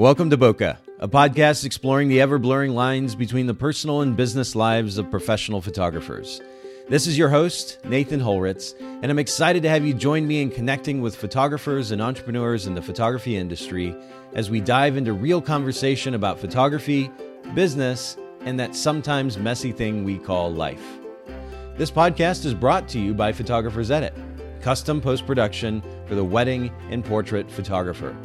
Welcome 0.00 0.30
to 0.30 0.38
Bokeh, 0.38 0.78
a 0.98 1.08
podcast 1.08 1.66
exploring 1.66 2.08
the 2.08 2.22
ever 2.22 2.38
blurring 2.38 2.74
lines 2.74 3.14
between 3.14 3.46
the 3.46 3.52
personal 3.52 4.00
and 4.00 4.16
business 4.16 4.56
lives 4.56 4.96
of 4.96 5.10
professional 5.10 5.60
photographers. 5.60 6.40
This 6.88 7.06
is 7.06 7.18
your 7.18 7.28
host, 7.28 7.76
Nathan 7.84 8.18
Holritz, 8.18 8.74
and 8.80 9.10
I'm 9.10 9.18
excited 9.18 9.62
to 9.62 9.68
have 9.68 9.84
you 9.84 9.92
join 9.92 10.26
me 10.26 10.40
in 10.40 10.48
connecting 10.48 11.02
with 11.02 11.14
photographers 11.14 11.90
and 11.90 12.00
entrepreneurs 12.00 12.66
in 12.66 12.74
the 12.74 12.80
photography 12.80 13.36
industry 13.36 13.94
as 14.32 14.48
we 14.48 14.58
dive 14.62 14.96
into 14.96 15.12
real 15.12 15.42
conversation 15.42 16.14
about 16.14 16.40
photography, 16.40 17.10
business, 17.52 18.16
and 18.46 18.58
that 18.58 18.74
sometimes 18.74 19.36
messy 19.36 19.70
thing 19.70 20.02
we 20.02 20.16
call 20.16 20.50
life. 20.50 20.98
This 21.76 21.90
podcast 21.90 22.46
is 22.46 22.54
brought 22.54 22.88
to 22.88 22.98
you 22.98 23.12
by 23.12 23.32
Photographers 23.32 23.90
Edit, 23.90 24.14
custom 24.62 25.02
post 25.02 25.26
production 25.26 25.82
for 26.06 26.14
the 26.14 26.24
wedding 26.24 26.72
and 26.88 27.04
portrait 27.04 27.50
photographer. 27.50 28.16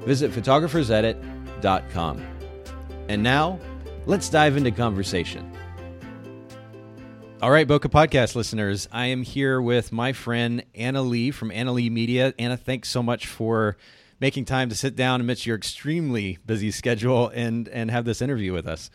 Visit 0.00 0.32
photographersedit.com. 0.32 2.26
And 3.08 3.22
now, 3.22 3.58
let's 4.06 4.28
dive 4.28 4.56
into 4.56 4.70
conversation. 4.70 5.50
All 7.42 7.50
right, 7.50 7.66
Bokeh 7.66 7.90
Podcast 7.90 8.34
listeners, 8.34 8.86
I 8.92 9.06
am 9.06 9.22
here 9.22 9.62
with 9.62 9.92
my 9.92 10.12
friend 10.12 10.62
Anna 10.74 11.00
Lee 11.00 11.30
from 11.30 11.50
Anna 11.50 11.72
Lee 11.72 11.88
Media. 11.88 12.34
Anna, 12.38 12.58
thanks 12.58 12.90
so 12.90 13.02
much 13.02 13.26
for 13.26 13.78
making 14.20 14.44
time 14.44 14.68
to 14.68 14.74
sit 14.74 14.94
down 14.94 15.22
amidst 15.22 15.46
your 15.46 15.56
extremely 15.56 16.36
busy 16.44 16.70
schedule 16.70 17.28
and 17.28 17.66
and 17.68 17.90
have 17.90 18.04
this 18.04 18.20
interview 18.20 18.52
with 18.52 18.66
us. 18.66 18.90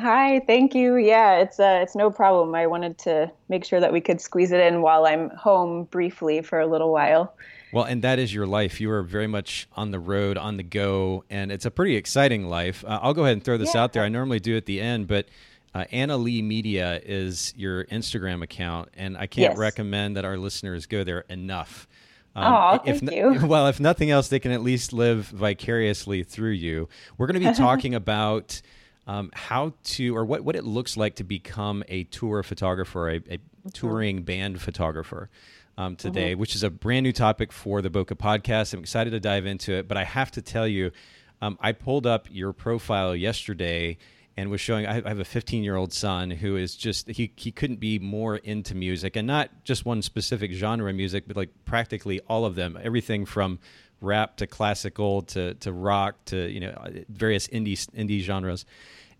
Hi, 0.00 0.40
thank 0.48 0.74
you. 0.74 0.96
Yeah, 0.96 1.38
it's 1.38 1.60
uh, 1.60 1.78
it's 1.80 1.94
no 1.94 2.10
problem. 2.10 2.54
I 2.54 2.66
wanted 2.66 2.98
to 2.98 3.30
make 3.48 3.64
sure 3.64 3.78
that 3.78 3.92
we 3.92 4.00
could 4.00 4.20
squeeze 4.20 4.50
it 4.52 4.60
in 4.60 4.82
while 4.82 5.06
I'm 5.06 5.30
home 5.30 5.84
briefly 5.84 6.42
for 6.42 6.58
a 6.58 6.66
little 6.66 6.92
while. 6.92 7.34
Well, 7.76 7.84
and 7.84 8.00
that 8.04 8.18
is 8.18 8.32
your 8.32 8.46
life. 8.46 8.80
You 8.80 8.90
are 8.90 9.02
very 9.02 9.26
much 9.26 9.68
on 9.76 9.90
the 9.90 9.98
road, 9.98 10.38
on 10.38 10.56
the 10.56 10.62
go, 10.62 11.24
and 11.28 11.52
it's 11.52 11.66
a 11.66 11.70
pretty 11.70 11.94
exciting 11.94 12.48
life. 12.48 12.82
Uh, 12.86 13.00
I'll 13.02 13.12
go 13.12 13.24
ahead 13.24 13.34
and 13.34 13.44
throw 13.44 13.58
this 13.58 13.74
yeah. 13.74 13.82
out 13.82 13.92
there. 13.92 14.02
I 14.02 14.08
normally 14.08 14.40
do 14.40 14.56
at 14.56 14.64
the 14.64 14.80
end, 14.80 15.08
but 15.08 15.28
uh, 15.74 15.84
Anna 15.92 16.16
Lee 16.16 16.40
Media 16.40 17.02
is 17.04 17.52
your 17.54 17.84
Instagram 17.84 18.42
account, 18.42 18.88
and 18.94 19.14
I 19.18 19.26
can't 19.26 19.52
yes. 19.52 19.58
recommend 19.58 20.16
that 20.16 20.24
our 20.24 20.38
listeners 20.38 20.86
go 20.86 21.04
there 21.04 21.26
enough. 21.28 21.86
Um, 22.34 22.54
oh, 22.54 22.78
thank 22.82 23.02
if, 23.02 23.12
you. 23.12 23.40
Well, 23.46 23.66
if 23.66 23.78
nothing 23.78 24.10
else, 24.10 24.28
they 24.28 24.38
can 24.38 24.52
at 24.52 24.62
least 24.62 24.94
live 24.94 25.26
vicariously 25.26 26.22
through 26.22 26.52
you. 26.52 26.88
We're 27.18 27.26
going 27.26 27.42
to 27.42 27.46
be 27.46 27.54
talking 27.58 27.94
about 27.94 28.62
um, 29.06 29.30
how 29.34 29.74
to, 29.84 30.16
or 30.16 30.24
what, 30.24 30.40
what 30.44 30.56
it 30.56 30.64
looks 30.64 30.96
like 30.96 31.16
to 31.16 31.24
become 31.24 31.84
a 31.88 32.04
tour 32.04 32.42
photographer, 32.42 33.10
a, 33.10 33.16
a 33.16 33.18
mm-hmm. 33.18 33.68
touring 33.74 34.22
band 34.22 34.62
photographer 34.62 35.28
um, 35.78 35.96
today, 35.96 36.32
mm-hmm. 36.32 36.40
which 36.40 36.54
is 36.54 36.62
a 36.62 36.70
brand 36.70 37.04
new 37.04 37.12
topic 37.12 37.52
for 37.52 37.82
the 37.82 37.90
Bokeh 37.90 38.16
podcast. 38.16 38.72
I'm 38.72 38.80
excited 38.80 39.10
to 39.10 39.20
dive 39.20 39.46
into 39.46 39.72
it, 39.72 39.88
but 39.88 39.96
I 39.96 40.04
have 40.04 40.30
to 40.32 40.42
tell 40.42 40.66
you, 40.66 40.90
um, 41.42 41.58
I 41.60 41.72
pulled 41.72 42.06
up 42.06 42.28
your 42.30 42.52
profile 42.52 43.14
yesterday 43.14 43.98
and 44.36 44.50
was 44.50 44.60
showing. 44.60 44.86
I 44.86 44.94
have 44.94 45.18
a 45.18 45.24
15 45.24 45.62
year 45.62 45.76
old 45.76 45.92
son 45.92 46.30
who 46.30 46.56
is 46.56 46.76
just 46.76 47.08
he 47.08 47.32
he 47.36 47.50
couldn't 47.50 47.80
be 47.80 47.98
more 47.98 48.36
into 48.36 48.74
music, 48.74 49.16
and 49.16 49.26
not 49.26 49.50
just 49.64 49.84
one 49.84 50.02
specific 50.02 50.52
genre 50.52 50.90
of 50.90 50.96
music, 50.96 51.24
but 51.26 51.36
like 51.36 51.50
practically 51.64 52.20
all 52.20 52.44
of 52.44 52.54
them. 52.54 52.78
Everything 52.82 53.26
from 53.26 53.58
rap 54.00 54.36
to 54.36 54.46
classical 54.46 55.22
to 55.22 55.54
to 55.54 55.72
rock 55.72 56.16
to 56.26 56.50
you 56.50 56.60
know 56.60 56.74
various 57.08 57.48
indie 57.48 57.78
indie 57.94 58.20
genres. 58.20 58.64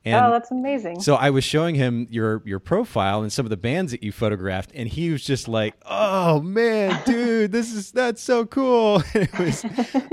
And 0.07 0.25
oh, 0.25 0.31
that's 0.31 0.53
amazing. 0.53 1.01
So 1.01 1.17
I 1.17 1.31
was 1.31 1.43
showing 1.43 1.75
him 1.75 2.07
your 2.11 2.41
your 2.45 2.61
profile 2.61 3.23
and 3.23 3.33
some 3.33 3.45
of 3.45 3.51
the 3.51 3.57
bands 3.57 3.91
that 3.91 4.05
you 4.05 4.13
photographed, 4.13 4.71
and 4.73 4.89
he 4.89 5.11
was 5.11 5.25
just 5.25 5.49
like, 5.49 5.75
"Oh 5.85 6.41
man, 6.41 7.03
dude, 7.07 7.51
this 7.51 7.73
is 7.75 7.91
that's 7.91 8.23
so 8.23 8.47
cool!" 8.47 9.03
And 9.15 9.25
it 9.25 9.39
was 9.39 9.67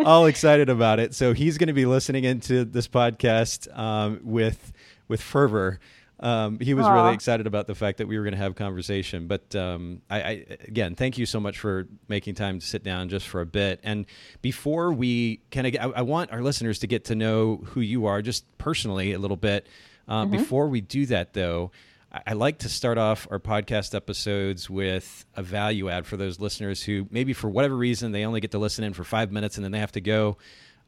all 0.03 0.25
excited 0.25 0.67
about 0.67 0.99
it. 0.99 1.13
So 1.13 1.33
he's 1.33 1.59
going 1.59 1.67
to 1.67 1.73
be 1.73 1.85
listening 1.85 2.23
into 2.23 2.65
this 2.65 2.87
podcast 2.87 3.67
um, 3.77 4.19
with 4.23 4.73
with 5.07 5.21
fervor. 5.21 5.79
Um, 6.23 6.57
he 6.61 6.73
was 6.73 6.85
Aww. 6.85 6.93
really 6.93 7.13
excited 7.13 7.47
about 7.47 7.67
the 7.67 7.75
fact 7.75 7.97
that 7.97 8.07
we 8.07 8.17
were 8.17 8.23
going 8.23 8.33
to 8.33 8.39
have 8.39 8.55
conversation. 8.55 9.27
But 9.27 9.53
um, 9.57 10.01
I, 10.09 10.21
I, 10.21 10.45
again, 10.61 10.95
thank 10.95 11.17
you 11.17 11.25
so 11.25 11.41
much 11.41 11.59
for 11.59 11.89
making 12.07 12.35
time 12.35 12.61
to 12.61 12.65
sit 12.65 12.81
down 12.81 13.09
just 13.09 13.27
for 13.27 13.41
a 13.41 13.45
bit. 13.45 13.81
And 13.83 14.05
before 14.41 14.93
we 14.93 15.41
kind 15.51 15.67
of, 15.67 15.75
I, 15.75 15.99
I, 15.99 16.01
want 16.01 16.31
our 16.31 16.41
listeners 16.41 16.79
to 16.79 16.87
get 16.87 17.05
to 17.05 17.15
know 17.15 17.57
who 17.57 17.81
you 17.81 18.05
are 18.05 18.21
just 18.21 18.45
personally 18.57 19.11
a 19.11 19.19
little 19.19 19.35
bit. 19.35 19.67
Uh, 20.07 20.23
mm-hmm. 20.23 20.31
Before 20.31 20.69
we 20.69 20.79
do 20.79 21.05
that, 21.07 21.33
though, 21.33 21.71
I, 22.09 22.21
I 22.27 22.33
like 22.33 22.59
to 22.59 22.69
start 22.69 22.97
off 22.97 23.27
our 23.29 23.39
podcast 23.39 23.93
episodes 23.93 24.69
with 24.69 25.25
a 25.35 25.43
value 25.43 25.89
add 25.89 26.05
for 26.05 26.15
those 26.15 26.39
listeners 26.39 26.81
who 26.81 27.05
maybe 27.11 27.33
for 27.33 27.49
whatever 27.49 27.75
reason 27.75 28.13
they 28.13 28.23
only 28.23 28.39
get 28.39 28.51
to 28.51 28.59
listen 28.59 28.85
in 28.85 28.93
for 28.93 29.03
five 29.03 29.29
minutes 29.33 29.57
and 29.57 29.65
then 29.65 29.73
they 29.73 29.79
have 29.79 29.91
to 29.91 30.01
go. 30.01 30.37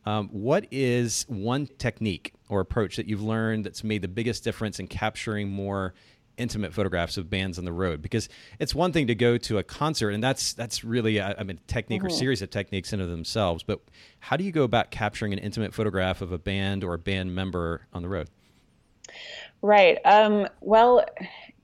Um, 0.05 0.29
what 0.29 0.67
is 0.71 1.25
one 1.27 1.67
technique 1.77 2.33
or 2.49 2.59
approach 2.59 2.95
that 2.97 3.07
you've 3.07 3.23
learned 3.23 3.65
that's 3.65 3.83
made 3.83 4.01
the 4.01 4.07
biggest 4.07 4.43
difference 4.43 4.79
in 4.79 4.87
capturing 4.87 5.49
more 5.49 5.93
intimate 6.37 6.73
photographs 6.73 7.17
of 7.17 7.29
bands 7.29 7.57
on 7.57 7.65
the 7.65 7.73
road? 7.73 8.01
Because 8.01 8.29
it's 8.59 8.75
one 8.75 8.91
thing 8.91 9.07
to 9.07 9.15
go 9.15 9.37
to 9.37 9.57
a 9.57 9.63
concert, 9.63 10.11
and 10.11 10.23
that's 10.23 10.53
that's 10.53 10.83
really 10.83 11.17
a, 11.17 11.35
I 11.37 11.43
mean 11.43 11.59
technique 11.67 12.01
mm-hmm. 12.01 12.07
or 12.07 12.11
series 12.11 12.41
of 12.41 12.49
techniques 12.51 12.93
in 12.93 13.01
of 13.01 13.09
themselves. 13.09 13.63
But 13.63 13.81
how 14.19 14.37
do 14.37 14.43
you 14.43 14.51
go 14.51 14.63
about 14.63 14.91
capturing 14.91 15.33
an 15.33 15.39
intimate 15.39 15.73
photograph 15.73 16.21
of 16.21 16.31
a 16.31 16.37
band 16.37 16.83
or 16.83 16.93
a 16.93 16.99
band 16.99 17.33
member 17.33 17.87
on 17.93 18.01
the 18.01 18.09
road? 18.09 18.29
Right. 19.61 19.97
Um, 20.05 20.47
well, 20.61 21.05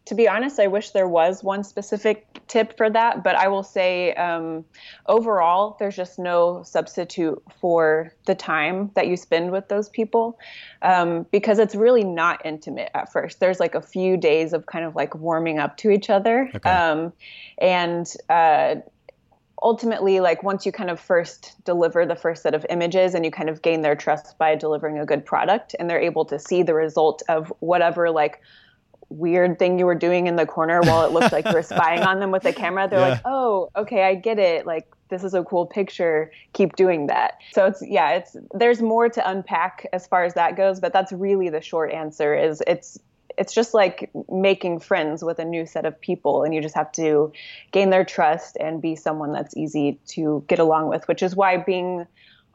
to 0.05 0.15
be 0.15 0.27
honest, 0.27 0.59
I 0.59 0.67
wish 0.67 0.91
there 0.91 1.07
was 1.07 1.43
one 1.43 1.63
specific 1.63 2.30
tip 2.51 2.75
for 2.75 2.89
that, 2.89 3.23
but 3.23 3.35
I 3.35 3.47
will 3.47 3.63
say 3.63 4.13
um, 4.15 4.65
overall, 5.07 5.77
there's 5.79 5.95
just 5.95 6.19
no 6.19 6.63
substitute 6.63 7.41
for 7.61 8.13
the 8.25 8.35
time 8.35 8.91
that 8.95 9.07
you 9.07 9.15
spend 9.15 9.51
with 9.51 9.69
those 9.69 9.87
people 9.87 10.37
um, 10.81 11.25
because 11.31 11.59
it's 11.59 11.75
really 11.75 12.03
not 12.03 12.45
intimate 12.45 12.91
at 12.93 13.09
first. 13.09 13.39
There's 13.39 13.61
like 13.61 13.73
a 13.73 13.81
few 13.81 14.17
days 14.17 14.51
of 14.51 14.65
kind 14.65 14.83
of 14.83 14.97
like 14.97 15.15
warming 15.15 15.59
up 15.59 15.77
to 15.77 15.91
each 15.91 16.09
other. 16.09 16.51
Okay. 16.53 16.69
Um, 16.69 17.13
and 17.57 18.13
uh, 18.29 18.75
ultimately 19.63 20.19
like 20.19 20.43
once 20.43 20.65
you 20.65 20.73
kind 20.73 20.89
of 20.89 20.99
first 20.99 21.55
deliver 21.63 22.05
the 22.05 22.15
first 22.15 22.43
set 22.43 22.53
of 22.53 22.65
images 22.69 23.15
and 23.15 23.23
you 23.23 23.31
kind 23.31 23.49
of 23.49 23.61
gain 23.61 23.81
their 23.81 23.95
trust 23.95 24.37
by 24.37 24.55
delivering 24.55 24.99
a 24.99 25.05
good 25.05 25.25
product 25.25 25.73
and 25.79 25.89
they're 25.89 26.01
able 26.01 26.25
to 26.25 26.37
see 26.37 26.63
the 26.63 26.73
result 26.73 27.23
of 27.29 27.53
whatever 27.59 28.09
like 28.09 28.41
weird 29.11 29.59
thing 29.59 29.77
you 29.77 29.85
were 29.85 29.95
doing 29.95 30.27
in 30.27 30.35
the 30.35 30.45
corner 30.45 30.81
while 30.81 31.05
it 31.05 31.11
looked 31.11 31.31
like 31.31 31.45
you 31.45 31.53
were 31.53 31.61
spying 31.75 32.01
on 32.01 32.19
them 32.19 32.31
with 32.31 32.43
the 32.43 32.53
camera? 32.53 32.87
They're 32.87 32.99
yeah. 32.99 33.09
like 33.09 33.21
oh 33.25 33.69
okay 33.75 34.03
i 34.03 34.15
get 34.15 34.39
it. 34.39 34.65
Like 34.65 34.87
this 35.09 35.23
is 35.23 35.33
a 35.33 35.43
cool 35.43 35.65
picture. 35.65 36.31
Keep 36.53 36.75
doing 36.75 37.07
that. 37.07 37.39
So 37.51 37.65
it's 37.65 37.83
yeah 37.85 38.11
it's 38.11 38.35
there's 38.53 38.81
more 38.81 39.09
to 39.09 39.29
unpack 39.29 39.87
as 39.93 40.07
far 40.07 40.23
as 40.23 40.33
that 40.35 40.55
goes 40.55 40.79
but 40.79 40.93
that's 40.93 41.11
really 41.11 41.49
the 41.49 41.61
short 41.61 41.91
answer 41.91 42.35
is 42.35 42.63
it's 42.67 42.97
it's 43.37 43.53
just 43.53 43.73
like 43.73 44.11
making 44.29 44.79
friends 44.79 45.23
with 45.23 45.39
a 45.39 45.45
new 45.45 45.65
set 45.65 45.85
of 45.85 45.99
people 45.99 46.43
and 46.43 46.53
you 46.53 46.61
just 46.61 46.75
have 46.75 46.91
to 46.91 47.31
gain 47.71 47.89
their 47.89 48.03
trust 48.03 48.57
and 48.59 48.81
be 48.81 48.95
someone 48.95 49.31
that's 49.31 49.55
easy 49.55 49.97
to 50.05 50.43
get 50.47 50.59
along 50.59 50.89
with 50.89 51.07
which 51.07 51.23
is 51.23 51.35
why 51.35 51.57
being 51.57 52.05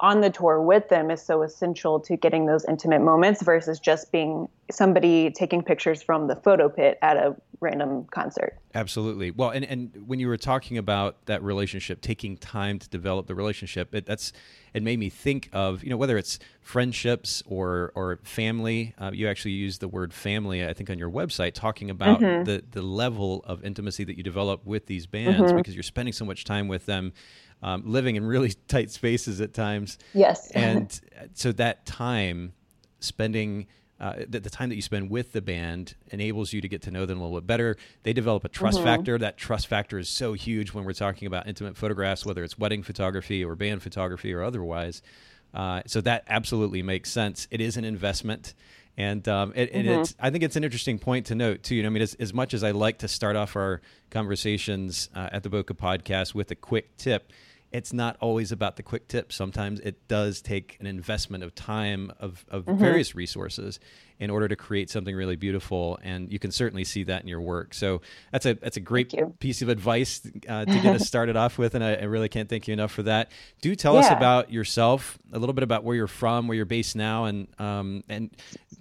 on 0.01 0.21
the 0.21 0.31
tour 0.31 0.61
with 0.61 0.89
them 0.89 1.11
is 1.11 1.23
so 1.23 1.43
essential 1.43 2.01
to 2.01 2.17
getting 2.17 2.47
those 2.47 2.65
intimate 2.67 3.01
moments 3.01 3.43
versus 3.43 3.81
just 3.81 4.13
being 4.13 4.49
somebody 4.71 5.31
taking 5.31 5.63
pictures 5.63 6.03
from 6.03 6.27
the 6.27 6.37
photo 6.37 6.69
pit 6.69 6.99
at 7.01 7.17
a 7.17 7.35
random 7.61 8.05
concert. 8.11 8.59
Absolutely. 8.75 9.31
Well, 9.31 9.51
and, 9.51 9.65
and 9.65 10.07
when 10.07 10.19
you 10.19 10.29
were 10.29 10.37
talking 10.37 10.77
about 10.77 11.25
that 11.27 11.43
relationship, 11.43 12.01
taking 12.03 12.37
time 12.37 12.79
to 12.79 12.89
develop 12.89 13.27
the 13.27 13.35
relationship, 13.35 13.95
it, 13.95 14.05
that's 14.05 14.33
it 14.75 14.83
made 14.83 14.99
me 14.99 15.09
think 15.09 15.49
of 15.55 15.83
you 15.83 15.89
know 15.89 15.97
whether 15.97 16.19
it's 16.19 16.39
friendships 16.61 17.43
or 17.47 17.93
or 17.95 18.19
family. 18.25 18.95
Uh, 18.99 19.11
you 19.15 19.29
actually 19.29 19.53
use 19.53 19.79
the 19.79 19.89
word 19.89 20.13
family, 20.13 20.67
I 20.67 20.75
think, 20.75 20.91
on 20.91 20.99
your 20.99 21.11
website, 21.11 21.55
talking 21.55 21.89
about 21.89 22.21
mm-hmm. 22.21 22.45
the 22.45 22.63
the 22.71 22.83
level 22.83 23.43
of 23.47 23.65
intimacy 23.65 24.05
that 24.05 24.17
you 24.17 24.23
develop 24.23 24.67
with 24.67 24.87
these 24.87 25.07
bands 25.07 25.41
mm-hmm. 25.41 25.57
because 25.57 25.75
you're 25.75 25.83
spending 25.83 26.13
so 26.13 26.27
much 26.27 26.45
time 26.45 26.69
with 26.69 26.85
them 26.85 27.13
um, 27.63 27.83
living 27.85 28.17
in 28.17 28.25
really 28.27 28.53
tight 28.69 28.91
spaces 28.91 29.41
at 29.41 29.55
times. 29.55 29.99
Yes. 30.15 30.51
and 30.55 31.01
so 31.35 31.53
that 31.53 31.87
time 31.87 32.53
spending 33.01 33.67
uh, 33.99 34.15
the, 34.29 34.41
the, 34.41 34.51
time 34.51 34.69
that 34.69 34.75
you 34.75 34.83
spend 34.83 35.09
with 35.09 35.33
the 35.33 35.41
band 35.41 35.95
enables 36.11 36.53
you 36.53 36.61
to 36.61 36.69
get 36.69 36.83
to 36.83 36.91
know 36.91 37.07
them 37.07 37.19
a 37.19 37.23
little 37.23 37.41
bit 37.41 37.47
better. 37.47 37.77
They 38.03 38.13
develop 38.13 38.45
a 38.45 38.49
trust 38.49 38.77
mm-hmm. 38.77 38.87
factor. 38.87 39.17
That 39.17 39.39
trust 39.39 39.69
factor 39.69 39.99
is 39.99 40.09
so 40.11 40.35
huge 40.35 40.75
when 40.75 40.85
we're 40.85 40.93
talking 40.93 41.27
about 41.27 41.47
intimate 41.47 41.79
photographs, 41.79 42.27
whether 42.27 42.45
it's 42.45 42.59
wedding 42.59 42.83
photography 42.83 43.43
or 43.43 43.55
band 43.55 43.83
photography 43.83 44.35
or 44.35 44.43
otherwise. 44.43 45.01
Uh, 45.55 45.81
so 45.87 46.03
that 46.03 46.25
absolutely 46.29 46.83
makes 46.83 47.11
sense. 47.11 47.49
It 47.51 47.63
is 47.63 47.79
an 47.79 47.87
investment. 47.87 48.53
And, 48.99 49.27
um, 49.29 49.55
it, 49.57 49.73
mm-hmm. 49.73 49.89
it's, 49.89 50.15
I 50.21 50.29
think 50.29 50.45
it's 50.45 50.57
an 50.57 50.65
interesting 50.65 50.99
point 50.99 51.27
to 51.27 51.35
note 51.35 51.63
too. 51.63 51.75
You 51.75 51.83
know, 51.83 51.89
I 51.89 51.91
mean, 51.91 52.03
as, 52.03 52.15
as 52.15 52.35
much 52.35 52.53
as 52.53 52.63
I 52.63 52.73
like 52.73 52.99
to 52.99 53.09
start 53.09 53.35
off 53.35 53.57
our 53.57 53.81
conversations 54.11 55.09
uh, 55.15 55.31
at 55.33 55.43
the 55.43 55.49
Bokeh 55.49 55.77
podcast 55.77 56.35
with 56.35 56.51
a 56.51 56.55
quick 56.55 56.97
tip, 56.99 57.33
it's 57.73 57.93
not 57.93 58.17
always 58.21 58.53
about 58.53 58.77
the 58.77 58.83
quick 58.83 59.09
tip. 59.09 59.33
Sometimes 59.33 59.81
it 59.81 60.09
does 60.09 60.41
take 60.41 60.77
an 60.81 60.87
investment 60.87 61.45
of 61.45 61.55
time 61.55 62.13
of, 62.21 62.45
of 62.49 62.65
mm-hmm. 62.65 62.79
various 62.79 63.15
resources 63.15 63.81
in 64.19 64.31
order 64.31 64.49
to 64.49 64.57
create 64.57 64.89
something 64.89 65.15
really 65.15 65.37
beautiful. 65.37 65.99
And 66.03 66.33
you 66.33 66.39
can 66.39 66.51
certainly 66.51 66.85
see 66.85 67.05
that 67.05 67.23
in 67.23 67.29
your 67.29 67.41
work. 67.41 67.75
So 67.75 68.01
that's 68.33 68.47
a 68.47 68.55
that's 68.55 68.77
a 68.77 68.81
great 68.81 69.15
piece 69.41 69.63
of 69.63 69.69
advice 69.69 70.23
uh, 70.49 70.65
to 70.65 70.81
get 70.81 70.97
us 70.97 71.07
started 71.07 71.37
off 71.37 71.59
with. 71.59 71.75
And 71.75 71.85
I, 71.85 71.95
I, 71.95 72.05
really 72.05 72.29
can't 72.29 72.49
thank 72.49 72.67
you 72.69 72.73
enough 72.73 72.93
for 72.93 73.03
that. 73.03 73.31
Do 73.61 73.75
tell 73.75 73.95
yeah. 73.95 74.01
us 74.01 74.11
about 74.11 74.51
yourself, 74.51 75.19
a 75.33 75.39
little 75.39 75.53
bit 75.53 75.65
about 75.65 75.85
where 75.85 75.97
you're 75.97 76.07
from, 76.07 76.49
where 76.49 76.57
you're 76.57 76.65
based 76.65 76.97
now, 76.97 77.25
and 77.25 77.49
um, 77.61 78.05
and 78.09 78.31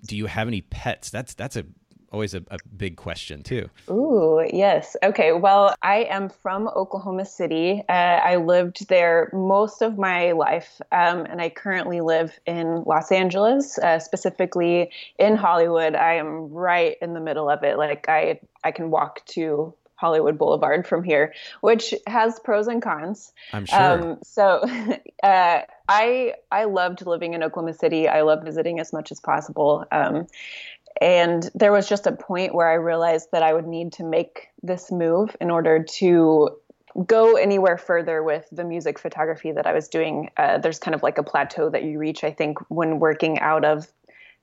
do 0.06 0.16
you 0.16 0.28
have 0.28 0.48
any 0.48 0.62
pets? 0.62 1.10
That's 1.10 1.34
that's 1.34 1.56
a 1.56 1.66
always 2.12 2.34
a, 2.34 2.44
a, 2.50 2.58
big 2.78 2.98
question 2.98 3.44
too. 3.44 3.70
Ooh, 3.90 4.46
yes. 4.52 4.96
Okay. 5.04 5.32
Well, 5.32 5.76
I 5.82 6.04
am 6.10 6.30
from 6.30 6.68
Oklahoma 6.68 7.26
City. 7.26 7.84
Uh, 7.88 7.92
I 7.92 8.38
lived 8.38 8.88
there 8.90 9.30
most 9.34 9.82
of 9.82 9.98
my 9.98 10.32
life, 10.32 10.82
um, 10.92 11.26
and 11.26 11.42
I 11.42 11.50
currently 11.50 12.02
live 12.02 12.38
in 12.46 12.84
Los 12.86 13.12
Angeles, 13.12 13.78
uh, 13.78 14.00
specifically 14.00 14.92
in 15.18 15.36
Hollywood. 15.36 15.96
I 15.96 16.14
am 16.16 16.50
right 16.50 16.98
in 17.02 17.14
the 17.14 17.22
middle 17.22 17.50
of 17.50 17.64
it. 17.64 17.78
Like 17.78 18.08
I, 18.10 18.40
I 18.64 18.72
can 18.72 18.92
walk 18.92 19.26
to 19.28 19.74
Hollywood 19.96 20.38
Boulevard 20.38 20.86
from 20.86 21.04
here, 21.04 21.34
which 21.62 21.94
has 22.06 22.40
pros 22.40 22.68
and 22.68 22.82
cons. 22.82 23.32
I'm 23.54 23.66
sure. 23.66 23.80
Um, 23.80 24.18
so, 24.24 24.64
uh, 25.24 25.62
I 25.88 26.34
I 26.52 26.66
loved 26.66 27.06
living 27.06 27.34
in 27.34 27.44
Oklahoma 27.44 27.74
City. 27.74 28.08
I 28.08 28.22
love 28.22 28.44
visiting 28.44 28.80
as 28.80 28.92
much 28.92 29.12
as 29.12 29.20
possible. 29.20 29.86
Um, 29.92 30.28
and 31.02 31.50
there 31.56 31.72
was 31.72 31.88
just 31.88 32.08
a 32.08 32.12
point 32.12 32.54
where 32.54 32.70
I 32.70 32.76
realized 32.76 33.30
that 33.32 33.44
I 33.44 33.54
would 33.54 33.68
need 33.68 33.94
to 33.94 34.04
make 34.04 34.50
this 34.64 34.92
move 34.92 35.36
in 35.42 35.52
order 35.52 35.84
to 35.84 36.58
go 37.06 37.36
anywhere 37.36 37.78
further 37.78 38.24
with 38.24 38.48
the 38.52 38.64
music 38.64 38.98
photography 38.98 39.52
that 39.52 39.68
I 39.68 39.74
was 39.74 39.90
doing. 39.90 40.30
Uh, 40.38 40.58
there's 40.58 40.80
kind 40.80 40.96
of 40.96 41.04
like 41.04 41.18
a 41.18 41.24
plateau 41.24 41.70
that 41.70 41.84
you 41.84 42.00
reach, 42.00 42.24
I 42.24 42.32
think, 42.32 42.60
when 42.70 43.00
working 43.00 43.40
out 43.40 43.66
of 43.66 43.92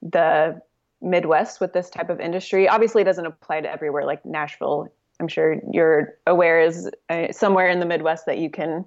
the 0.02 0.60
Midwest 1.00 1.60
with 1.60 1.72
this 1.72 1.88
type 1.88 2.10
of 2.10 2.20
industry. 2.20 2.68
Obviously, 2.68 3.02
it 3.02 3.06
doesn't 3.06 3.26
apply 3.26 3.62
to 3.62 3.70
everywhere, 3.70 4.04
like 4.04 4.24
Nashville. 4.26 4.92
I'm 5.18 5.28
sure 5.28 5.56
you're 5.72 6.14
aware 6.26 6.60
is 6.60 6.90
uh, 7.08 7.32
somewhere 7.32 7.68
in 7.68 7.80
the 7.80 7.86
Midwest 7.86 8.26
that 8.26 8.38
you 8.38 8.50
can 8.50 8.84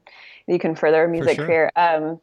you 0.48 0.60
can 0.60 0.76
further 0.76 1.06
a 1.06 1.10
music 1.10 1.38
sure. 1.38 1.46
career. 1.46 1.72
Um, 1.76 2.20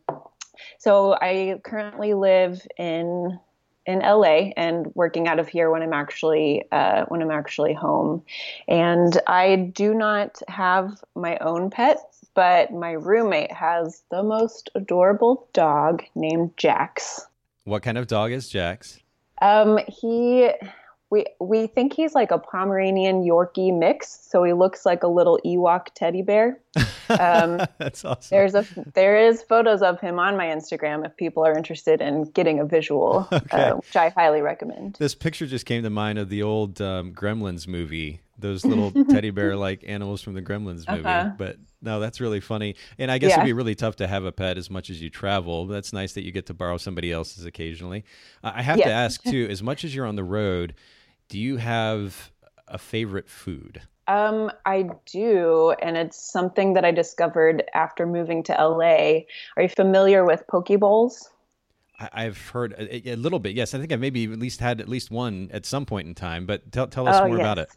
so 0.78 1.14
I 1.20 1.60
currently 1.64 2.14
live 2.14 2.64
in 2.78 3.38
in 3.87 4.00
LA 4.00 4.50
and 4.56 4.93
working 4.94 5.26
out 5.29 5.38
of 5.38 5.49
here 5.49 5.70
when 5.70 5.82
I'm 5.82 5.93
actually 5.93 6.64
uh, 6.73 7.05
when 7.06 7.23
I'm 7.23 7.31
actually 7.31 7.75
home. 7.75 8.23
And 8.69 9.19
I 9.26 9.56
do 9.56 9.94
not 9.94 10.40
have 10.49 11.02
my 11.14 11.37
own 11.38 11.70
pet, 11.70 11.99
but 12.34 12.73
my 12.73 12.93
roommate 12.93 13.52
has 13.52 14.02
the 14.11 14.23
most 14.23 14.70
adorable 14.75 15.49
dog 15.52 16.05
named 16.14 16.56
Jax. 16.56 17.26
What 17.64 17.82
kind 17.82 17.99
of 17.99 18.06
dog 18.06 18.32
is 18.32 18.49
Jax? 18.49 19.00
Um, 19.40 19.79
he 19.88 20.50
we 21.12 21.26
we 21.40 21.66
think 21.66 21.92
he's 21.92 22.14
like 22.14 22.30
a 22.30 22.38
Pomeranian 22.38 23.22
Yorkie 23.22 23.78
mix, 23.78 24.08
so 24.08 24.42
he 24.44 24.54
looks 24.54 24.86
like 24.86 25.02
a 25.02 25.08
little 25.08 25.38
Ewok 25.44 25.88
teddy 25.94 26.22
bear. 26.22 26.58
Um, 27.10 27.60
That's 27.78 28.02
awesome. 28.02 28.28
There's 28.30 28.54
a 28.54 28.64
there 28.94 29.18
is 29.18 29.42
photos 29.42 29.82
of 29.82 30.00
him 30.00 30.18
on 30.18 30.38
my 30.38 30.46
Instagram 30.46 31.04
if 31.04 31.14
people 31.18 31.44
are 31.44 31.54
interested 31.54 32.00
in 32.00 32.24
getting 32.30 32.60
a 32.60 32.64
visual, 32.64 33.28
okay. 33.32 33.64
uh, 33.64 33.76
which 33.76 33.94
I 33.94 34.08
highly 34.08 34.40
recommend. 34.40 34.94
This 34.94 35.14
picture 35.14 35.46
just 35.46 35.66
came 35.66 35.82
to 35.82 35.90
mind 35.90 36.18
of 36.18 36.30
the 36.30 36.42
old 36.42 36.80
um, 36.80 37.12
Gremlins 37.12 37.68
movie. 37.68 38.22
Those 38.38 38.64
little 38.64 38.90
teddy 39.10 39.28
bear 39.28 39.54
like 39.54 39.84
animals 39.86 40.22
from 40.22 40.32
the 40.32 40.42
Gremlins 40.42 40.88
movie. 40.88 41.04
Uh-huh. 41.04 41.32
But 41.36 41.58
no, 41.82 42.00
that's 42.00 42.22
really 42.22 42.40
funny. 42.40 42.74
And 42.98 43.10
I 43.10 43.18
guess 43.18 43.30
yeah. 43.30 43.36
it'd 43.36 43.44
be 43.44 43.52
really 43.52 43.74
tough 43.74 43.96
to 43.96 44.06
have 44.06 44.24
a 44.24 44.32
pet 44.32 44.56
as 44.56 44.70
much 44.70 44.88
as 44.88 45.02
you 45.02 45.10
travel. 45.10 45.66
That's 45.66 45.92
nice 45.92 46.14
that 46.14 46.24
you 46.24 46.32
get 46.32 46.46
to 46.46 46.54
borrow 46.54 46.78
somebody 46.78 47.12
else's 47.12 47.44
occasionally. 47.44 48.04
I 48.42 48.62
have 48.62 48.78
yes. 48.78 48.86
to 48.86 48.92
ask 48.92 49.22
too, 49.22 49.46
as 49.50 49.62
much 49.62 49.84
as 49.84 49.94
you're 49.94 50.06
on 50.06 50.16
the 50.16 50.24
road 50.24 50.74
do 51.32 51.40
you 51.40 51.56
have 51.56 52.31
a 52.69 52.76
favorite 52.76 53.26
food? 53.26 53.81
Um, 54.06 54.52
I 54.67 54.90
do, 55.06 55.75
and 55.81 55.96
it's 55.96 56.31
something 56.31 56.75
that 56.75 56.84
I 56.84 56.90
discovered 56.90 57.64
after 57.73 58.06
moving 58.06 58.43
to 58.43 58.52
LA. 58.52 59.20
Are 59.56 59.62
you 59.62 59.70
familiar 59.70 60.26
with 60.26 60.46
poke 60.46 60.79
bowls? 60.79 61.31
I, 62.12 62.25
have 62.25 62.37
heard 62.37 62.75
a, 62.76 63.12
a, 63.12 63.17
little 63.17 63.38
bit. 63.38 63.55
Yes, 63.55 63.73
I 63.73 63.79
think 63.79 63.93
I've 63.93 64.00
maybe 64.00 64.25
at 64.25 64.38
least 64.38 64.61
had 64.61 64.79
at 64.79 64.90
least 64.90 65.11
one 65.11 65.49
at 65.55 65.64
some 65.64 65.87
point 65.87 66.06
in 66.06 66.14
time. 66.14 66.44
But 66.44 66.70
tell 66.70 66.87
tell 66.87 67.08
us 67.08 67.19
oh, 67.19 67.29
more 67.29 67.38
yes. 67.38 67.44
about 67.44 67.58
it. 67.58 67.69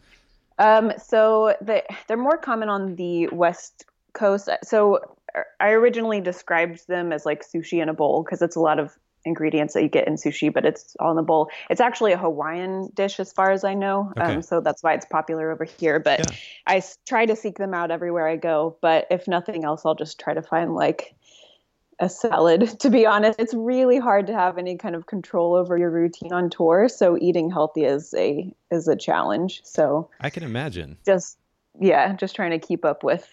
Um, 0.60 0.92
so 1.02 1.56
the, 1.62 1.81
they're 2.07 2.18
more 2.18 2.38
common 2.38 2.68
on 2.68 2.96
the 2.96 3.28
west 3.28 3.86
coast. 4.12 4.50
So 4.66 5.16
I 5.62 5.69
originally 5.69 6.19
described 6.19 6.90
them 6.90 7.13
as 7.13 7.25
like 7.25 7.42
sushi 7.42 7.81
in 7.81 7.88
a 7.88 7.94
bowl 7.94 8.22
because 8.24 8.42
it's 8.42 8.57
a 8.57 8.62
lot 8.62 8.80
of 8.80 8.98
ingredients 9.25 9.74
that 9.74 9.83
you 9.83 9.89
get 9.89 10.07
in 10.07 10.16
sushi, 10.16 10.54
but 10.54 10.66
it's 10.66 10.95
all 11.00 11.12
in 11.12 11.18
the 11.18 11.24
bowl. 11.24 11.50
It's 11.69 11.81
actually 11.81 12.13
a 12.13 12.18
Hawaiian 12.18 12.89
dish, 12.94 13.19
as 13.19 13.33
far 13.33 13.51
as 13.51 13.63
I 13.63 13.74
know. 13.74 14.13
Okay. 14.18 14.36
Um, 14.36 14.42
so 14.42 14.62
that's 14.62 14.83
why 14.83 14.94
it's 14.94 15.06
popular 15.06 15.51
over 15.51 15.66
here. 15.66 16.00
But 16.00 16.19
yeah. 16.19 16.38
I 16.68 16.83
try 17.07 17.25
to 17.25 17.36
seek 17.36 17.57
them 17.57 17.74
out 17.74 17.92
everywhere 17.92 18.27
I 18.27 18.36
go. 18.36 18.77
But 18.81 19.07
if 19.10 19.27
nothing 19.27 19.66
else, 19.66 19.86
I'll 19.86 19.95
just 19.95 20.19
try 20.19 20.33
to 20.33 20.42
find 20.42 20.75
like 20.75 21.16
a 22.00 22.10
salad. 22.10 22.80
To 22.86 22.89
be 22.89 23.06
honest, 23.06 23.39
it's 23.39 23.54
really 23.54 23.98
hard 23.98 24.27
to 24.27 24.33
have 24.33 24.57
any 24.57 24.77
kind 24.77 24.95
of 24.95 25.07
control 25.07 25.56
over 25.56 25.78
your 25.78 25.89
routine 25.89 26.33
on 26.33 26.50
tour. 26.50 26.88
So 26.88 27.18
eating 27.19 27.50
healthy 27.50 27.83
is 27.83 28.13
a 28.13 28.54
is 28.69 28.88
a 28.88 28.95
challenge. 28.95 29.62
So 29.63 30.10
I 30.19 30.30
can 30.30 30.44
imagine. 30.44 30.98
Just 31.06 31.38
yeah, 31.80 32.13
just 32.16 32.36
trying 32.36 32.51
to 32.51 32.60
keep 32.60 32.86
up 32.86 33.04
with 33.04 33.28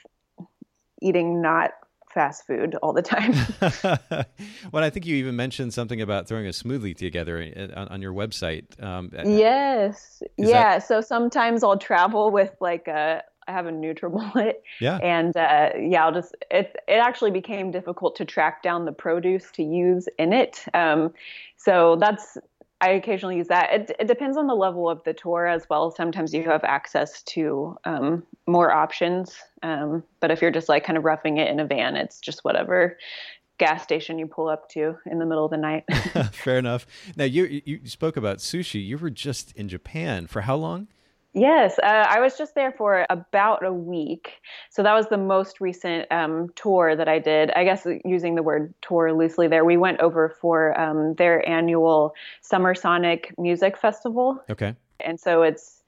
eating 1.02 1.42
not 1.42 1.72
fast 2.12 2.46
food 2.46 2.76
all 2.82 2.92
the 2.92 3.02
time. 3.02 3.32
well, 4.72 4.84
I 4.84 4.90
think 4.90 5.06
you 5.06 5.16
even 5.16 5.36
mentioned 5.36 5.74
something 5.74 6.00
about 6.00 6.28
throwing 6.28 6.46
a 6.46 6.50
smoothie 6.50 6.96
together 6.96 7.42
uh, 7.56 7.80
on, 7.80 7.88
on 7.88 8.02
your 8.02 8.12
website. 8.12 8.82
Um, 8.82 9.10
yes. 9.12 10.22
Yeah. 10.36 10.74
That... 10.74 10.86
So 10.86 11.00
sometimes 11.00 11.64
I'll 11.64 11.78
travel 11.78 12.30
with 12.30 12.54
like 12.60 12.88
a, 12.88 13.22
I 13.48 13.52
have 13.52 13.66
a 13.66 13.70
NutriBullet. 13.70 14.54
Yeah. 14.80 14.98
And 14.98 15.36
uh, 15.36 15.70
yeah, 15.78 16.04
I'll 16.04 16.12
just 16.12 16.34
it 16.50 16.76
it 16.86 16.94
actually 16.94 17.30
became 17.30 17.70
difficult 17.70 18.16
to 18.16 18.24
track 18.24 18.62
down 18.62 18.84
the 18.84 18.92
produce 18.92 19.50
to 19.52 19.62
use 19.62 20.08
in 20.18 20.32
it. 20.32 20.64
Um, 20.74 21.12
so 21.56 21.96
that's 21.96 22.38
I 22.82 22.88
occasionally 22.90 23.36
use 23.36 23.46
that. 23.46 23.72
It, 23.72 23.96
it, 24.00 24.08
depends 24.08 24.36
on 24.36 24.48
the 24.48 24.56
level 24.56 24.90
of 24.90 25.04
the 25.04 25.14
tour 25.14 25.46
as 25.46 25.68
well. 25.70 25.92
Sometimes 25.92 26.34
you 26.34 26.42
have 26.42 26.64
access 26.64 27.22
to 27.22 27.76
um, 27.84 28.24
more 28.48 28.72
options. 28.72 29.36
Um, 29.62 30.02
but 30.18 30.32
if 30.32 30.42
you're 30.42 30.50
just 30.50 30.68
like 30.68 30.84
kind 30.84 30.98
of 30.98 31.04
roughing 31.04 31.38
it 31.38 31.48
in 31.48 31.60
a 31.60 31.64
van, 31.64 31.94
it's 31.94 32.18
just 32.18 32.42
whatever 32.42 32.98
gas 33.58 33.84
station 33.84 34.18
you 34.18 34.26
pull 34.26 34.48
up 34.48 34.68
to 34.70 34.96
in 35.06 35.20
the 35.20 35.24
middle 35.24 35.44
of 35.44 35.52
the 35.52 35.56
night. 35.56 35.84
Fair 36.32 36.58
enough. 36.58 36.84
Now 37.16 37.24
you 37.24 37.62
you 37.64 37.80
spoke 37.84 38.16
about 38.16 38.38
sushi. 38.38 38.84
You 38.84 38.98
were 38.98 39.10
just 39.10 39.52
in 39.52 39.68
Japan 39.68 40.26
for 40.26 40.40
how 40.40 40.56
long? 40.56 40.88
Yes, 41.34 41.78
uh, 41.78 42.06
I 42.08 42.20
was 42.20 42.36
just 42.36 42.54
there 42.54 42.72
for 42.72 43.06
about 43.08 43.64
a 43.64 43.72
week. 43.72 44.42
So 44.68 44.82
that 44.82 44.92
was 44.92 45.08
the 45.08 45.16
most 45.16 45.60
recent 45.60 46.10
um, 46.12 46.52
tour 46.56 46.94
that 46.94 47.08
I 47.08 47.18
did. 47.18 47.50
I 47.52 47.64
guess 47.64 47.86
using 48.04 48.34
the 48.34 48.42
word 48.42 48.74
tour 48.82 49.14
loosely 49.14 49.48
there, 49.48 49.64
we 49.64 49.78
went 49.78 50.00
over 50.00 50.28
for 50.28 50.78
um, 50.78 51.14
their 51.14 51.46
annual 51.48 52.14
Summer 52.42 52.74
Sonic 52.74 53.32
Music 53.38 53.78
Festival. 53.78 54.42
Okay. 54.50 54.74
And 55.00 55.18
so 55.18 55.42
it's 55.42 55.82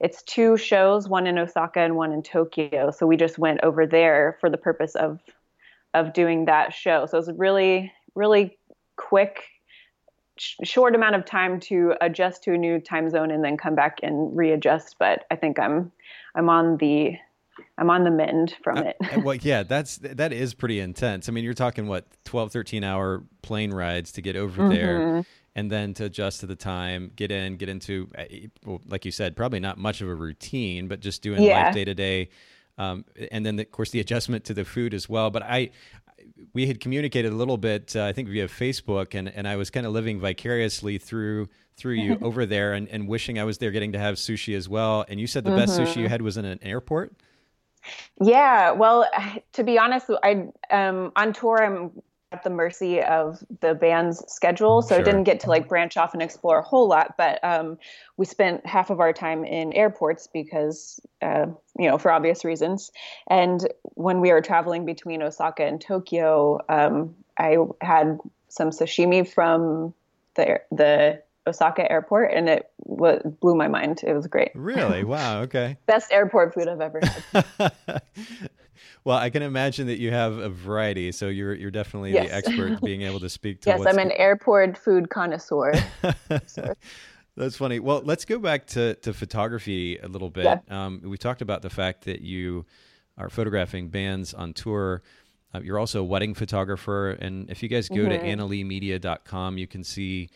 it's 0.00 0.22
two 0.22 0.56
shows, 0.56 1.08
one 1.08 1.26
in 1.26 1.38
Osaka 1.38 1.80
and 1.80 1.94
one 1.94 2.10
in 2.10 2.22
Tokyo. 2.22 2.90
So 2.90 3.06
we 3.06 3.16
just 3.16 3.38
went 3.38 3.60
over 3.62 3.86
there 3.86 4.38
for 4.40 4.50
the 4.50 4.58
purpose 4.58 4.96
of 4.96 5.20
of 5.94 6.12
doing 6.12 6.46
that 6.46 6.74
show. 6.74 7.06
So 7.06 7.16
it 7.18 7.26
was 7.26 7.38
really 7.38 7.92
really 8.16 8.58
quick 8.96 9.44
short 10.64 10.94
amount 10.94 11.14
of 11.14 11.24
time 11.24 11.60
to 11.60 11.94
adjust 12.00 12.42
to 12.44 12.54
a 12.54 12.58
new 12.58 12.80
time 12.80 13.10
zone 13.10 13.30
and 13.30 13.44
then 13.44 13.56
come 13.56 13.74
back 13.74 13.98
and 14.02 14.36
readjust. 14.36 14.96
But 14.98 15.24
I 15.30 15.36
think 15.36 15.58
I'm 15.58 15.92
I'm 16.34 16.48
on 16.48 16.76
the 16.78 17.16
I'm 17.78 17.90
on 17.90 18.04
the 18.04 18.10
mend 18.10 18.56
from 18.62 18.78
uh, 18.78 18.82
it. 18.82 19.24
well, 19.24 19.34
yeah, 19.42 19.62
that's 19.62 19.98
that 19.98 20.32
is 20.32 20.54
pretty 20.54 20.80
intense. 20.80 21.28
I 21.28 21.32
mean, 21.32 21.44
you're 21.44 21.54
talking 21.54 21.86
what 21.86 22.06
12, 22.24 22.52
13 22.52 22.84
hour 22.84 23.22
plane 23.42 23.72
rides 23.72 24.12
to 24.12 24.22
get 24.22 24.36
over 24.36 24.62
mm-hmm. 24.62 24.72
there, 24.72 25.24
and 25.54 25.70
then 25.70 25.94
to 25.94 26.04
adjust 26.04 26.40
to 26.40 26.46
the 26.46 26.56
time, 26.56 27.10
get 27.16 27.30
in, 27.30 27.56
get 27.56 27.68
into, 27.68 28.08
uh, 28.16 28.24
well, 28.64 28.80
like 28.86 29.04
you 29.04 29.10
said, 29.10 29.36
probably 29.36 29.60
not 29.60 29.78
much 29.78 30.00
of 30.00 30.08
a 30.08 30.14
routine, 30.14 30.88
but 30.88 31.00
just 31.00 31.22
doing 31.22 31.42
yeah. 31.42 31.64
life 31.64 31.74
day 31.74 31.84
to 31.84 31.94
day. 31.94 32.28
Um, 32.78 33.04
and 33.30 33.44
then, 33.44 33.56
the, 33.56 33.64
of 33.64 33.72
course, 33.72 33.90
the 33.90 34.00
adjustment 34.00 34.44
to 34.44 34.54
the 34.54 34.64
food 34.64 34.94
as 34.94 35.06
well. 35.06 35.28
But 35.30 35.42
I, 35.42 35.70
we 36.52 36.66
had 36.66 36.80
communicated 36.80 37.32
a 37.32 37.34
little 37.34 37.56
bit, 37.56 37.94
uh, 37.96 38.04
I 38.04 38.12
think 38.12 38.28
via 38.28 38.48
Facebook, 38.48 39.14
and, 39.14 39.28
and 39.28 39.46
I 39.46 39.56
was 39.56 39.70
kind 39.70 39.86
of 39.86 39.92
living 39.92 40.20
vicariously 40.20 40.98
through 40.98 41.48
through 41.76 41.94
you 41.94 42.18
over 42.22 42.44
there, 42.46 42.74
and, 42.74 42.88
and 42.88 43.08
wishing 43.08 43.38
I 43.38 43.44
was 43.44 43.58
there, 43.58 43.70
getting 43.70 43.92
to 43.92 43.98
have 43.98 44.16
sushi 44.16 44.56
as 44.56 44.68
well. 44.68 45.04
And 45.08 45.18
you 45.18 45.26
said 45.26 45.44
the 45.44 45.50
mm-hmm. 45.50 45.60
best 45.60 45.78
sushi 45.78 45.96
you 45.96 46.02
mm-hmm. 46.04 46.12
had 46.12 46.22
was 46.22 46.36
in 46.36 46.44
an 46.44 46.58
airport. 46.62 47.14
Yeah, 48.20 48.72
well, 48.72 49.08
to 49.52 49.64
be 49.64 49.78
honest, 49.78 50.10
I 50.22 50.48
um, 50.70 51.12
on 51.16 51.32
tour 51.32 51.62
I'm 51.62 52.02
at 52.32 52.44
the 52.44 52.50
mercy 52.50 53.02
of 53.02 53.42
the 53.60 53.74
band's 53.74 54.22
schedule, 54.32 54.82
so 54.82 54.94
Sure. 54.94 55.00
I 55.00 55.02
didn't 55.02 55.24
get 55.24 55.40
to 55.40 55.50
like 55.50 55.68
branch 55.68 55.96
off 55.96 56.12
and 56.14 56.22
explore 56.22 56.58
a 56.60 56.62
whole 56.62 56.88
lot. 56.88 57.16
But 57.18 57.42
um, 57.42 57.78
we 58.16 58.24
spent 58.24 58.64
half 58.64 58.90
of 58.90 59.00
our 59.00 59.12
time 59.12 59.44
in 59.44 59.72
airports 59.72 60.28
because, 60.32 61.00
uh, 61.22 61.46
you 61.76 61.88
know, 61.88 61.98
for 61.98 62.12
obvious 62.12 62.44
reasons. 62.44 62.92
And 63.28 63.66
when 63.82 64.20
we 64.20 64.30
were 64.30 64.42
traveling 64.42 64.84
between 64.84 65.22
Osaka 65.22 65.64
and 65.64 65.80
Tokyo, 65.80 66.60
um, 66.68 67.16
I 67.36 67.56
had 67.80 68.18
some 68.48 68.70
sashimi 68.70 69.28
from 69.28 69.92
the 70.36 70.60
the 70.70 71.22
Osaka 71.46 71.90
airport, 71.90 72.32
and 72.32 72.48
it 72.48 72.70
w- 72.88 73.20
blew 73.40 73.56
my 73.56 73.66
mind. 73.66 74.02
It 74.06 74.12
was 74.12 74.26
great. 74.28 74.52
Really? 74.54 75.02
Wow. 75.10 75.42
Okay. 75.42 75.78
Best 75.86 76.12
airport 76.12 76.54
food 76.54 76.68
I've 76.68 76.80
ever 76.80 77.00
had. 77.02 77.72
well, 79.04 79.16
I 79.16 79.30
can 79.30 79.42
imagine 79.42 79.86
that 79.88 79.98
you 79.98 80.10
have 80.10 80.38
a 80.38 80.48
variety, 80.48 81.12
so 81.12 81.28
you're 81.28 81.54
you're 81.54 81.70
definitely 81.70 82.12
Yes. 82.12 82.28
the 82.28 82.34
expert 82.34 82.80
being 82.82 83.02
able 83.08 83.20
to 83.20 83.28
speak 83.28 83.60
to. 83.62 83.70
yes, 83.70 83.84
I'm 83.86 83.98
an 83.98 84.10
airport 84.12 84.76
food 84.76 85.10
connoisseur. 85.10 85.72
That's 87.36 87.56
funny. 87.56 87.78
Well, 87.78 88.02
let's 88.04 88.24
go 88.24 88.38
back 88.38 88.66
to, 88.68 88.94
to 88.96 89.14
photography 89.14 89.96
a 89.98 90.08
little 90.08 90.30
bit. 90.30 90.44
Yeah. 90.44 90.58
Um, 90.68 91.00
we 91.04 91.16
talked 91.16 91.42
about 91.42 91.62
the 91.62 91.70
fact 91.70 92.04
that 92.04 92.20
you 92.20 92.66
are 93.16 93.30
photographing 93.30 93.88
bands 93.88 94.34
on 94.34 94.52
tour. 94.52 95.02
Uh, 95.54 95.60
you're 95.62 95.78
also 95.78 96.00
a 96.00 96.04
wedding 96.04 96.34
photographer. 96.34 97.10
And 97.12 97.48
if 97.48 97.62
you 97.62 97.68
guys 97.68 97.88
go 97.88 98.08
to 98.08 98.18
annaleemedia.com, 98.18 99.58
you 99.58 99.66
can 99.66 99.84
see 99.84 100.28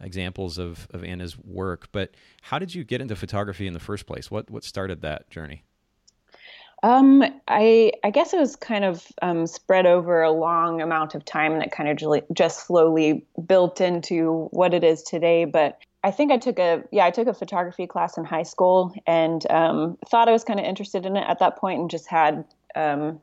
examples 0.00 0.58
of, 0.58 0.86
of 0.92 1.02
Anna's 1.04 1.36
work. 1.38 1.88
But 1.90 2.14
how 2.42 2.58
did 2.58 2.74
you 2.74 2.84
get 2.84 3.00
into 3.00 3.16
photography 3.16 3.66
in 3.66 3.72
the 3.72 3.80
first 3.80 4.06
place? 4.06 4.30
What, 4.30 4.50
what 4.50 4.62
started 4.62 5.00
that 5.02 5.30
journey? 5.30 5.64
Um, 6.82 7.22
I 7.46 7.92
I 8.02 8.10
guess 8.10 8.32
it 8.32 8.40
was 8.40 8.56
kind 8.56 8.84
of 8.84 9.06
um, 9.22 9.46
spread 9.46 9.86
over 9.86 10.22
a 10.22 10.32
long 10.32 10.80
amount 10.80 11.14
of 11.14 11.24
time, 11.24 11.52
and 11.52 11.62
it 11.62 11.70
kind 11.70 11.88
of 11.88 12.24
just, 12.34 12.66
slowly 12.66 13.24
built 13.46 13.80
into 13.80 14.48
what 14.50 14.74
it 14.74 14.82
is 14.82 15.02
today. 15.02 15.44
But 15.44 15.78
I 16.02 16.10
think 16.10 16.32
I 16.32 16.38
took 16.38 16.58
a 16.58 16.82
yeah 16.90 17.04
I 17.04 17.10
took 17.10 17.28
a 17.28 17.34
photography 17.34 17.86
class 17.86 18.18
in 18.18 18.24
high 18.24 18.42
school, 18.42 18.92
and 19.06 19.48
um, 19.50 19.96
thought 20.10 20.28
I 20.28 20.32
was 20.32 20.44
kind 20.44 20.58
of 20.58 20.66
interested 20.66 21.06
in 21.06 21.16
it 21.16 21.24
at 21.28 21.38
that 21.38 21.56
point, 21.56 21.80
and 21.80 21.90
just 21.90 22.08
had 22.08 22.44
um, 22.74 23.20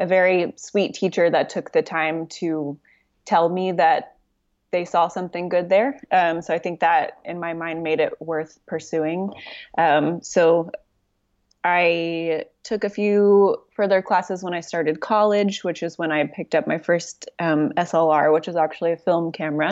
a 0.00 0.06
very 0.06 0.52
sweet 0.56 0.94
teacher 0.94 1.28
that 1.28 1.50
took 1.50 1.72
the 1.72 1.82
time 1.82 2.26
to 2.28 2.78
tell 3.24 3.48
me 3.48 3.72
that 3.72 4.16
they 4.72 4.84
saw 4.86 5.06
something 5.06 5.50
good 5.50 5.68
there. 5.68 6.00
Um, 6.10 6.40
so 6.40 6.54
I 6.54 6.58
think 6.58 6.80
that 6.80 7.18
in 7.24 7.38
my 7.38 7.52
mind 7.52 7.82
made 7.82 8.00
it 8.00 8.14
worth 8.20 8.58
pursuing. 8.66 9.30
Um, 9.76 10.22
so 10.22 10.70
I 11.64 12.44
took 12.64 12.84
a 12.84 12.90
few 12.90 13.56
further 13.74 14.02
classes 14.02 14.42
when 14.42 14.54
I 14.54 14.60
started 14.60 15.00
college, 15.00 15.62
which 15.62 15.82
is 15.82 15.96
when 15.98 16.10
I 16.10 16.26
picked 16.26 16.54
up 16.54 16.66
my 16.66 16.78
first 16.78 17.30
um, 17.38 17.70
SLR, 17.76 18.32
which 18.32 18.48
is 18.48 18.56
actually 18.56 18.92
a 18.92 18.96
film 18.96 19.32
camera. 19.32 19.70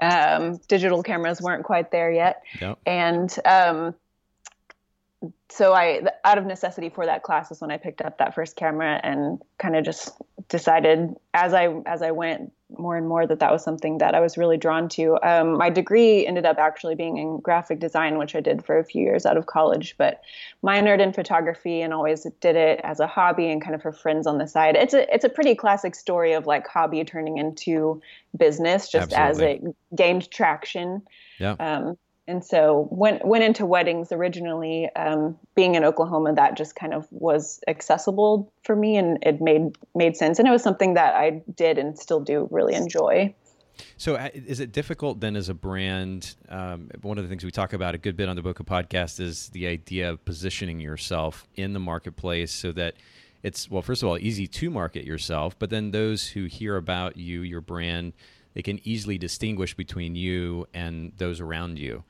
Um, 0.00 0.58
digital 0.68 1.02
cameras 1.02 1.40
weren't 1.40 1.64
quite 1.64 1.90
there 1.90 2.10
yet. 2.10 2.42
Yep. 2.60 2.78
And 2.86 3.38
um, 3.44 3.94
so 5.48 5.72
I, 5.72 6.02
out 6.24 6.38
of 6.38 6.46
necessity 6.46 6.90
for 6.90 7.06
that 7.06 7.22
class, 7.22 7.50
is 7.50 7.60
when 7.60 7.70
I 7.70 7.76
picked 7.76 8.00
up 8.00 8.18
that 8.18 8.34
first 8.34 8.56
camera 8.56 9.00
and 9.02 9.42
kind 9.58 9.74
of 9.76 9.84
just 9.84 10.12
decided 10.48 11.14
as 11.34 11.54
I 11.54 11.68
as 11.86 12.02
I 12.02 12.12
went 12.12 12.52
more 12.76 12.96
and 12.96 13.08
more 13.08 13.26
that 13.26 13.40
that 13.40 13.50
was 13.50 13.64
something 13.64 13.98
that 13.98 14.14
I 14.14 14.20
was 14.20 14.36
really 14.36 14.58
drawn 14.58 14.88
to. 14.90 15.18
Um, 15.22 15.56
my 15.56 15.70
degree 15.70 16.26
ended 16.26 16.44
up 16.44 16.58
actually 16.58 16.94
being 16.94 17.16
in 17.16 17.40
graphic 17.40 17.80
design, 17.80 18.18
which 18.18 18.36
I 18.36 18.40
did 18.40 18.64
for 18.64 18.78
a 18.78 18.84
few 18.84 19.02
years 19.02 19.24
out 19.24 19.36
of 19.36 19.46
college, 19.46 19.94
but 19.96 20.20
minored 20.62 21.00
in 21.00 21.12
photography 21.12 21.80
and 21.80 21.94
always 21.94 22.26
did 22.40 22.56
it 22.56 22.80
as 22.84 23.00
a 23.00 23.06
hobby 23.06 23.50
and 23.50 23.62
kind 23.62 23.74
of 23.74 23.82
for 23.82 23.92
friends 23.92 24.26
on 24.26 24.38
the 24.38 24.46
side. 24.46 24.76
It's 24.76 24.94
a 24.94 25.12
it's 25.12 25.24
a 25.24 25.30
pretty 25.30 25.54
classic 25.54 25.94
story 25.94 26.34
of 26.34 26.46
like 26.46 26.68
hobby 26.68 27.02
turning 27.04 27.38
into 27.38 28.02
business 28.36 28.88
just 28.88 29.12
as 29.12 29.40
it 29.40 29.62
gained 29.96 30.30
traction. 30.30 31.02
Yeah. 31.38 31.56
Um, 31.58 31.96
and 32.28 32.44
so 32.44 32.86
went 32.90 33.26
went 33.26 33.42
into 33.42 33.66
weddings 33.66 34.12
originally. 34.12 34.88
Um, 34.94 35.36
being 35.56 35.74
in 35.74 35.82
Oklahoma, 35.82 36.34
that 36.34 36.56
just 36.56 36.76
kind 36.76 36.94
of 36.94 37.08
was 37.10 37.60
accessible 37.66 38.52
for 38.62 38.76
me, 38.76 38.96
and 38.96 39.18
it 39.22 39.40
made 39.40 39.76
made 39.94 40.16
sense. 40.16 40.38
And 40.38 40.46
it 40.46 40.50
was 40.50 40.62
something 40.62 40.94
that 40.94 41.14
I 41.14 41.42
did 41.56 41.78
and 41.78 41.98
still 41.98 42.20
do 42.20 42.46
really 42.52 42.74
enjoy. 42.74 43.34
So, 43.96 44.16
uh, 44.16 44.28
is 44.34 44.60
it 44.60 44.72
difficult 44.72 45.20
then 45.20 45.36
as 45.36 45.48
a 45.48 45.54
brand? 45.54 46.36
Um, 46.48 46.90
one 47.02 47.16
of 47.16 47.24
the 47.24 47.30
things 47.30 47.44
we 47.44 47.50
talk 47.50 47.72
about 47.72 47.94
a 47.94 47.98
good 47.98 48.16
bit 48.16 48.28
on 48.28 48.36
the 48.36 48.42
Bokeh 48.42 48.66
podcast 48.66 49.20
is 49.20 49.48
the 49.50 49.66
idea 49.66 50.10
of 50.10 50.24
positioning 50.24 50.80
yourself 50.80 51.46
in 51.56 51.72
the 51.72 51.80
marketplace 51.80 52.52
so 52.52 52.72
that 52.72 52.94
it's, 53.42 53.70
well, 53.70 53.82
first 53.82 54.02
of 54.02 54.08
all, 54.08 54.18
easy 54.18 54.48
to 54.48 54.68
market 54.68 55.04
yourself, 55.04 55.56
but 55.58 55.70
then 55.70 55.92
those 55.92 56.26
who 56.26 56.46
hear 56.46 56.76
about 56.76 57.16
you, 57.16 57.42
your 57.42 57.60
brand, 57.60 58.14
they 58.54 58.62
can 58.62 58.80
easily 58.84 59.18
distinguish 59.18 59.74
between 59.74 60.14
you 60.14 60.66
and 60.74 61.12
those 61.16 61.40
around 61.40 61.78
you. 61.78 62.04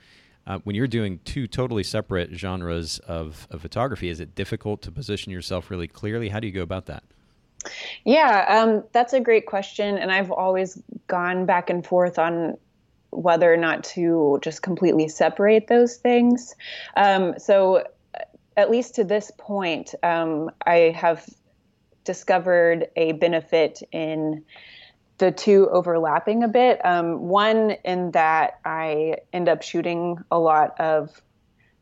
Uh, 0.46 0.58
when 0.64 0.74
you're 0.74 0.86
doing 0.86 1.20
two 1.24 1.46
totally 1.46 1.82
separate 1.82 2.32
genres 2.32 2.98
of, 3.00 3.46
of 3.50 3.60
photography, 3.60 4.08
is 4.08 4.18
it 4.18 4.34
difficult 4.34 4.80
to 4.80 4.90
position 4.90 5.30
yourself 5.30 5.70
really 5.70 5.86
clearly? 5.86 6.30
How 6.30 6.40
do 6.40 6.46
you 6.46 6.52
go 6.52 6.62
about 6.62 6.86
that? 6.86 7.04
Yeah, 8.04 8.46
um, 8.48 8.84
that's 8.92 9.12
a 9.12 9.20
great 9.20 9.46
question, 9.46 9.98
and 9.98 10.10
I've 10.10 10.30
always 10.30 10.80
gone 11.06 11.44
back 11.44 11.68
and 11.68 11.84
forth 11.84 12.18
on 12.18 12.56
whether 13.10 13.52
or 13.52 13.56
not 13.56 13.84
to 13.84 14.38
just 14.42 14.62
completely 14.62 15.08
separate 15.08 15.66
those 15.66 15.96
things. 15.96 16.54
Um, 16.96 17.38
so, 17.38 17.84
at 18.56 18.70
least 18.70 18.94
to 18.96 19.04
this 19.04 19.30
point, 19.38 19.94
um, 20.02 20.50
I 20.66 20.94
have 20.96 21.28
discovered 22.04 22.88
a 22.96 23.12
benefit 23.12 23.82
in 23.92 24.44
the 25.18 25.32
two 25.32 25.68
overlapping 25.70 26.42
a 26.42 26.48
bit. 26.48 26.84
Um, 26.84 27.28
one, 27.28 27.72
in 27.84 28.12
that 28.12 28.60
I 28.64 29.16
end 29.32 29.48
up 29.48 29.62
shooting 29.62 30.18
a 30.30 30.38
lot 30.38 30.78
of 30.80 31.20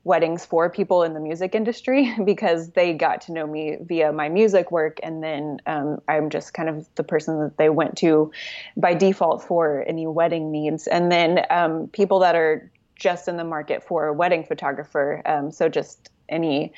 weddings 0.06 0.46
for 0.46 0.70
people 0.70 1.02
in 1.02 1.14
the 1.14 1.20
music 1.20 1.52
industry 1.54 2.14
because 2.24 2.70
they 2.70 2.94
got 2.94 3.20
to 3.22 3.32
know 3.32 3.46
me 3.46 3.76
via 3.80 4.12
my 4.12 4.28
music 4.28 4.70
work 4.70 4.98
and 5.02 5.20
then 5.20 5.58
um, 5.66 6.00
i'm 6.06 6.30
just 6.30 6.54
kind 6.54 6.68
of 6.68 6.88
the 6.94 7.02
person 7.02 7.40
that 7.40 7.58
they 7.58 7.68
went 7.68 7.98
to 7.98 8.30
by 8.76 8.94
default 8.94 9.42
for 9.42 9.84
any 9.88 10.06
wedding 10.06 10.52
needs 10.52 10.86
and 10.86 11.10
then 11.10 11.44
um, 11.50 11.88
people 11.88 12.20
that 12.20 12.36
are 12.36 12.70
just 12.94 13.26
in 13.26 13.36
the 13.36 13.42
market 13.42 13.82
for 13.82 14.06
a 14.06 14.12
wedding 14.12 14.44
photographer 14.44 15.20
um, 15.26 15.50
so 15.50 15.68
just 15.68 16.08
any 16.28 16.72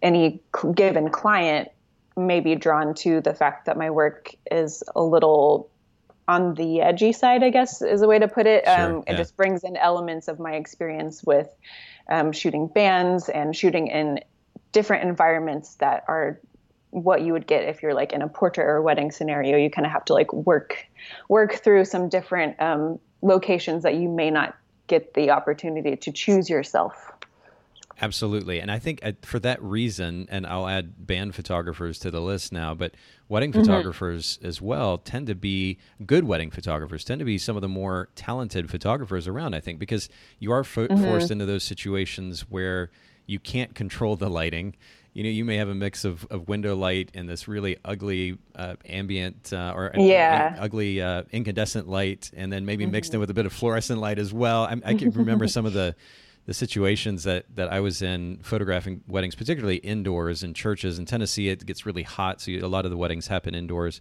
any 0.00 0.40
given 0.76 1.10
client 1.10 1.68
may 2.16 2.40
be 2.40 2.54
drawn 2.54 2.94
to 2.94 3.20
the 3.20 3.34
fact 3.34 3.66
that 3.66 3.76
my 3.76 3.90
work 3.90 4.34
is 4.50 4.82
a 4.94 5.02
little 5.02 5.70
on 6.28 6.54
the 6.54 6.80
edgy 6.80 7.12
side, 7.12 7.42
I 7.42 7.50
guess 7.50 7.82
is 7.82 8.02
a 8.02 8.08
way 8.08 8.18
to 8.18 8.28
put 8.28 8.46
it. 8.46 8.64
Sure, 8.64 8.80
um, 8.80 9.04
yeah. 9.06 9.14
It 9.14 9.16
just 9.16 9.36
brings 9.36 9.62
in 9.62 9.76
elements 9.76 10.28
of 10.28 10.40
my 10.40 10.54
experience 10.54 11.22
with 11.22 11.48
um, 12.10 12.32
shooting 12.32 12.66
bands 12.66 13.28
and 13.28 13.54
shooting 13.54 13.88
in 13.88 14.20
different 14.72 15.08
environments 15.08 15.76
that 15.76 16.04
are 16.08 16.40
what 16.90 17.22
you 17.22 17.32
would 17.32 17.46
get 17.46 17.68
if 17.68 17.82
you're 17.82 17.94
like 17.94 18.12
in 18.12 18.22
a 18.22 18.28
portrait 18.28 18.64
or 18.64 18.80
wedding 18.82 19.10
scenario. 19.10 19.56
You 19.56 19.70
kind 19.70 19.86
of 19.86 19.92
have 19.92 20.04
to 20.06 20.14
like 20.14 20.32
work 20.32 20.84
work 21.28 21.54
through 21.54 21.84
some 21.84 22.08
different 22.08 22.60
um, 22.60 22.98
locations 23.22 23.82
that 23.82 23.94
you 23.94 24.08
may 24.08 24.30
not 24.30 24.56
get 24.86 25.14
the 25.14 25.30
opportunity 25.30 25.96
to 25.96 26.12
choose 26.12 26.48
yourself. 26.48 27.12
Absolutely. 28.00 28.60
And 28.60 28.70
I 28.70 28.78
think 28.78 29.00
uh, 29.02 29.12
for 29.22 29.38
that 29.40 29.62
reason, 29.62 30.26
and 30.30 30.46
I'll 30.46 30.68
add 30.68 31.06
band 31.06 31.34
photographers 31.34 31.98
to 32.00 32.10
the 32.10 32.20
list 32.20 32.52
now, 32.52 32.74
but 32.74 32.94
wedding 33.28 33.52
Mm-hmm. 33.52 33.60
photographers 33.62 34.38
as 34.42 34.60
well 34.60 34.98
tend 34.98 35.26
to 35.28 35.34
be 35.34 35.78
good 36.04 36.24
wedding 36.24 36.50
photographers, 36.50 37.04
tend 37.04 37.20
to 37.20 37.24
be 37.24 37.38
some 37.38 37.56
of 37.56 37.62
the 37.62 37.68
more 37.68 38.08
talented 38.14 38.70
photographers 38.70 39.26
around, 39.26 39.54
I 39.54 39.60
think, 39.60 39.78
because 39.78 40.08
you 40.38 40.52
are 40.52 40.62
fo- 40.64 40.88
Mm-hmm. 40.88 41.04
forced 41.04 41.30
into 41.30 41.46
those 41.46 41.64
situations 41.64 42.42
where 42.50 42.90
you 43.26 43.38
can't 43.40 43.74
control 43.74 44.14
the 44.16 44.28
lighting. 44.28 44.76
You 45.14 45.22
know, 45.24 45.30
you 45.30 45.46
may 45.46 45.56
have 45.56 45.70
a 45.70 45.74
mix 45.74 46.04
of, 46.04 46.26
of 46.30 46.46
window 46.46 46.76
light 46.76 47.10
and 47.14 47.26
this 47.26 47.48
really 47.48 47.78
ugly 47.84 48.36
uh, 48.54 48.76
ambient 48.86 49.52
uh, 49.54 49.72
or 49.74 49.90
Yeah. 49.96 50.50
Mm-hmm. 50.52 50.62
ugly 50.62 51.00
uh, 51.00 51.22
incandescent 51.32 51.88
light, 51.88 52.30
and 52.36 52.52
then 52.52 52.66
maybe 52.66 52.84
mixed 52.84 53.14
in 53.14 53.20
with 53.20 53.30
a 53.30 53.34
bit 53.34 53.46
of 53.46 53.54
fluorescent 53.54 53.98
light 54.00 54.18
as 54.18 54.34
well. 54.34 54.64
I, 54.64 54.76
I 54.84 54.94
can 54.94 55.10
remember 55.12 55.48
some 55.48 55.64
of 55.64 55.72
the 55.72 55.96
the 56.46 56.54
situations 56.54 57.24
that, 57.24 57.44
that 57.54 57.72
I 57.72 57.80
was 57.80 58.02
in 58.02 58.38
photographing 58.42 59.02
weddings, 59.08 59.34
particularly 59.34 59.76
indoors 59.76 60.42
in 60.42 60.54
churches 60.54 60.98
in 60.98 61.04
Tennessee, 61.04 61.48
it 61.48 61.66
gets 61.66 61.84
really 61.84 62.04
hot, 62.04 62.40
so 62.40 62.52
you, 62.52 62.64
a 62.64 62.68
lot 62.68 62.84
of 62.84 62.90
the 62.90 62.96
weddings 62.96 63.26
happen 63.26 63.54
indoors, 63.54 64.00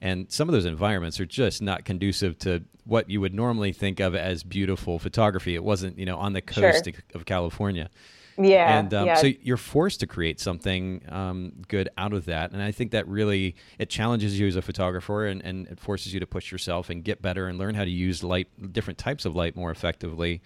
and 0.00 0.30
some 0.30 0.48
of 0.48 0.52
those 0.52 0.64
environments 0.64 1.20
are 1.20 1.26
just 1.26 1.60
not 1.60 1.84
conducive 1.84 2.38
to 2.38 2.62
what 2.84 3.10
you 3.10 3.20
would 3.20 3.34
normally 3.34 3.72
think 3.72 4.00
of 4.00 4.14
as 4.14 4.42
beautiful 4.42 4.98
photography. 4.98 5.54
It 5.54 5.62
wasn't, 5.62 5.98
you 5.98 6.06
know, 6.06 6.16
on 6.16 6.32
the 6.32 6.40
coast 6.40 6.84
Sure. 6.84 6.94
of 7.14 7.24
California, 7.26 7.90
Yeah. 8.38 8.78
and 8.78 8.94
um, 8.94 9.06
yeah. 9.06 9.16
so 9.16 9.26
you're 9.42 9.56
forced 9.56 9.98
to 10.00 10.06
create 10.06 10.38
something 10.40 11.02
um, 11.08 11.52
good 11.66 11.88
out 11.98 12.12
of 12.12 12.24
that, 12.26 12.52
and 12.52 12.62
I 12.62 12.70
think 12.70 12.92
that 12.92 13.08
really 13.08 13.56
it 13.80 13.90
challenges 13.90 14.38
you 14.38 14.46
as 14.46 14.54
a 14.54 14.62
photographer, 14.62 15.26
and, 15.26 15.44
and 15.44 15.66
it 15.66 15.80
forces 15.80 16.14
you 16.14 16.20
to 16.20 16.26
push 16.26 16.52
yourself 16.52 16.88
and 16.88 17.02
get 17.02 17.20
better 17.20 17.48
and 17.48 17.58
learn 17.58 17.74
how 17.74 17.84
to 17.84 17.90
use 17.90 18.22
light, 18.22 18.46
different 18.72 18.96
types 18.98 19.24
of 19.24 19.34
light 19.34 19.56
more 19.56 19.72
effectively 19.72 20.40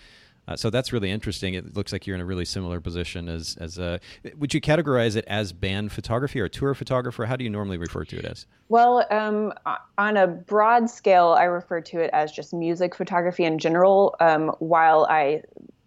Uh, 0.46 0.56
so 0.56 0.70
that's 0.70 0.92
really 0.92 1.10
interesting. 1.10 1.54
It 1.54 1.76
looks 1.76 1.92
like 1.92 2.06
you're 2.06 2.14
in 2.14 2.20
a 2.20 2.24
really 2.26 2.44
similar 2.44 2.80
position 2.80 3.28
as 3.28 3.56
as 3.60 3.78
a. 3.78 4.00
Would 4.36 4.52
you 4.52 4.60
categorize 4.60 5.16
it 5.16 5.24
as 5.26 5.52
band 5.52 5.92
photography 5.92 6.40
or 6.40 6.48
tour 6.48 6.74
photographer? 6.74 7.24
How 7.24 7.36
do 7.36 7.44
you 7.44 7.50
normally 7.50 7.78
refer 7.78 8.04
to 8.04 8.18
it 8.18 8.24
as? 8.24 8.46
Well, 8.68 9.06
um, 9.10 9.52
on 9.98 10.16
a 10.16 10.26
broad 10.26 10.90
scale, 10.90 11.34
I 11.38 11.44
refer 11.44 11.80
to 11.80 12.00
it 12.00 12.10
as 12.12 12.32
just 12.32 12.52
music 12.52 12.94
photography 12.94 13.44
in 13.44 13.58
general. 13.58 14.16
Um, 14.20 14.48
while 14.58 15.06
I 15.08 15.42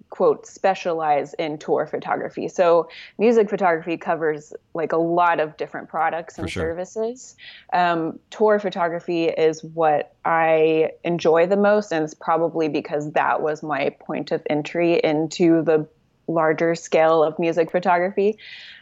quote 0.09 0.45
specialize 0.47 1.33
in 1.35 1.57
tour 1.57 1.85
photography. 1.85 2.47
So 2.47 2.89
music 3.17 3.49
photography 3.49 3.97
covers 3.97 4.53
like 4.73 4.91
a 4.91 4.97
lot 4.97 5.39
of 5.39 5.57
different 5.57 5.89
products 5.89 6.37
and 6.37 6.49
sure. 6.49 6.63
services. 6.63 7.35
Um, 7.73 8.19
tour 8.29 8.59
photography 8.59 9.25
is 9.25 9.63
what 9.63 10.15
I 10.23 10.91
enjoy 11.03 11.47
the 11.47 11.57
most, 11.57 11.91
and 11.91 12.03
it's 12.03 12.13
probably 12.13 12.69
because 12.69 13.11
that 13.13 13.41
was 13.41 13.63
my 13.63 13.89
point 13.99 14.31
of 14.31 14.41
entry 14.49 14.99
into 15.03 15.61
the 15.63 15.87
larger 16.27 16.75
scale 16.75 17.23
of 17.23 17.37
music 17.39 17.71
photography. 17.71 18.37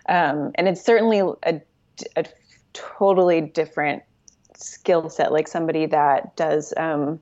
Um, 0.07 0.51
and 0.55 0.67
it's 0.67 0.81
certainly 0.81 1.19
a, 1.19 1.61
a 2.15 2.25
totally 2.73 3.41
different 3.41 4.03
skill 4.57 5.09
set, 5.09 5.31
like 5.31 5.47
somebody 5.47 5.85
that 5.87 6.35
does. 6.35 6.73
Um, 6.77 7.19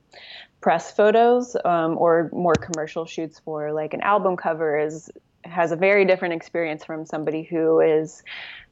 press 0.64 0.94
photos 0.94 1.58
um, 1.66 1.98
or 1.98 2.30
more 2.32 2.54
commercial 2.54 3.06
shoots 3.06 3.38
for 3.38 3.74
like 3.74 3.94
an 3.94 4.00
album 4.00 4.38
cover 4.38 4.80
is 4.80 5.12
has 5.44 5.74
a 5.74 5.76
very 5.76 6.06
different 6.06 6.34
experience 6.34 6.86
from 6.86 7.06
somebody 7.06 7.44
who 7.44 7.82
is 7.82 8.24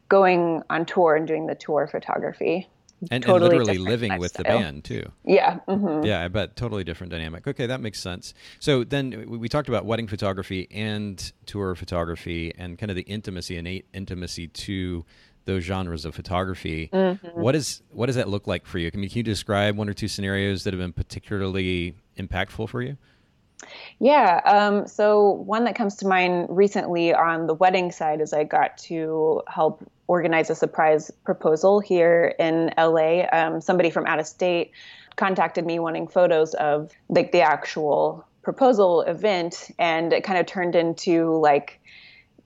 going 0.08 0.64
on 0.70 0.86
tour 0.86 1.18
and 1.18 1.28
doing 1.28 1.48
the 1.48 1.56
tour 1.56 1.90
photography. 1.92 2.70
And, 3.10 3.24
totally 3.24 3.50
and 3.50 3.60
literally 3.60 3.78
living 3.80 4.12
lifestyle. 4.12 4.20
with 4.22 4.34
the 4.34 4.44
band 4.44 4.84
too. 4.86 5.12
Yeah. 5.26 5.60
Mm-hmm. 5.68 6.06
Yeah, 6.06 6.24
I 6.24 6.30
bet 6.30 6.56
totally 6.56 6.86
different 6.86 7.12
dynamic. 7.12 7.46
Okay, 7.46 7.66
that 7.66 7.82
makes 7.82 8.00
sense. 8.00 8.34
So 8.60 8.86
then 8.86 9.26
we 9.28 9.50
talked 9.50 9.68
about 9.68 9.86
wedding 9.86 10.08
photography 10.08 10.70
and 10.72 11.32
tour 11.46 11.76
photography 11.76 12.54
and 12.58 12.78
kind 12.78 12.90
of 12.90 12.96
the 12.96 13.02
intimacy, 13.02 13.58
innate 13.58 13.88
intimacy 13.94 14.48
to 14.48 15.04
those 15.46 15.64
genres 15.64 16.06
of 16.06 16.16
photography. 16.16 16.90
Mm-hmm. 16.94 17.40
What 17.40 17.56
is 17.56 17.82
what 17.92 18.08
does 18.08 18.16
that 18.16 18.30
look 18.30 18.48
like 18.48 18.66
for 18.66 18.78
you? 18.78 18.90
I 18.94 18.98
mean, 18.98 19.10
can 19.10 19.18
you 19.18 19.24
describe 19.24 19.78
one 19.78 19.90
or 19.90 19.94
two 19.94 20.08
scenarios 20.08 20.64
that 20.64 20.74
have 20.74 20.80
been 20.80 20.94
particularly 20.94 21.96
impactful 22.18 22.70
for 22.70 22.82
you? 22.82 22.98
Yeah. 24.00 24.42
Um, 24.46 24.88
so 24.88 25.32
one 25.32 25.66
that 25.66 25.76
comes 25.76 25.96
to 25.98 26.08
mind 26.08 26.48
recently 26.50 27.14
on 27.14 27.48
the 27.48 27.54
wedding 27.54 27.92
side 27.92 28.22
is 28.22 28.34
I 28.34 28.44
got 28.44 28.78
to 28.80 29.44
help 29.48 29.88
organize 30.08 30.50
a 30.50 30.56
surprise 30.56 31.12
proposal 31.24 31.80
here 31.80 32.34
in 32.40 32.74
LA. 32.78 33.26
Um, 33.32 33.62
somebody 33.62 33.90
from 33.90 34.06
out 34.08 34.20
of 34.20 34.28
state 34.28 34.72
contacted 35.16 35.66
me 35.66 35.80
wanting 35.80 36.08
photos 36.08 36.54
of 36.56 36.92
like 37.10 37.32
the 37.32 37.42
actual 37.42 38.26
proposal 38.42 39.02
event, 39.02 39.70
and 39.78 40.12
it 40.14 40.24
kind 40.24 40.40
of 40.40 40.46
turned 40.48 40.76
into 40.76 41.36
like 41.38 41.80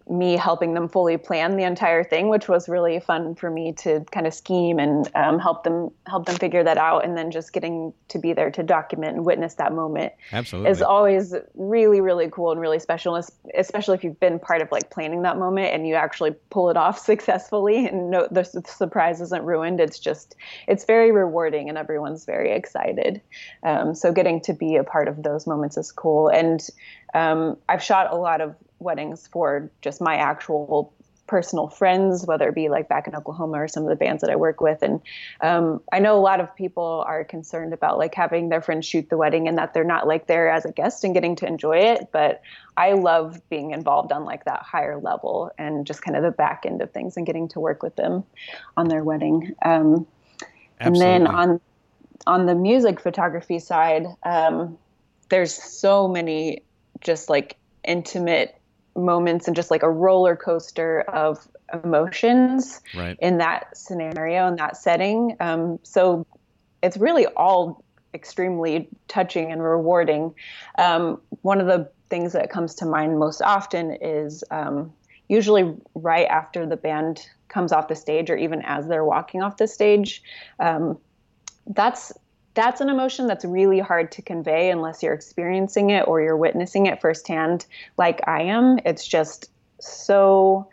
me 0.08 0.38
helping 0.38 0.76
them 0.76 0.88
fully 0.88 1.18
plan 1.18 1.58
the 1.58 1.64
entire 1.64 2.04
thing, 2.04 2.30
which 2.30 2.48
was 2.48 2.70
really 2.70 3.00
fun 3.00 3.34
for 3.34 3.50
me 3.50 3.74
to 3.74 4.06
kind 4.12 4.28
of 4.28 4.34
scheme 4.34 4.78
and 4.78 5.10
um, 5.16 5.40
help 5.40 5.64
them 5.64 5.90
help 6.06 6.28
them 6.28 6.36
figure 6.36 6.64
that 6.64 6.78
out, 6.78 7.04
and 7.04 7.18
then 7.18 7.32
just 7.32 7.54
getting 7.54 7.92
to 8.10 8.20
be 8.20 8.32
there 8.32 8.52
to 8.52 8.62
document 8.62 9.16
and 9.16 9.26
witness 9.26 9.56
that 9.56 9.74
moment 9.74 10.14
Absolutely. 10.32 10.70
is 10.70 10.82
always 10.84 11.34
really 11.56 12.02
really 12.02 12.30
cool 12.30 12.52
and 12.52 12.62
really 12.62 12.78
special, 12.78 13.20
especially 13.58 13.96
if 13.96 14.04
you've 14.04 14.20
been 14.20 14.38
part 14.38 14.62
of 14.62 14.72
like 14.72 14.92
planning 14.92 15.24
that 15.24 15.40
moment 15.40 15.74
and 15.74 15.88
you 15.88 15.96
actually 15.96 16.32
pull 16.52 16.70
it 16.70 16.78
off 16.78 17.00
successfully 17.14 17.88
and 17.88 18.12
no, 18.12 18.28
the 18.30 18.44
surprise 18.44 19.22
isn't 19.22 19.44
ruined. 19.44 19.80
It's 19.80 19.98
just 19.98 20.36
it's 20.68 20.86
very 20.86 21.12
rewarding 21.12 21.68
and 21.68 21.80
everyone's 21.80 22.26
very 22.26 22.52
excited. 22.52 23.22
Um, 23.64 23.96
so 23.96 24.12
getting 24.12 24.40
to 24.42 24.54
be 24.54 24.76
a 24.76 24.84
part 24.84 25.08
of 25.08 25.24
those 25.24 25.48
moments 25.48 25.78
is 25.78 25.92
cool, 25.92 26.28
and 26.28 26.62
um, 27.16 27.58
I've 27.70 27.82
shot 27.82 28.12
a 28.12 28.16
lot 28.16 28.42
of 28.42 28.56
weddings 28.80 29.28
for 29.28 29.72
just 29.82 30.02
my 30.02 30.16
actual 30.16 30.94
personal 31.28 31.68
friends, 31.68 32.26
whether 32.26 32.50
it 32.50 32.56
be 32.56 32.70
like 32.70 32.88
back 32.88 33.08
in 33.08 33.16
Oklahoma 33.16 33.62
or 33.62 33.68
some 33.68 33.84
of 33.84 33.90
the 33.90 33.96
bands 33.96 34.22
that 34.22 34.30
I 34.30 34.36
work 34.36 34.62
with. 34.62 34.82
And 34.84 35.02
um, 35.42 35.82
I 35.92 36.00
know 36.00 36.18
a 36.18 36.22
lot 36.22 36.40
of 36.40 36.56
people 36.56 37.04
are 37.08 37.24
concerned 37.24 37.74
about 37.74 37.98
like 37.98 38.14
having 38.14 38.50
their 38.50 38.62
friends 38.62 38.86
shoot 38.86 39.10
the 39.10 39.18
wedding 39.18 39.48
and 39.48 39.58
that 39.58 39.74
they're 39.74 39.84
not 39.84 40.08
like 40.08 40.28
there 40.28 40.50
as 40.50 40.66
a 40.66 40.72
guest 40.72 41.04
and 41.04 41.14
getting 41.14 41.36
to 41.38 41.48
enjoy 41.48 41.78
it. 41.78 42.10
But 42.12 42.42
I 42.78 42.94
love 42.94 43.42
being 43.50 43.72
involved 43.72 44.12
on 44.12 44.24
like 44.24 44.46
that 44.46 44.62
higher 44.62 45.00
level 45.00 45.52
and 45.58 45.86
just 45.86 46.02
kind 46.02 46.16
of 46.16 46.24
the 46.24 46.32
back 46.32 46.64
end 46.66 46.82
of 46.82 46.92
things 46.92 47.18
and 47.18 47.26
getting 47.26 47.48
to 47.50 47.60
work 47.60 47.82
with 47.82 47.96
them 47.96 48.24
on 48.78 48.88
their 48.88 49.04
wedding. 49.04 49.56
Um, 49.64 50.06
and 50.80 50.96
then 50.96 51.26
on 51.26 51.62
on 52.28 52.46
the 52.46 52.56
music 52.56 53.00
photography 53.00 53.60
side, 53.60 54.06
um, 54.24 54.78
there's 55.30 55.54
so 55.54 56.08
many 56.08 56.64
just 57.02 57.30
like 57.30 57.58
intimate 57.84 58.60
moments 58.96 59.48
and 59.48 59.56
just 59.56 59.72
like 59.72 59.84
a 59.84 59.90
roller 59.90 60.36
coaster 60.36 61.02
of 61.02 61.48
emotions 61.84 62.82
right. 62.96 63.18
in 63.22 63.38
that 63.38 63.76
scenario 63.78 64.48
in 64.48 64.56
that 64.56 64.78
setting. 64.78 65.36
Um, 65.40 65.80
so 65.84 66.26
it's 66.82 66.98
really 66.98 67.26
all 67.26 67.84
extremely 68.14 68.88
touching 69.08 69.52
and 69.52 69.62
rewarding. 69.62 70.34
Um, 70.78 71.22
one 71.42 71.60
of 71.60 71.68
the 71.68 71.90
things 72.10 72.34
that 72.34 72.50
comes 72.50 72.76
to 72.76 72.86
mind 72.86 73.20
most 73.20 73.42
often 73.42 73.98
is 74.02 74.44
um, 74.52 74.94
usually 75.28 75.76
right 75.96 76.28
after 76.28 76.66
the 76.66 76.78
band 76.78 77.28
comes 77.48 77.72
off 77.72 77.88
the 77.88 77.96
stage 77.96 78.30
or 78.30 78.38
even 78.38 78.62
as 78.64 78.88
they're 78.88 79.06
walking 79.06 79.42
off 79.42 79.58
the 79.58 79.68
stage. 79.68 80.24
Um, 80.60 80.98
that's 81.68 82.14
that's 82.56 82.82
an 82.82 82.90
emotion 82.90 83.28
that's 83.28 83.46
really 83.46 83.80
hard 83.80 84.12
to 84.14 84.22
convey 84.22 84.72
unless 84.72 85.04
you're 85.04 85.14
experiencing 85.14 85.92
it 85.92 86.08
or 86.08 86.22
you're 86.22 86.38
witnessing 86.38 86.88
it 86.88 87.02
firsthand 87.02 87.66
like 87.98 88.22
I 88.28 88.44
am. 88.44 88.80
It's 88.86 89.06
just 89.06 89.52
so 89.80 90.68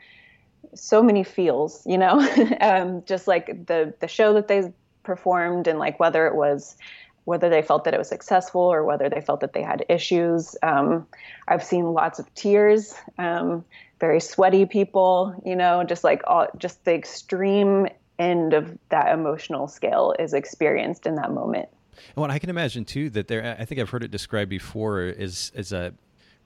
so 0.75 1.03
many 1.03 1.23
feels, 1.23 1.85
you 1.85 1.99
know, 1.99 2.27
um, 2.61 3.03
just 3.05 3.29
like 3.29 3.67
the 3.67 3.93
the 4.01 4.09
show 4.09 4.33
that 4.35 4.49
they 4.49 4.73
performed 5.03 5.67
and 5.67 5.79
like 5.79 5.99
whether 6.01 6.27
it 6.27 6.35
was 6.35 6.77
whether 7.25 7.49
they 7.49 7.63
felt 7.63 7.85
that 7.85 7.95
it 7.95 7.99
was 7.99 8.09
successful 8.09 8.61
or 8.61 8.85
whether 8.85 9.09
they 9.09 9.21
felt 9.21 9.41
that 9.41 9.53
they 9.53 9.63
had 9.63 9.85
issues. 9.89 10.57
Um, 10.63 11.07
I've 11.47 11.63
seen 11.63 11.85
lots 11.93 12.19
of 12.19 12.33
tears, 12.35 12.95
um, 13.19 13.65
very 14.01 14.21
sweaty 14.21 14.67
people, 14.67 15.41
you 15.45 15.55
know, 15.55 15.85
just 15.85 16.03
like 16.03 16.23
all, 16.27 16.49
just 16.59 16.85
the 16.85 16.95
extreme 16.95 17.87
end 18.23 18.55
of 18.55 18.79
that 18.89 19.13
emotional 19.13 19.69
scale 19.69 20.15
is 20.19 20.33
experienced 20.33 21.07
in 21.07 21.17
that 21.17 21.33
moment. 21.33 21.69
Well, 22.17 22.31
I 22.31 22.39
can 22.39 22.51
imagine 22.51 22.85
too 22.85 23.11
that 23.11 23.29
there. 23.29 23.57
I 23.59 23.65
think 23.65 23.81
I've 23.81 23.91
heard 23.91 24.03
it 24.03 24.11
described 24.11 24.51
before 24.51 25.03
as 25.03 25.53
as 25.55 25.73
a 25.73 25.95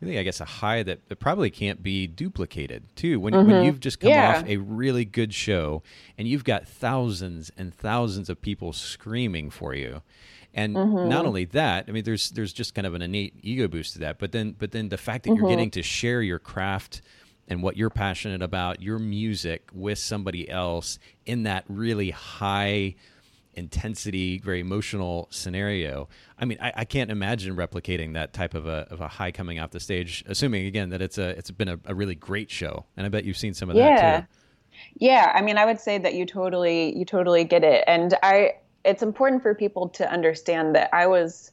really, 0.01 0.19
I 0.19 0.23
guess, 0.23 0.41
a 0.41 0.45
high 0.45 0.83
that, 0.83 1.09
that 1.09 1.17
probably 1.17 1.51
can't 1.51 1.83
be 1.83 2.07
duplicated 2.07 2.85
too. 2.97 3.21
When 3.21 3.33
mm-hmm. 3.33 3.51
when 3.51 3.65
you've 3.65 3.81
just 3.81 4.01
come 4.01 4.11
yeah. 4.11 4.39
off 4.39 4.47
a 4.47 4.59
really 4.59 5.05
good 5.05 5.33
show 5.33 5.83
and 6.19 6.29
you've 6.29 6.45
got 6.45 6.67
thousands 6.67 7.51
and 7.57 7.75
thousands 7.75 8.29
of 8.29 8.41
people 8.41 8.73
screaming 8.73 9.51
for 9.51 9.75
you. 9.75 10.03
And 10.55 10.75
mm-hmm. 10.75 11.09
not 11.11 11.27
only 11.27 11.45
that, 11.47 11.85
I 11.87 11.93
mean, 11.93 12.05
there's 12.05 12.31
there's 12.31 12.53
just 12.53 12.75
kind 12.75 12.87
of 12.87 12.95
an 12.95 13.03
innate 13.03 13.35
ego 13.43 13.69
boost 13.69 13.93
to 13.95 13.99
that. 14.01 14.19
But 14.19 14.33
then, 14.33 14.55
but 14.59 14.73
then 14.73 14.89
the 14.89 14.97
fact 14.97 15.25
that 15.25 15.31
mm-hmm. 15.31 15.43
you're 15.43 15.51
getting 15.51 15.71
to 15.73 15.83
share 15.83 16.23
your 16.23 16.39
craft 16.39 17.03
and 17.49 17.63
what 17.63 17.77
you're 17.77 17.91
passionate 17.91 18.43
about, 18.43 18.83
your 18.83 18.99
music 18.99 19.69
with 19.73 19.99
somebody 19.99 20.49
else 20.49 20.99
in 21.25 21.45
that 21.45 21.65
really 21.69 22.11
high 22.11 22.95
intensity, 23.55 24.39
very 24.39 24.61
emotional 24.61 25.29
scenario. 25.31 26.09
I 26.39 26.45
mean, 26.45 26.59
I, 26.61 26.73
I, 26.77 26.85
can't 26.85 27.11
imagine 27.11 27.57
replicating 27.57 28.13
that 28.15 28.33
type 28.33 28.55
of 28.55 28.67
a 28.67 28.87
of 28.91 29.01
a 29.01 29.09
high 29.09 29.33
coming 29.33 29.59
off 29.59 29.71
the 29.71 29.81
stage, 29.81 30.23
assuming 30.29 30.67
again 30.67 30.91
that 30.91 31.01
it's 31.01 31.19
a 31.19 31.31
it's 31.31 31.51
been 31.51 31.69
a, 31.69 31.79
a 31.87 31.95
really 31.95 32.15
great 32.15 32.51
show, 32.51 32.85
and 32.97 33.07
I 33.07 33.09
bet 33.09 33.25
you've 33.25 33.39
seen 33.39 33.55
some 33.55 33.71
of 33.71 33.77
yeah. 33.77 34.01
that 34.01 34.21
too. 34.21 34.27
Yeah, 34.99 35.33
I 35.35 35.41
mean, 35.41 35.57
I 35.57 35.65
would 35.65 35.81
say 35.81 35.99
that 35.99 36.15
you 36.15 36.27
totally 36.27 36.97
you 36.97 37.05
totally 37.05 37.45
get 37.45 37.65
it, 37.65 37.83
and 37.87 38.15
I 38.23 38.57
it's 38.85 39.03
important 39.03 39.43
for 39.43 39.55
people 39.55 39.89
to 39.91 40.11
understand 40.11 40.75
that 40.77 40.91
I 40.93 41.07
was 41.07 41.51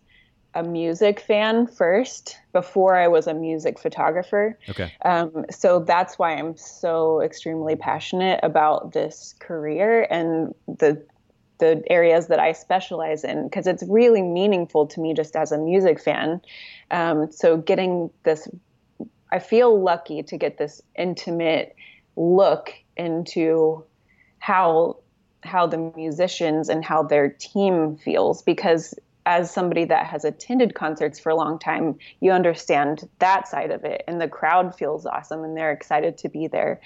a 0.56 0.64
music 0.64 1.20
fan 1.20 1.68
first 1.68 2.38
before 2.52 2.96
I 2.96 3.08
was 3.08 3.28
a 3.28 3.34
music 3.34 3.80
photographer. 3.80 4.58
Okay. 4.70 4.94
Um, 5.04 5.46
so 5.50 5.80
that's 5.80 6.20
why 6.20 6.36
I'm 6.36 6.56
so 6.58 7.22
extremely 7.22 7.76
passionate 7.76 8.40
about 8.44 8.94
this 8.94 9.34
career 9.40 10.08
and 10.10 10.54
the 10.68 11.04
the 11.60 11.84
areas 11.90 12.28
that 12.28 12.40
I 12.40 12.52
specialize 12.52 13.24
in 13.24 13.44
because 13.46 13.68
it's 13.68 13.84
really 13.88 14.22
meaningful 14.22 14.86
to 14.88 15.00
me 15.00 15.14
just 15.14 15.36
as 15.36 15.52
a 15.52 15.58
music 15.58 16.00
fan. 16.00 16.42
Um, 16.92 17.32
so 17.32 17.58
getting 17.58 18.10
this, 18.24 18.48
I 19.32 19.40
feel 19.40 19.80
lucky 19.80 20.24
to 20.24 20.38
get 20.38 20.58
this 20.58 20.82
intimate 20.96 21.76
look 22.16 22.74
into 22.98 23.84
how 24.40 24.98
how 25.42 25.68
the 25.68 25.78
musicians 25.96 26.70
and 26.70 26.84
how 26.84 27.04
their 27.04 27.30
team 27.30 27.98
feels 27.98 28.42
because 28.42 28.94
as 29.26 29.52
somebody 29.52 29.86
that 29.86 30.06
has 30.06 30.26
attended 30.26 30.76
concerts 30.76 31.20
for 31.20 31.30
a 31.30 31.36
long 31.36 31.58
time, 31.58 31.98
you 32.20 32.32
understand 32.32 33.08
that 33.20 33.48
side 33.48 33.72
of 33.72 33.84
it. 33.84 34.04
And 34.08 34.20
the 34.20 34.28
crowd 34.28 34.76
feels 34.76 35.06
awesome 35.06 35.44
and 35.44 35.56
they're 35.56 35.72
excited 35.72 36.18
to 36.20 36.30
be 36.30 36.48
there. 36.48 36.82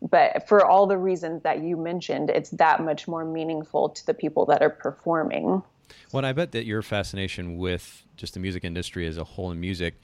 But 0.00 0.48
for 0.48 0.64
all 0.64 0.86
the 0.86 0.98
reasons 0.98 1.42
that 1.42 1.62
you 1.62 1.76
mentioned, 1.76 2.30
it's 2.30 2.50
that 2.50 2.82
much 2.82 3.06
more 3.06 3.24
meaningful 3.24 3.90
to 3.90 4.06
the 4.06 4.14
people 4.14 4.46
that 4.46 4.62
are 4.62 4.70
performing. 4.70 5.62
Well, 6.12 6.24
I 6.24 6.32
bet 6.32 6.52
that 6.52 6.64
your 6.64 6.82
fascination 6.82 7.58
with 7.58 8.04
just 8.16 8.34
the 8.34 8.40
music 8.40 8.64
industry 8.64 9.06
as 9.06 9.18
a 9.18 9.24
whole 9.24 9.50
and 9.50 9.60
music 9.60 10.00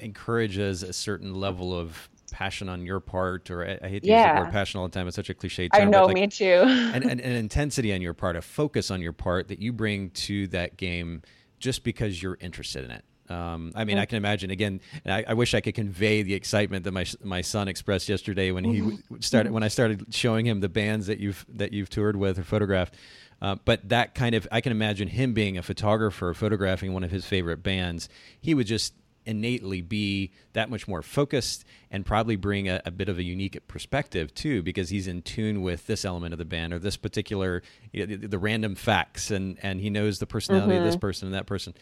encourages 0.00 0.82
a 0.82 0.92
certain 0.92 1.34
level 1.34 1.78
of 1.78 2.08
passion 2.32 2.68
on 2.68 2.84
your 2.84 2.98
part, 2.98 3.50
or 3.50 3.64
I, 3.64 3.78
I 3.86 3.88
hate 3.88 4.02
to 4.02 4.08
Yeah. 4.08 4.26
use 4.26 4.34
the 4.34 4.44
word 4.46 4.52
passion 4.52 4.80
all 4.80 4.88
the 4.88 4.92
time. 4.92 5.06
It's 5.06 5.14
such 5.14 5.30
a 5.30 5.34
cliche 5.34 5.68
term. 5.68 5.82
I 5.82 5.84
know, 5.84 6.06
like, 6.06 6.14
me 6.14 6.26
too. 6.26 6.44
and, 6.66 7.04
and, 7.04 7.20
and 7.20 7.36
intensity 7.36 7.94
on 7.94 8.02
your 8.02 8.14
part, 8.14 8.34
a 8.34 8.42
focus 8.42 8.90
on 8.90 9.00
your 9.00 9.12
part 9.12 9.48
that 9.48 9.60
you 9.60 9.72
bring 9.72 10.10
to 10.10 10.48
that 10.48 10.76
game 10.76 11.22
just 11.60 11.84
because 11.84 12.20
you're 12.20 12.38
interested 12.40 12.84
in 12.84 12.90
it. 12.90 13.04
Um, 13.30 13.72
I 13.76 13.84
mean, 13.84 13.98
I 13.98 14.04
can 14.04 14.16
imagine 14.16 14.50
again, 14.50 14.80
and 15.04 15.14
I, 15.14 15.24
I 15.28 15.34
wish 15.34 15.54
I 15.54 15.60
could 15.60 15.74
convey 15.76 16.22
the 16.22 16.34
excitement 16.34 16.84
that 16.84 16.92
my 16.92 17.06
my 17.22 17.40
son 17.40 17.68
expressed 17.68 18.08
yesterday 18.08 18.50
when 18.50 18.64
he 18.64 18.98
started 19.20 19.52
when 19.52 19.62
I 19.62 19.68
started 19.68 20.06
showing 20.10 20.44
him 20.44 20.60
the 20.60 20.68
bands 20.68 21.06
that 21.06 21.18
you've 21.18 21.46
that 21.48 21.72
you've 21.72 21.88
toured 21.88 22.16
with 22.16 22.38
or 22.38 22.42
photographed. 22.42 22.96
Uh, 23.40 23.56
but 23.64 23.88
that 23.88 24.14
kind 24.14 24.36
of, 24.36 24.46
I 24.52 24.60
can 24.60 24.70
imagine 24.70 25.08
him 25.08 25.34
being 25.34 25.58
a 25.58 25.62
photographer, 25.62 26.32
photographing 26.32 26.92
one 26.92 27.02
of 27.02 27.10
his 27.10 27.24
favorite 27.24 27.60
bands. 27.60 28.08
He 28.40 28.54
would 28.54 28.68
just 28.68 28.94
innately 29.24 29.80
be 29.80 30.30
that 30.52 30.70
much 30.70 30.88
more 30.88 31.02
focused 31.02 31.64
and 31.90 32.04
probably 32.04 32.36
bring 32.36 32.68
a, 32.68 32.80
a 32.84 32.90
bit 32.90 33.08
of 33.08 33.18
a 33.18 33.22
unique 33.22 33.66
perspective 33.68 34.34
too 34.34 34.62
because 34.62 34.88
he's 34.88 35.06
in 35.06 35.22
tune 35.22 35.62
with 35.62 35.86
this 35.86 36.04
element 36.04 36.32
of 36.32 36.38
the 36.38 36.44
band 36.44 36.72
or 36.72 36.78
this 36.78 36.96
particular 36.96 37.62
you 37.92 38.06
know, 38.06 38.16
the, 38.16 38.28
the 38.28 38.38
random 38.38 38.74
facts 38.74 39.30
and 39.30 39.58
and 39.62 39.80
he 39.80 39.90
knows 39.90 40.18
the 40.18 40.26
personality 40.26 40.76
of 40.76 40.84
this 40.84 40.96
person 40.96 41.26
and 41.26 41.34
that 41.34 41.46
person 41.46 41.74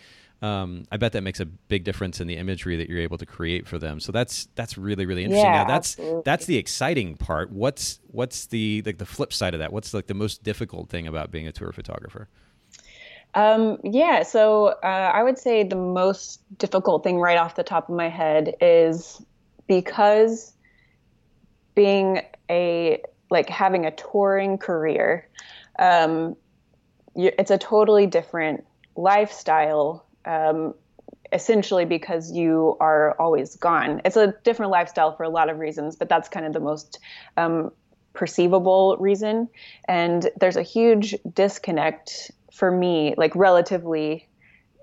um, 0.43 0.85
I 0.91 0.97
bet 0.97 1.13
that 1.13 1.23
makes 1.23 1.41
a 1.41 1.45
big 1.45 1.85
difference 1.85 2.21
in 2.21 2.27
the 2.27 2.37
imagery 2.37 2.77
that 2.77 2.89
you're 2.89 3.01
able 3.01 3.19
to 3.19 3.27
create 3.27 3.69
for 3.69 3.79
them. 3.79 4.01
So 4.01 4.11
that's 4.11 4.49
that's 4.55 4.79
really 4.79 5.05
really 5.05 5.25
interesting. 5.25 5.53
Yeah, 5.53 5.63
now 5.63 5.69
that's 5.69 5.99
absolutely. 5.99 6.23
that's 6.25 6.47
the 6.47 6.57
exciting 6.57 7.17
part. 7.17 7.51
What's 7.51 8.01
what's 8.07 8.47
the 8.47 8.83
like 8.87 8.97
the 8.99 9.07
flip 9.07 9.35
side 9.35 9.53
of 9.53 9.61
that? 9.61 9.71
What's 9.71 9.93
like 9.93 10.07
the 10.07 10.15
most 10.15 10.43
difficult 10.43 10.89
thing 10.89 11.07
about 11.07 11.31
being 11.31 11.47
a 11.47 11.53
tour 11.53 11.73
photographer? 11.73 12.29
Um, 13.35 13.79
yeah, 13.85 14.23
so 14.23 14.67
uh, 14.83 14.87
I 15.15 15.23
would 15.23 15.39
say 15.39 15.63
the 15.63 15.77
most 15.77 16.41
difficult 16.59 17.05
thing 17.05 17.19
right 17.19 17.39
off 17.39 17.55
the 17.55 17.63
top 17.63 17.89
of 17.89 17.95
my 17.95 18.09
head 18.09 18.55
is 18.61 19.23
because 19.69 20.53
being 21.75 22.23
a 22.51 23.01
like 23.31 23.49
having 23.49 23.87
a 23.87 23.93
touring 23.93 24.59
career, 24.59 25.29
um, 25.79 26.37
you, 27.15 27.31
it's 27.39 27.53
a 27.53 27.59
totally 27.59 28.07
different 28.07 28.65
lifestyle. 28.97 30.07
Um, 30.25 30.75
essentially 31.33 31.85
because 31.85 32.33
you 32.33 32.77
are 32.81 33.15
always 33.21 33.57
gone. 33.57 34.01
It's 34.05 34.17
a 34.17 34.35
different 34.43 34.73
lifestyle 34.73 35.17
for 35.17 35.23
a 35.23 35.29
lot 35.29 35.49
of 35.49 35.59
reasons, 35.59 35.97
but 35.97 36.09
that's 36.09 36.29
kind 36.29 36.47
of 36.47 36.53
the 36.53 36.61
most 36.61 36.99
um, 37.37 37.71
perceivable 38.13 38.97
reason. 38.99 39.49
And 39.87 40.29
there's 40.41 40.57
a 40.57 40.63
huge 40.63 41.15
disconnect 41.33 42.31
for 42.53 42.71
me, 42.71 43.15
like 43.17 43.35
relatively 43.35 44.27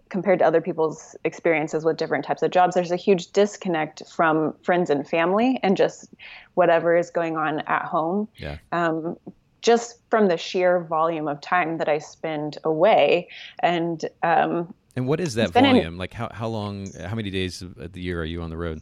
compared 0.09 0.39
to 0.39 0.45
other 0.45 0.61
people's 0.61 1.15
experiences 1.25 1.83
with 1.83 1.97
different 1.97 2.23
types 2.23 2.41
of 2.41 2.49
jobs. 2.51 2.75
There's 2.75 2.91
a 2.91 2.95
huge 2.95 3.31
disconnect 3.33 4.03
from 4.09 4.53
friends 4.63 4.89
and 4.89 5.07
family 5.07 5.59
and 5.63 5.75
just 5.75 6.07
whatever 6.53 6.95
is 6.95 7.09
going 7.09 7.35
on 7.35 7.59
at 7.61 7.83
home. 7.83 8.29
Yeah. 8.37 8.57
Um, 8.71 9.17
just 9.61 9.99
from 10.09 10.29
the 10.29 10.37
sheer 10.37 10.79
volume 10.83 11.27
of 11.27 11.41
time 11.41 11.77
that 11.79 11.89
I 11.89 11.97
spend 11.97 12.57
away. 12.63 13.27
And 13.59 14.05
um, 14.23 14.73
And 14.95 15.07
what 15.07 15.19
is 15.19 15.33
that 15.35 15.49
It's 15.49 15.57
in- 15.57 15.63
volume? 15.65 15.97
like 15.97 16.13
how 16.13 16.29
how 16.31 16.47
long 16.47 16.87
how 17.05 17.15
many 17.15 17.29
days 17.29 17.61
of 17.61 17.91
the 17.91 17.99
year 18.01 18.21
are 18.21 18.25
you 18.25 18.41
on 18.41 18.49
the 18.49 18.57
road? 18.57 18.81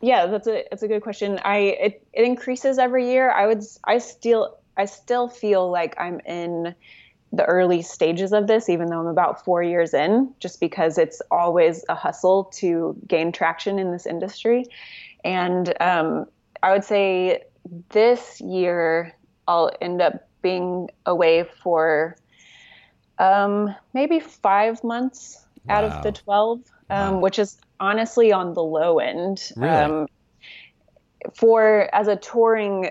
Yeah, 0.00 0.26
that's 0.26 0.48
a 0.48 0.64
that's 0.70 0.82
a 0.82 0.88
good 0.88 1.02
question. 1.02 1.38
I 1.44 1.58
it, 1.58 2.06
it 2.12 2.24
increases 2.24 2.78
every 2.78 3.08
year. 3.08 3.30
I 3.30 3.46
would 3.46 3.62
I 3.84 3.98
still 3.98 4.58
I 4.76 4.86
still 4.86 5.28
feel 5.28 5.70
like 5.70 5.94
I'm 5.98 6.18
in 6.26 6.74
the 7.32 7.44
early 7.44 7.82
stages 7.82 8.32
of 8.32 8.46
this, 8.46 8.68
even 8.68 8.88
though 8.88 9.00
I'm 9.00 9.06
about 9.06 9.44
four 9.44 9.62
years 9.62 9.92
in, 9.92 10.32
just 10.40 10.60
because 10.60 10.96
it's 10.98 11.20
always 11.30 11.84
a 11.88 11.94
hustle 11.94 12.44
to 12.54 12.96
gain 13.06 13.32
traction 13.32 13.78
in 13.78 13.92
this 13.92 14.06
industry. 14.06 14.64
And 15.24 15.72
um, 15.80 16.26
I 16.62 16.72
would 16.72 16.84
say 16.84 17.42
this 17.90 18.40
year 18.40 19.12
I'll 19.48 19.70
end 19.80 20.00
up 20.00 20.28
being 20.42 20.88
away 21.04 21.44
for 21.62 22.16
um, 23.18 23.74
maybe 23.92 24.20
five 24.20 24.82
months 24.84 25.44
out 25.68 25.84
of 25.84 26.02
the 26.02 26.12
12, 26.12 26.58
um, 26.58 26.64
Wow. 27.14 27.18
which 27.18 27.38
is 27.38 27.58
honestly 27.80 28.32
on 28.32 28.54
the 28.54 28.62
low 28.62 28.98
end. 28.98 29.50
Really? 29.56 30.06
For 31.34 31.94
as 31.94 32.08
a 32.08 32.16
touring 32.16 32.90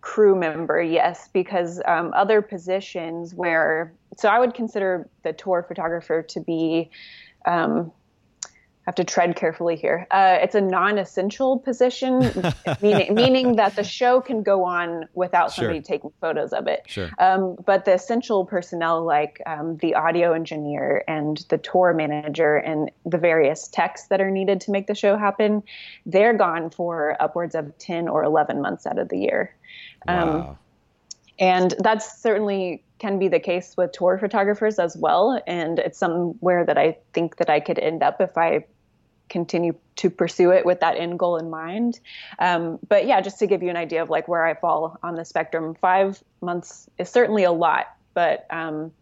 crew 0.00 0.34
member, 0.34 0.82
yes, 0.82 1.28
because 1.32 1.80
um, 1.86 2.12
other 2.14 2.42
positions 2.42 3.34
where, 3.34 3.94
so 4.16 4.28
I 4.28 4.38
would 4.38 4.54
consider 4.54 5.08
the 5.22 5.32
tour 5.32 5.64
photographer 5.66 6.22
to 6.22 6.40
be, 6.40 6.90
um, 7.46 7.92
have 8.86 8.94
to 8.94 9.04
tread 9.04 9.34
carefully 9.34 9.74
here. 9.74 10.06
Uh, 10.12 10.38
it's 10.40 10.54
a 10.54 10.60
non-essential 10.60 11.58
position, 11.58 12.20
meaning, 12.82 13.14
meaning 13.14 13.56
that 13.56 13.74
the 13.74 13.82
show 13.82 14.20
can 14.20 14.42
go 14.44 14.64
on 14.64 15.06
without 15.14 15.52
Sure. 15.52 15.64
somebody 15.64 15.80
taking 15.80 16.12
photos 16.20 16.52
of 16.52 16.68
it. 16.68 16.82
Sure. 16.86 17.10
Um, 17.18 17.56
but 17.66 17.84
the 17.84 17.94
essential 17.94 18.44
personnel, 18.46 19.04
like 19.04 19.42
um, 19.44 19.76
the 19.78 19.96
audio 19.96 20.32
engineer 20.32 21.02
and 21.08 21.44
the 21.48 21.58
tour 21.58 21.92
manager 21.94 22.56
and 22.56 22.90
the 23.04 23.18
various 23.18 23.66
techs 23.66 24.06
that 24.06 24.20
are 24.20 24.30
needed 24.30 24.60
to 24.62 24.70
make 24.70 24.86
the 24.86 24.94
show 24.94 25.16
happen, 25.16 25.64
they're 26.06 26.34
gone 26.34 26.70
for 26.70 27.16
upwards 27.20 27.56
of 27.56 27.76
10 27.78 28.06
or 28.08 28.22
11 28.22 28.62
months 28.62 28.86
out 28.86 28.98
of 28.98 29.08
the 29.08 29.18
year. 29.18 29.52
Um, 30.06 30.28
Wow. 30.28 30.58
and 31.40 31.74
that's 31.80 32.20
certainly 32.22 32.84
can 32.98 33.18
be 33.18 33.28
the 33.28 33.40
case 33.40 33.74
with 33.76 33.92
tour 33.92 34.16
photographers 34.16 34.78
as 34.78 34.96
well. 34.96 35.42
And 35.46 35.78
it's 35.80 35.98
somewhere 35.98 36.64
that 36.64 36.78
I 36.78 36.96
think 37.12 37.36
that 37.36 37.50
I 37.50 37.60
could 37.60 37.78
end 37.78 38.02
up 38.02 38.20
if 38.20 38.38
I 38.38 38.64
continue 39.28 39.74
to 39.96 40.10
pursue 40.10 40.50
it 40.50 40.64
with 40.64 40.80
that 40.80 40.96
end 40.96 41.18
goal 41.18 41.36
in 41.36 41.50
mind. 41.50 41.98
Um, 42.38 42.78
but 42.88 43.06
yeah, 43.06 43.20
just 43.20 43.38
to 43.38 43.46
give 43.46 43.62
you 43.62 43.70
an 43.70 43.76
idea 43.76 44.02
of 44.02 44.10
like 44.10 44.28
where 44.28 44.44
I 44.44 44.54
fall 44.54 44.98
on 45.02 45.14
the 45.14 45.24
spectrum, 45.24 45.74
five 45.74 46.22
months 46.42 46.88
is 46.98 47.08
certainly 47.08 47.44
a 47.44 47.52
lot, 47.52 47.86
but 48.14 48.46
um, 48.50 48.92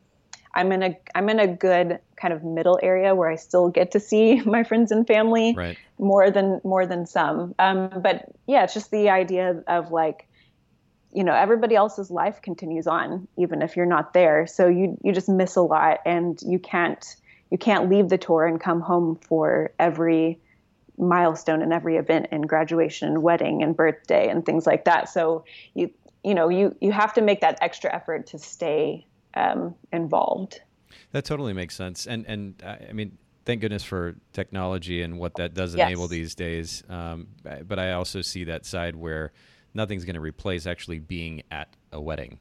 I'm 0.55 0.73
in 0.73 0.83
a 0.83 0.99
I'm 1.15 1.29
in 1.29 1.41
a 1.41 1.49
good 1.49 1.99
kind 2.17 2.33
of 2.33 2.45
middle 2.45 2.79
area 2.83 3.15
where 3.15 3.29
I 3.29 3.37
still 3.37 3.69
get 3.69 3.91
to 3.93 4.01
see 4.01 4.41
my 4.47 4.65
friends 4.65 4.93
and 4.93 5.07
family 5.07 5.55
Right. 5.57 5.77
more 5.99 6.31
than 6.31 6.61
more 6.65 6.87
than 6.87 7.07
some. 7.07 7.55
Um, 7.59 7.91
but 8.03 8.25
yeah, 8.47 8.65
it's 8.65 8.75
just 8.75 8.91
the 8.91 9.11
idea 9.11 9.63
of 9.67 9.91
like, 9.91 10.29
you 11.13 11.25
know, 11.25 11.35
everybody 11.35 11.75
else's 11.75 12.11
life 12.11 12.41
continues 12.41 12.87
on 12.87 13.27
even 13.37 13.63
if 13.63 13.77
you're 13.77 13.87
not 13.87 14.13
there. 14.15 14.47
So 14.47 14.69
you 14.69 14.97
you 15.03 15.13
just 15.13 15.29
miss 15.29 15.57
a 15.57 15.63
lot, 15.63 15.99
and 16.07 16.39
you 16.43 16.59
can't 16.59 17.05
you 17.55 17.59
can't 17.59 17.89
leave 17.89 18.09
the 18.09 18.19
tour 18.19 18.45
and 18.45 18.61
come 18.61 18.81
home 18.81 19.15
for 19.15 19.73
every 19.79 20.41
milestone 20.99 21.63
and 21.63 21.73
every 21.73 21.97
event 21.97 22.27
and 22.33 22.49
graduation 22.49 23.07
and 23.07 23.23
wedding 23.23 23.63
and 23.63 23.77
birthday 23.77 24.29
and 24.29 24.45
things 24.45 24.67
like 24.67 24.87
that. 24.87 25.09
So 25.09 25.45
you 25.75 25.89
you 26.25 26.35
know 26.35 26.49
you 26.49 26.75
you 26.81 26.91
have 26.91 27.15
to 27.15 27.21
make 27.23 27.43
that 27.43 27.57
extra 27.61 27.95
effort 27.95 28.27
to 28.29 28.41
stay 28.41 29.07
um, 29.35 29.77
involved. 29.93 30.63
That 31.13 31.25
totally 31.25 31.53
makes 31.53 31.77
sense. 31.77 32.07
And 32.07 32.27
and 32.27 32.61
I 32.65 32.93
mean, 32.93 33.19
thank 33.45 33.61
goodness 33.61 33.85
for 33.85 34.17
technology 34.33 35.03
and 35.03 35.19
what 35.19 35.37
that 35.37 35.55
does 35.55 35.75
Yes. 35.75 35.89
enable 35.89 36.09
these 36.09 36.35
days. 36.35 36.83
Um, 36.89 37.29
but 37.67 37.79
I 37.79 37.93
also 37.93 38.21
see 38.21 38.45
that 38.45 38.67
side 38.67 38.97
where 38.97 39.33
nothing's 39.75 40.05
going 40.05 40.15
to 40.15 40.21
replace 40.21 40.67
actually 40.67 40.99
being 40.99 41.43
at 41.51 41.69
a 41.93 42.01
wedding, 42.01 42.41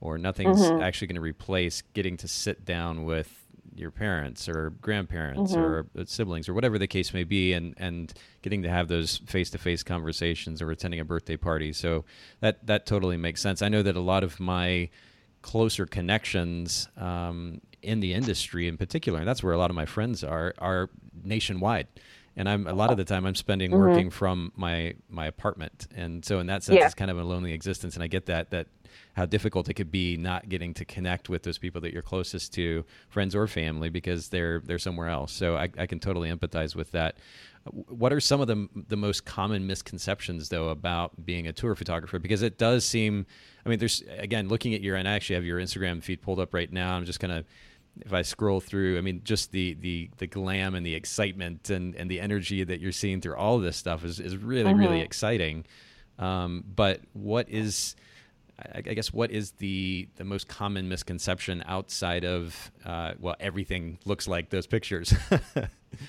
or 0.00 0.18
nothing's 0.18 0.72
Mm-hmm. 0.72 0.80
actually 0.80 1.08
going 1.08 1.16
to 1.16 1.20
replace 1.22 1.82
getting 1.94 2.16
to 2.18 2.28
sit 2.28 2.64
down 2.64 3.04
with 3.04 3.41
your 3.74 3.90
parents 3.90 4.48
or 4.48 4.70
grandparents 4.82 5.52
Mm-hmm. 5.52 6.00
or 6.00 6.04
siblings 6.06 6.48
or 6.48 6.54
whatever 6.54 6.78
the 6.78 6.86
case 6.86 7.14
may 7.14 7.24
be 7.24 7.52
and 7.52 7.74
and 7.78 8.12
getting 8.42 8.62
to 8.62 8.68
have 8.68 8.88
those 8.88 9.18
face-to-face 9.26 9.82
conversations 9.82 10.60
or 10.60 10.70
attending 10.70 11.00
a 11.00 11.04
birthday 11.04 11.36
party. 11.36 11.72
So 11.72 12.04
that 12.40 12.66
that 12.66 12.86
totally 12.86 13.16
makes 13.16 13.40
sense. 13.40 13.62
I 13.62 13.68
know 13.68 13.82
that 13.82 13.96
a 13.96 14.00
lot 14.00 14.24
of 14.24 14.38
my 14.40 14.90
closer 15.42 15.86
connections 15.86 16.88
um, 16.96 17.60
in 17.82 17.98
the 18.00 18.12
industry 18.14 18.68
in 18.68 18.76
particular 18.76 19.18
and 19.18 19.26
that's 19.26 19.42
where 19.42 19.52
a 19.52 19.58
lot 19.58 19.70
of 19.70 19.74
my 19.76 19.86
friends 19.86 20.22
are 20.22 20.54
are 20.58 20.88
nationwide. 21.24 21.88
And 22.36 22.48
i'm 22.48 22.66
a 22.66 22.72
lot 22.72 22.90
of 22.90 22.96
the 22.96 23.04
time 23.04 23.26
i'm 23.26 23.34
spending 23.34 23.70
working 23.72 24.10
from 24.10 24.52
my 24.56 24.94
my 25.08 25.26
apartment. 25.26 25.86
And 25.94 26.24
so 26.24 26.38
in 26.38 26.46
that 26.46 26.62
sense 26.62 26.78
Yeah. 26.78 26.86
it's 26.86 26.94
kind 26.94 27.10
of 27.10 27.18
a 27.18 27.24
lonely 27.24 27.52
existence. 27.52 27.94
And 27.94 28.02
i 28.02 28.06
get 28.06 28.26
that 28.26 28.50
that 28.50 28.68
how 29.14 29.26
difficult 29.26 29.68
it 29.68 29.74
could 29.74 29.90
be 29.90 30.16
not 30.16 30.48
getting 30.48 30.72
to 30.74 30.84
connect 30.84 31.28
with 31.28 31.42
those 31.42 31.58
people 31.58 31.80
that 31.80 31.92
you're 31.92 32.02
closest 32.02 32.52
to 32.54 32.84
friends 33.08 33.34
or 33.34 33.46
family 33.46 33.90
because 33.90 34.28
they're 34.28 34.60
they're 34.60 34.78
somewhere 34.78 35.08
else. 35.08 35.32
So 35.32 35.56
i, 35.56 35.68
I 35.78 35.86
can 35.86 36.00
totally 36.00 36.30
empathize 36.30 36.74
with 36.74 36.92
that. 36.92 37.16
What 37.70 38.12
are 38.12 38.20
some 38.20 38.40
of 38.40 38.48
the 38.48 38.68
the 38.88 38.96
most 38.96 39.24
common 39.24 39.66
misconceptions 39.66 40.48
though 40.48 40.68
about 40.68 41.24
being 41.24 41.46
a 41.46 41.52
tour 41.52 41.74
photographer? 41.74 42.18
Because 42.18 42.42
it 42.42 42.58
does 42.58 42.84
seem 42.84 43.26
i 43.64 43.68
mean 43.68 43.78
there's 43.78 44.02
again 44.18 44.48
looking 44.48 44.74
at 44.74 44.80
your 44.80 44.96
and 44.96 45.08
i 45.08 45.12
actually 45.12 45.36
have 45.36 45.44
your 45.44 45.60
instagram 45.60 46.02
feed 46.02 46.22
pulled 46.22 46.40
up 46.40 46.54
right 46.54 46.72
now. 46.72 46.94
I'm 46.94 47.04
just 47.04 47.20
gonna 47.20 47.44
if 48.00 48.12
I 48.12 48.22
scroll 48.22 48.60
through, 48.60 48.96
I 48.96 49.02
mean, 49.02 49.20
just 49.22 49.52
the 49.52 49.74
the 49.74 50.10
the 50.16 50.26
glam 50.26 50.74
and 50.74 50.84
the 50.84 50.94
excitement 50.94 51.68
and 51.70 51.94
and 51.94 52.10
the 52.10 52.20
energy 52.20 52.64
that 52.64 52.80
you're 52.80 52.92
seeing 52.92 53.20
through 53.20 53.36
all 53.36 53.58
this 53.58 53.76
stuff 53.76 54.04
is 54.04 54.18
is 54.18 54.36
really 54.36 54.72
really 54.72 55.00
exciting. 55.00 55.66
Um, 56.18 56.64
but 56.74 57.00
what 57.12 57.48
is 57.48 57.96
I, 58.74 58.78
I 58.78 58.94
guess 58.94 59.12
what 59.12 59.30
is 59.30 59.52
the 59.52 60.08
the 60.16 60.24
most 60.24 60.48
common 60.48 60.88
misconception 60.88 61.62
outside 61.66 62.24
of 62.24 62.70
uh, 62.84 63.12
well 63.18 63.36
everything 63.40 63.98
looks 64.04 64.28
like 64.28 64.50
those 64.50 64.66
pictures? 64.66 65.14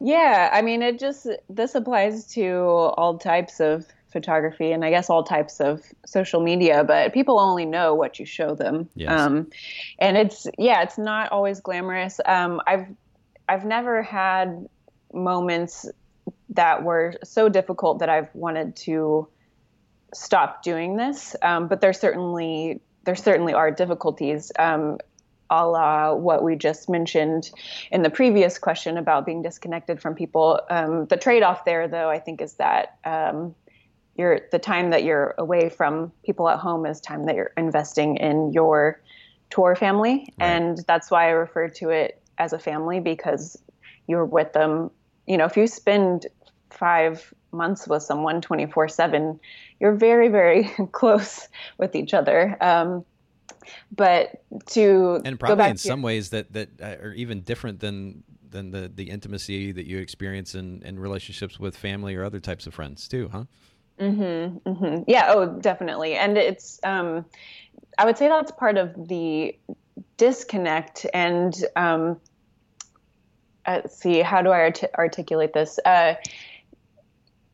yeah, 0.00 0.50
I 0.52 0.62
mean, 0.62 0.82
it 0.82 0.98
just 0.98 1.26
this 1.48 1.74
applies 1.74 2.26
to 2.34 2.58
all 2.96 3.18
types 3.18 3.60
of 3.60 3.86
photography 4.12 4.72
and 4.72 4.84
I 4.84 4.90
guess 4.90 5.08
all 5.08 5.24
types 5.24 5.60
of 5.60 5.82
social 6.04 6.42
media, 6.42 6.84
but 6.84 7.14
people 7.14 7.40
only 7.40 7.64
know 7.64 7.94
what 7.94 8.18
you 8.18 8.26
show 8.26 8.54
them. 8.54 8.88
Yes. 8.94 9.18
Um, 9.18 9.50
and 9.98 10.16
it's 10.16 10.46
yeah, 10.58 10.82
it's 10.82 10.98
not 10.98 11.32
always 11.32 11.60
glamorous. 11.60 12.20
Um, 12.26 12.60
I've 12.66 12.86
I've 13.48 13.64
never 13.64 14.02
had 14.02 14.68
moments 15.12 15.86
that 16.50 16.84
were 16.84 17.14
so 17.24 17.48
difficult 17.48 17.98
that 18.00 18.08
I've 18.08 18.28
wanted 18.34 18.76
to 18.76 19.28
stop 20.14 20.62
doing 20.62 20.96
this. 20.96 21.34
Um, 21.42 21.68
but 21.68 21.80
there 21.80 21.92
certainly 21.92 22.80
there 23.04 23.16
certainly 23.16 23.52
are 23.52 23.70
difficulties. 23.70 24.52
Um, 24.58 24.98
a 25.52 25.66
la 25.66 26.14
what 26.14 26.42
we 26.42 26.56
just 26.56 26.88
mentioned 26.88 27.50
in 27.90 28.02
the 28.02 28.10
previous 28.10 28.58
question 28.58 28.96
about 28.96 29.26
being 29.26 29.42
disconnected 29.42 30.00
from 30.00 30.14
people. 30.14 30.60
Um, 30.70 31.06
the 31.06 31.16
trade 31.16 31.42
off 31.42 31.64
there, 31.64 31.86
though, 31.86 32.08
I 32.08 32.18
think, 32.18 32.40
is 32.40 32.54
that 32.54 32.96
um, 33.04 33.54
you're, 34.16 34.40
the 34.50 34.58
time 34.58 34.90
that 34.90 35.04
you're 35.04 35.34
away 35.38 35.68
from 35.68 36.10
people 36.24 36.48
at 36.48 36.58
home 36.58 36.86
is 36.86 37.00
time 37.00 37.26
that 37.26 37.36
you're 37.36 37.52
investing 37.56 38.16
in 38.16 38.52
your 38.52 39.00
tour 39.50 39.76
family. 39.76 40.12
Right. 40.12 40.34
And 40.40 40.78
that's 40.88 41.10
why 41.10 41.26
I 41.26 41.30
refer 41.30 41.68
to 41.68 41.90
it 41.90 42.22
as 42.38 42.54
a 42.54 42.58
family 42.58 43.00
because 43.00 43.62
you're 44.06 44.24
with 44.24 44.54
them. 44.54 44.90
You 45.26 45.36
know, 45.36 45.44
if 45.44 45.56
you 45.56 45.66
spend 45.66 46.26
five 46.70 47.32
months 47.52 47.86
with 47.86 48.02
someone 48.02 48.40
24 48.40 48.88
7, 48.88 49.40
you're 49.80 49.94
very, 49.94 50.28
very 50.28 50.64
close 50.92 51.48
with 51.78 51.94
each 51.94 52.14
other. 52.14 52.56
Um, 52.60 53.04
but 53.90 54.42
to 54.66 55.20
and 55.24 55.38
probably 55.38 55.70
in 55.70 55.76
some 55.76 56.02
ways 56.02 56.30
that 56.30 56.52
that 56.52 56.68
uh, 56.80 57.04
are 57.04 57.12
even 57.12 57.42
different 57.42 57.80
than 57.80 58.24
than 58.48 58.70
the 58.70 58.90
the 58.92 59.08
intimacy 59.08 59.70
that 59.72 59.86
you 59.86 59.98
experience 59.98 60.54
in 60.54 60.82
in 60.82 60.98
relationships 60.98 61.60
with 61.60 61.76
family 61.76 62.16
or 62.16 62.24
other 62.24 62.40
types 62.40 62.66
of 62.66 62.74
friends 62.74 63.06
too, 63.06 63.28
huh? 63.30 63.44
Mm-hmm, 63.98 64.68
mm-hmm. 64.68 65.02
Yeah. 65.06 65.26
Oh, 65.28 65.46
definitely. 65.46 66.14
And 66.14 66.36
it's, 66.36 66.80
um, 66.82 67.24
I 67.98 68.04
would 68.04 68.18
say 68.18 68.28
that's 68.28 68.50
part 68.52 68.76
of 68.76 69.08
the 69.08 69.56
disconnect. 70.16 71.06
And 71.14 71.54
um, 71.76 72.20
uh, 73.66 73.80
let's 73.82 73.98
see, 73.98 74.20
how 74.20 74.42
do 74.42 74.50
I 74.50 74.60
art- 74.60 74.84
articulate 74.96 75.52
this? 75.52 75.78
Uh, 75.84 76.14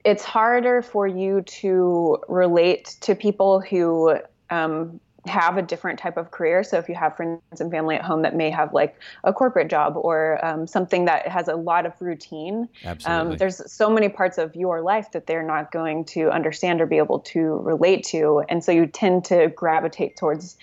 it's 0.05 0.25
harder 0.25 0.83
for 0.83 1.07
you 1.07 1.43
to 1.43 2.19
relate 2.29 2.97
to 3.01 3.15
people 3.15 3.61
who 3.61 4.19
um, 4.51 5.01
have 5.27 5.57
a 5.57 5.63
different 5.63 5.99
type 5.99 6.17
of 6.17 6.31
career. 6.31 6.63
So 6.65 6.79
if 6.79 6.89
you 6.89 6.95
have 6.95 7.17
friends 7.17 7.61
and 7.61 7.71
family 7.71 7.97
at 7.97 8.03
home 8.03 8.23
that 8.23 8.35
may 8.35 8.51
have 8.51 8.73
like 8.73 8.99
a 9.25 9.33
corporate 9.33 9.69
job 9.69 9.95
or 9.97 10.43
um, 10.45 10.67
something 10.67 11.05
that 11.05 11.29
has 11.29 11.49
a 11.49 11.57
lot 11.57 11.87
of 11.87 11.93
routine, 12.01 12.69
um, 13.05 13.37
there's 13.37 13.71
so 13.71 13.91
many 13.91 14.09
parts 14.09 14.39
of 14.39 14.57
your 14.57 14.81
life 14.81 15.13
that 15.13 15.27
they're 15.27 15.47
not 15.47 15.71
going 15.71 16.05
to 16.07 16.31
understand 16.31 16.81
or 16.81 16.87
be 16.87 16.97
able 16.99 17.21
to 17.21 17.41
relate 17.59 18.05
to, 18.05 18.43
and 18.49 18.65
so 18.65 18.73
you 18.73 18.87
tend 18.87 19.25
to 19.27 19.49
gravitate 19.49 20.17
towards 20.17 20.57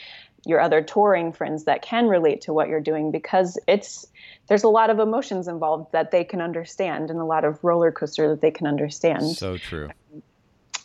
your 0.46 0.60
other 0.60 0.82
touring 0.82 1.32
friends 1.32 1.64
that 1.66 1.82
can 1.82 2.08
relate 2.08 2.42
to 2.42 2.54
what 2.54 2.70
you're 2.70 2.82
doing 2.82 3.12
because 3.12 3.58
it's 3.68 4.08
there's 4.48 4.64
a 4.64 4.70
lot 4.70 4.90
of 4.90 5.00
emotions 5.00 5.48
involved 5.48 5.92
that 5.92 6.12
they 6.12 6.24
can 6.24 6.42
understand 6.42 7.10
and 7.10 7.20
a 7.20 7.26
lot 7.26 7.44
of 7.44 7.64
roller 7.64 7.92
coaster 7.92 8.30
that 8.30 8.42
they 8.42 8.52
can 8.52 8.68
understand 8.68 9.24
so 9.24 9.58
true. 9.58 9.90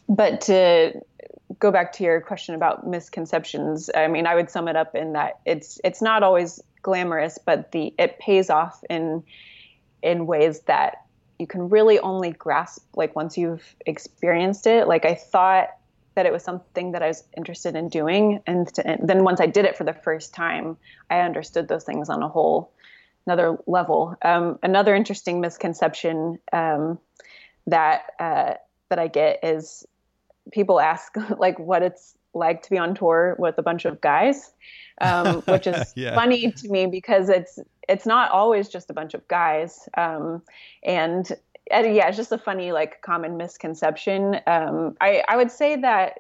but 0.09 0.40
to 0.40 0.92
go 1.59 1.70
back 1.70 1.92
to 1.92 2.05
your 2.05 2.20
question 2.20 2.55
about 2.55 2.87
misconceptions, 2.87 3.90
I 3.94 4.07
mean, 4.09 4.27
I 4.27 4.35
would 4.35 4.51
sum 4.51 4.68
it 4.68 4.77
up 4.77 4.94
in 4.94 5.12
that 5.12 5.40
it's 5.44 5.81
it's 5.85 6.01
not 6.01 6.23
always 6.23 6.61
glamorous, 6.83 7.38
but 7.44 7.73
the 7.73 7.92
it 7.99 8.18
pays 8.18 8.51
off 8.51 8.83
in 8.88 9.23
in 10.03 10.27
ways 10.27 10.61
that 10.61 11.05
you 11.38 11.46
can 11.46 11.68
really 11.68 11.99
only 12.01 12.33
grasp 12.33 12.85
like 12.94 13.16
once 13.16 13.37
you've 13.37 13.75
experienced 13.87 14.66
it. 14.66 14.87
Like 14.87 15.05
I 15.05 15.14
thought 15.14 15.70
that 16.20 16.26
it 16.26 16.33
was 16.35 16.44
something 16.44 16.92
that 16.92 17.02
I 17.02 17.09
was 17.09 17.24
interested 17.35 17.74
in 17.74 17.88
doing, 17.88 18.42
and, 18.46 18.68
to, 18.74 18.87
and 18.87 19.09
then 19.09 19.24
once 19.24 19.40
I 19.40 19.46
did 19.46 19.64
it 19.64 19.74
for 19.74 19.85
the 19.85 19.94
first 19.94 20.35
time, 20.35 20.76
I 21.09 21.20
understood 21.20 21.66
those 21.66 21.85
things 21.85 22.11
on 22.11 22.22
a 22.22 22.28
whole 22.28 22.74
another 23.26 23.56
level. 23.66 24.14
Um, 24.20 24.59
another 24.62 24.94
interesting 24.94 25.40
misconception 25.40 26.38
um, 26.52 26.98
that 27.68 28.02
uh, 28.18 28.54
that 28.90 28.98
I 28.98 29.09
get 29.09 29.38
is 29.42 29.87
people 30.52 30.78
ask 30.78 31.14
like 31.38 31.59
what 31.59 31.83
it's 31.83 32.18
like 32.35 32.61
to 32.64 32.70
be 32.70 32.76
on 32.76 32.94
tour 32.94 33.35
with 33.38 33.56
a 33.56 33.62
bunch 33.62 33.87
of 33.87 34.02
guys, 34.02 34.52
um, 35.00 35.40
which 35.46 35.66
is 35.66 35.92
Yeah. 35.96 36.14
funny 36.14 36.52
to 36.52 36.68
me 36.68 36.85
because 36.85 37.30
it's 37.30 37.59
it's 37.88 38.04
not 38.04 38.30
always 38.30 38.68
just 38.68 38.90
a 38.90 38.92
bunch 38.92 39.14
of 39.14 39.26
guys, 39.26 39.88
um, 39.96 40.42
and, 40.85 41.30
and 41.30 41.38
yeah, 41.70 42.09
it's 42.09 42.16
just 42.16 42.33
a 42.33 42.38
funny 42.38 42.72
like 42.72 43.00
common 43.02 43.37
misconception. 43.37 44.40
Um, 44.46 44.96
I 45.00 45.22
I 45.28 45.37
would 45.37 45.50
say 45.50 45.76
that 45.76 46.18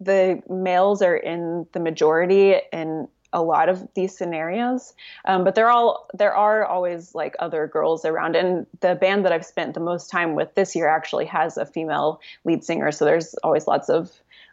the 0.00 0.42
males 0.48 1.02
are 1.02 1.16
in 1.16 1.66
the 1.72 1.80
majority 1.80 2.54
in 2.72 3.08
a 3.32 3.42
lot 3.42 3.68
of 3.68 3.86
these 3.94 4.16
scenarios 4.16 4.94
um, 5.26 5.44
but 5.44 5.54
there 5.54 5.68
all 5.68 6.08
there 6.14 6.34
are 6.34 6.64
always 6.64 7.14
like 7.14 7.34
other 7.40 7.66
girls 7.66 8.04
around 8.06 8.34
and 8.36 8.66
the 8.80 8.94
band 8.94 9.24
that 9.24 9.32
i've 9.32 9.44
spent 9.44 9.74
the 9.74 9.80
most 9.80 10.08
time 10.10 10.34
with 10.34 10.54
this 10.54 10.74
year 10.74 10.88
actually 10.88 11.26
has 11.26 11.58
a 11.58 11.66
female 11.66 12.20
lead 12.44 12.64
singer 12.64 12.90
so 12.90 13.04
there's 13.04 13.34
always 13.42 13.66
lots 13.66 13.90
of 13.90 14.10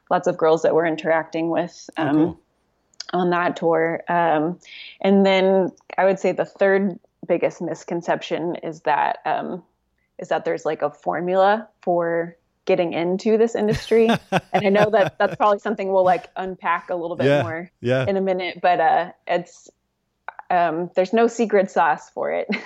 lots 0.10 0.28
of 0.28 0.36
girls 0.38 0.62
that 0.64 0.76
we're 0.76 0.86
interacting 0.86 1.50
with 1.50 1.90
Oh, 1.98 2.04
um, 2.04 2.16
cool. 2.16 2.40
on 3.14 3.30
that 3.30 3.56
tour 3.56 4.04
um, 4.10 4.60
and 5.00 5.26
then 5.26 5.72
i 5.98 6.04
would 6.04 6.20
say 6.20 6.34
the 6.34 6.44
third 6.46 7.00
biggest 7.28 7.62
misconception 7.62 8.56
is 8.56 8.82
that 8.82 9.20
um, 9.26 9.64
is 10.20 10.30
that 10.30 10.46
there's 10.46 10.66
like 10.66 10.82
a 10.82 10.90
formula 10.90 11.68
for 11.82 12.36
getting 12.66 12.94
into 12.94 13.38
this 13.38 13.54
industry 13.54 14.10
and 14.32 14.66
i 14.66 14.70
know 14.70 14.90
that 14.90 15.18
that's 15.20 15.36
probably 15.36 15.60
something 15.60 15.92
we'll 15.94 16.04
like 16.04 16.30
unpack 16.36 16.90
a 16.90 16.96
little 16.96 17.16
bit 17.16 17.28
Yeah. 17.28 17.42
more 17.44 17.72
Yeah. 17.82 18.06
in 18.08 18.18
a 18.18 18.22
minute, 18.22 18.60
but 18.62 18.80
uh, 18.80 19.12
it's 19.28 19.70
um, 20.52 20.92
there's 20.96 21.12
no 21.12 21.26
secret 21.28 21.72
sauce 21.72 22.10
for 22.12 22.32
it. 22.32 22.48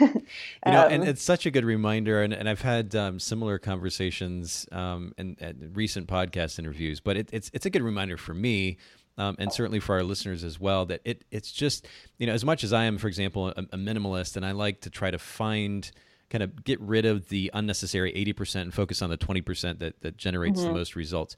You 0.66 0.74
know, 0.74 0.86
and 0.88 1.04
Um, 1.04 1.08
it's 1.08 1.22
such 1.22 1.46
a 1.46 1.52
good 1.52 1.64
reminder, 1.64 2.22
and, 2.22 2.34
and 2.34 2.50
I've 2.50 2.62
had 2.62 2.94
um, 2.94 3.20
similar 3.20 3.58
conversations 3.58 4.68
um, 4.74 5.14
in, 5.18 5.38
in 5.40 5.72
recent 5.74 6.08
podcast 6.08 6.60
interviews. 6.60 7.00
But 7.00 7.16
it, 7.16 7.30
it's 7.32 7.50
it's 7.54 7.66
a 7.66 7.70
good 7.70 7.82
reminder 7.82 8.18
for 8.18 8.34
me, 8.34 8.78
um, 9.18 9.38
and 9.40 9.52
certainly 9.54 9.80
for 9.80 9.96
our 9.96 10.04
listeners 10.04 10.44
as 10.44 10.60
well, 10.60 10.86
that 10.88 11.00
it 11.06 11.24
it's 11.32 11.54
just 11.54 11.88
you 12.18 12.28
know 12.28 12.34
as 12.34 12.44
much 12.44 12.66
as 12.66 12.74
I 12.74 12.84
am, 12.84 12.98
for 12.98 13.08
example, 13.08 13.48
a, 13.48 13.52
a 13.72 13.78
minimalist, 13.78 14.36
and 14.36 14.46
I 14.46 14.52
like 14.52 14.82
to 14.82 14.90
try 14.90 15.10
to 15.10 15.18
find 15.20 15.90
kind 16.30 16.44
of 16.44 16.64
get 16.64 16.80
rid 16.82 17.06
of 17.06 17.30
the 17.30 17.50
unnecessary 17.54 18.12
eighty 18.16 18.34
percent 18.34 18.66
and 18.66 18.74
focus 18.74 19.02
on 19.02 19.10
the 19.10 19.18
twenty 19.18 19.42
percent 19.42 19.80
that 19.80 20.02
that 20.02 20.18
generates 20.18 20.62
the 20.62 20.74
most 20.74 20.96
results. 20.96 21.36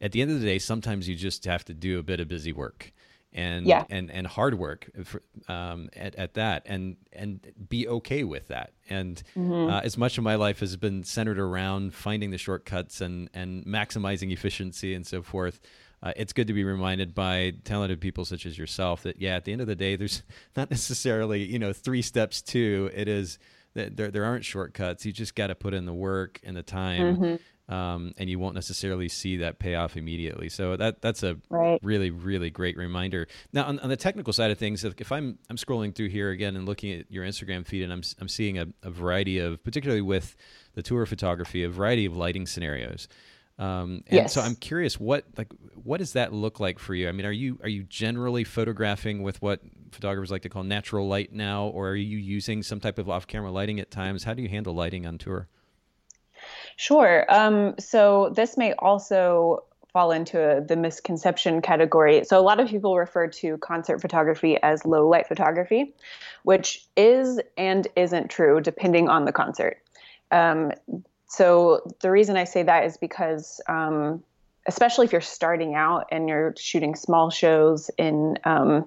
At 0.00 0.12
the 0.12 0.22
end 0.22 0.30
of 0.32 0.40
the 0.40 0.46
day, 0.46 0.58
sometimes 0.58 1.08
you 1.08 1.16
just 1.16 1.44
have 1.44 1.64
to 1.66 1.74
do 1.74 1.98
a 1.98 2.02
bit 2.02 2.20
of 2.20 2.28
busy 2.28 2.52
work 2.52 2.92
and 3.32 3.66
Yeah. 3.66 3.84
and 3.90 4.10
and 4.10 4.26
hard 4.26 4.58
work 4.58 4.88
for, 5.04 5.22
um, 5.48 5.88
at, 5.96 6.14
at 6.16 6.34
that 6.34 6.62
and 6.66 6.96
and 7.12 7.40
be 7.68 7.88
okay 7.88 8.22
with 8.22 8.48
that 8.48 8.72
and 8.88 9.20
uh, 9.36 9.80
as 9.82 9.96
much 9.98 10.18
of 10.18 10.24
my 10.24 10.36
life 10.36 10.60
has 10.60 10.76
been 10.76 11.02
centered 11.04 11.38
around 11.38 11.94
finding 11.94 12.30
the 12.30 12.38
shortcuts 12.38 13.00
and 13.00 13.28
and 13.34 13.64
maximizing 13.64 14.30
efficiency 14.32 14.94
and 14.94 15.04
so 15.06 15.20
forth 15.22 15.60
uh, 16.02 16.12
it's 16.16 16.32
good 16.32 16.46
to 16.46 16.52
be 16.52 16.62
reminded 16.64 17.12
by 17.14 17.52
talented 17.64 18.00
people 18.00 18.24
such 18.24 18.46
as 18.46 18.56
yourself 18.56 19.02
that 19.02 19.20
yeah 19.20 19.34
at 19.34 19.44
the 19.46 19.52
end 19.52 19.60
of 19.60 19.66
the 19.66 19.74
day 19.74 19.96
there's 19.96 20.22
not 20.56 20.70
necessarily 20.70 21.42
you 21.42 21.58
know 21.58 21.72
three 21.72 22.02
steps 22.02 22.40
to 22.40 22.88
it 22.94 23.08
is 23.08 23.38
there, 23.74 24.10
there 24.10 24.24
aren't 24.24 24.44
shortcuts. 24.44 25.04
You 25.04 25.12
just 25.12 25.34
got 25.34 25.48
to 25.48 25.54
put 25.54 25.74
in 25.74 25.84
the 25.86 25.92
work 25.94 26.40
and 26.44 26.56
the 26.56 26.62
time 26.62 27.38
um, 27.68 28.12
and 28.18 28.28
you 28.28 28.38
won't 28.38 28.54
necessarily 28.54 29.08
see 29.08 29.38
that 29.38 29.58
payoff 29.58 29.96
immediately. 29.96 30.48
So 30.48 30.76
that 30.76 31.00
that's 31.00 31.22
a 31.22 31.38
Right. 31.48 31.80
really 31.82 32.10
really 32.10 32.50
great 32.50 32.76
reminder. 32.76 33.26
Now 33.52 33.64
on, 33.64 33.78
on 33.80 33.88
the 33.88 33.96
technical 33.96 34.32
side 34.32 34.50
of 34.50 34.58
things 34.58 34.84
if, 34.84 34.94
if 35.00 35.10
i'm 35.10 35.38
i'm 35.48 35.56
scrolling 35.56 35.94
through 35.94 36.10
here 36.10 36.30
again 36.30 36.56
and 36.56 36.66
looking 36.66 36.92
at 36.92 37.10
your 37.10 37.24
instagram 37.24 37.66
feed 37.66 37.82
and 37.82 37.92
i'm, 37.92 38.02
I'm 38.20 38.28
seeing 38.28 38.58
a, 38.58 38.66
a 38.82 38.90
variety 38.90 39.38
of 39.38 39.62
particularly 39.64 40.02
with 40.02 40.36
the 40.74 40.82
tour 40.82 41.06
photography 41.06 41.62
a 41.64 41.68
variety 41.70 42.04
of 42.04 42.16
lighting 42.16 42.46
scenarios 42.46 43.08
um, 43.58 44.02
and 44.08 44.30
so 44.30 44.40
i'm 44.40 44.56
curious 44.56 44.98
what 44.98 45.24
like 45.36 45.52
what 45.82 45.98
does 45.98 46.12
that 46.12 46.32
look 46.32 46.60
like 46.60 46.78
for 46.78 46.94
you 46.94 47.08
i 47.08 47.12
mean 47.12 47.26
are 47.26 47.32
you 47.32 47.58
are 47.62 47.68
you 47.68 47.82
generally 47.84 48.44
photographing 48.44 49.22
with 49.22 49.40
what 49.40 49.60
photographers 49.92 50.30
like 50.30 50.42
to 50.42 50.48
call 50.48 50.64
natural 50.64 51.06
light 51.06 51.32
now 51.32 51.66
or 51.66 51.90
are 51.90 51.96
you 51.96 52.18
using 52.18 52.62
some 52.62 52.80
type 52.80 52.98
of 52.98 53.08
off-camera 53.08 53.50
lighting 53.50 53.78
at 53.78 53.90
times 53.90 54.24
how 54.24 54.34
do 54.34 54.42
you 54.42 54.48
handle 54.48 54.74
lighting 54.74 55.06
on 55.06 55.18
tour 55.18 55.48
Sure. 56.76 57.24
Um, 57.28 57.74
so 57.78 58.32
this 58.34 58.56
may 58.56 58.72
also 58.74 59.64
fall 59.92 60.10
into 60.10 60.40
a, 60.40 60.60
the 60.60 60.76
misconception 60.76 61.62
category. 61.62 62.24
So 62.24 62.38
a 62.38 62.42
lot 62.42 62.58
of 62.58 62.68
people 62.68 62.96
refer 62.96 63.28
to 63.28 63.58
concert 63.58 64.00
photography 64.00 64.60
as 64.62 64.84
low 64.84 65.08
light 65.08 65.28
photography, 65.28 65.94
which 66.42 66.84
is 66.96 67.40
and 67.56 67.86
isn't 67.94 68.28
true 68.28 68.60
depending 68.60 69.08
on 69.08 69.24
the 69.24 69.32
concert. 69.32 69.78
Um, 70.32 70.72
so 71.36 71.82
the 72.00 72.10
reason 72.10 72.36
I 72.36 72.44
say 72.44 72.62
that 72.62 72.84
is 72.84 72.96
because, 72.96 73.60
um, 73.68 74.22
especially 74.66 75.06
if 75.06 75.12
you're 75.12 75.20
starting 75.20 75.74
out 75.74 76.06
and 76.12 76.28
you're 76.28 76.54
shooting 76.56 76.94
small 76.94 77.30
shows 77.30 77.90
in 77.98 78.38
um, 78.44 78.86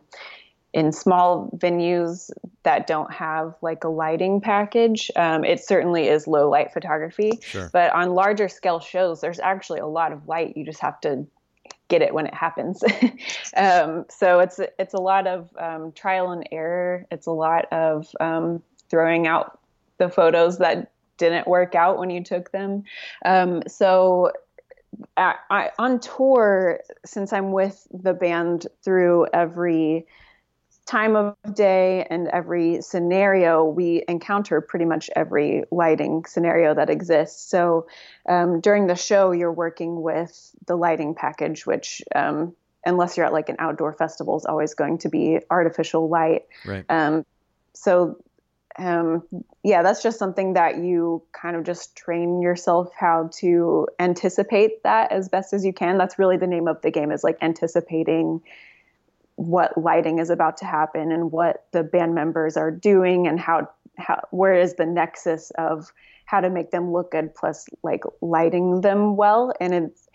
in 0.73 0.91
small 0.91 1.49
venues 1.57 2.29
that 2.63 2.87
don't 2.87 3.11
have 3.11 3.55
like 3.61 3.83
a 3.83 3.89
lighting 3.89 4.39
package, 4.39 5.11
um, 5.15 5.43
it 5.43 5.63
certainly 5.63 6.07
is 6.07 6.27
low 6.27 6.49
light 6.49 6.71
photography. 6.71 7.39
Sure. 7.41 7.69
But 7.73 7.91
on 7.93 8.11
larger 8.11 8.47
scale 8.47 8.79
shows, 8.79 9.21
there's 9.21 9.39
actually 9.39 9.79
a 9.79 9.87
lot 9.87 10.11
of 10.11 10.27
light. 10.27 10.55
You 10.55 10.65
just 10.65 10.79
have 10.79 11.01
to 11.01 11.25
get 11.89 12.01
it 12.01 12.13
when 12.13 12.27
it 12.27 12.33
happens. 12.33 12.81
um, 13.57 14.05
so 14.09 14.39
it's 14.39 14.59
it's 14.79 14.93
a 14.93 15.01
lot 15.01 15.27
of 15.27 15.49
um, 15.57 15.91
trial 15.91 16.31
and 16.31 16.47
error. 16.51 17.05
It's 17.11 17.27
a 17.27 17.31
lot 17.31 17.65
of 17.73 18.07
um, 18.21 18.63
throwing 18.89 19.27
out 19.27 19.59
the 19.97 20.09
photos 20.09 20.59
that 20.59 20.91
didn't 21.17 21.47
work 21.47 21.75
out 21.75 21.97
when 21.97 22.09
you 22.09 22.23
took 22.23 22.51
them. 22.51 22.83
Um, 23.25 23.63
so 23.67 24.31
I, 25.15 25.35
I, 25.49 25.71
on 25.77 25.99
tour, 25.99 26.79
since 27.05 27.33
I'm 27.33 27.51
with 27.51 27.87
the 27.91 28.13
band 28.13 28.67
through 28.83 29.27
every 29.33 30.07
time 30.85 31.17
of 31.17 31.35
day 31.53 32.07
and 32.09 32.29
every 32.29 32.81
scenario, 32.81 33.65
we 33.65 34.03
encounter 34.07 34.61
pretty 34.61 34.85
much 34.85 35.09
every 35.15 35.65
lighting 35.69 36.23
scenario 36.25 36.73
that 36.73 36.89
exists. 36.89 37.49
So 37.49 37.87
um, 38.27 38.61
during 38.61 38.87
the 38.87 38.95
show, 38.95 39.31
you're 39.31 39.51
working 39.51 40.01
with 40.01 40.55
the 40.65 40.77
lighting 40.77 41.13
package, 41.13 41.65
which 41.65 42.01
um, 42.15 42.55
unless 42.85 43.17
you're 43.17 43.25
at 43.25 43.33
like 43.33 43.49
an 43.49 43.57
outdoor 43.59 43.93
festival, 43.93 44.37
is 44.37 44.45
always 44.45 44.73
going 44.73 44.97
to 44.99 45.09
be 45.09 45.39
artificial 45.49 46.07
light. 46.07 46.45
Right. 46.65 46.85
Um, 46.87 47.25
so 47.73 48.17
um, 48.77 49.23
yeah, 49.63 49.81
that's 49.81 50.03
just 50.03 50.19
something 50.19 50.53
that 50.53 50.77
you 50.77 51.23
kind 51.33 51.55
of 51.55 51.63
just 51.63 51.95
train 51.95 52.41
yourself 52.41 52.89
how 52.97 53.29
to 53.39 53.87
anticipate 53.99 54.83
that 54.83 55.11
as 55.11 55.29
best 55.29 55.53
as 55.53 55.65
you 55.65 55.73
can. 55.73 55.97
That's 55.97 56.19
really 56.19 56.37
the 56.37 56.47
name 56.47 56.67
of 56.67 56.81
the 56.81 56.91
game 56.91 57.11
is 57.11 57.23
like 57.23 57.37
anticipating 57.41 58.41
what 59.35 59.77
lighting 59.77 60.19
is 60.19 60.29
about 60.29 60.57
to 60.57 60.65
happen 60.65 61.11
and 61.11 61.31
what 61.31 61.65
the 61.71 61.83
band 61.83 62.15
members 62.15 62.57
are 62.57 62.71
doing 62.71 63.27
and 63.27 63.39
how 63.39 63.69
how 63.97 64.19
where 64.31 64.55
is 64.55 64.75
the 64.75 64.85
nexus 64.85 65.51
of 65.57 65.91
how 66.25 66.41
to 66.41 66.49
make 66.49 66.71
them 66.71 66.91
look 66.91 67.11
good 67.11 67.33
plus 67.35 67.67
like 67.83 68.03
lighting 68.21 68.81
them 68.81 69.15
well 69.15 69.53
and 69.59 69.73
it's 69.73 70.07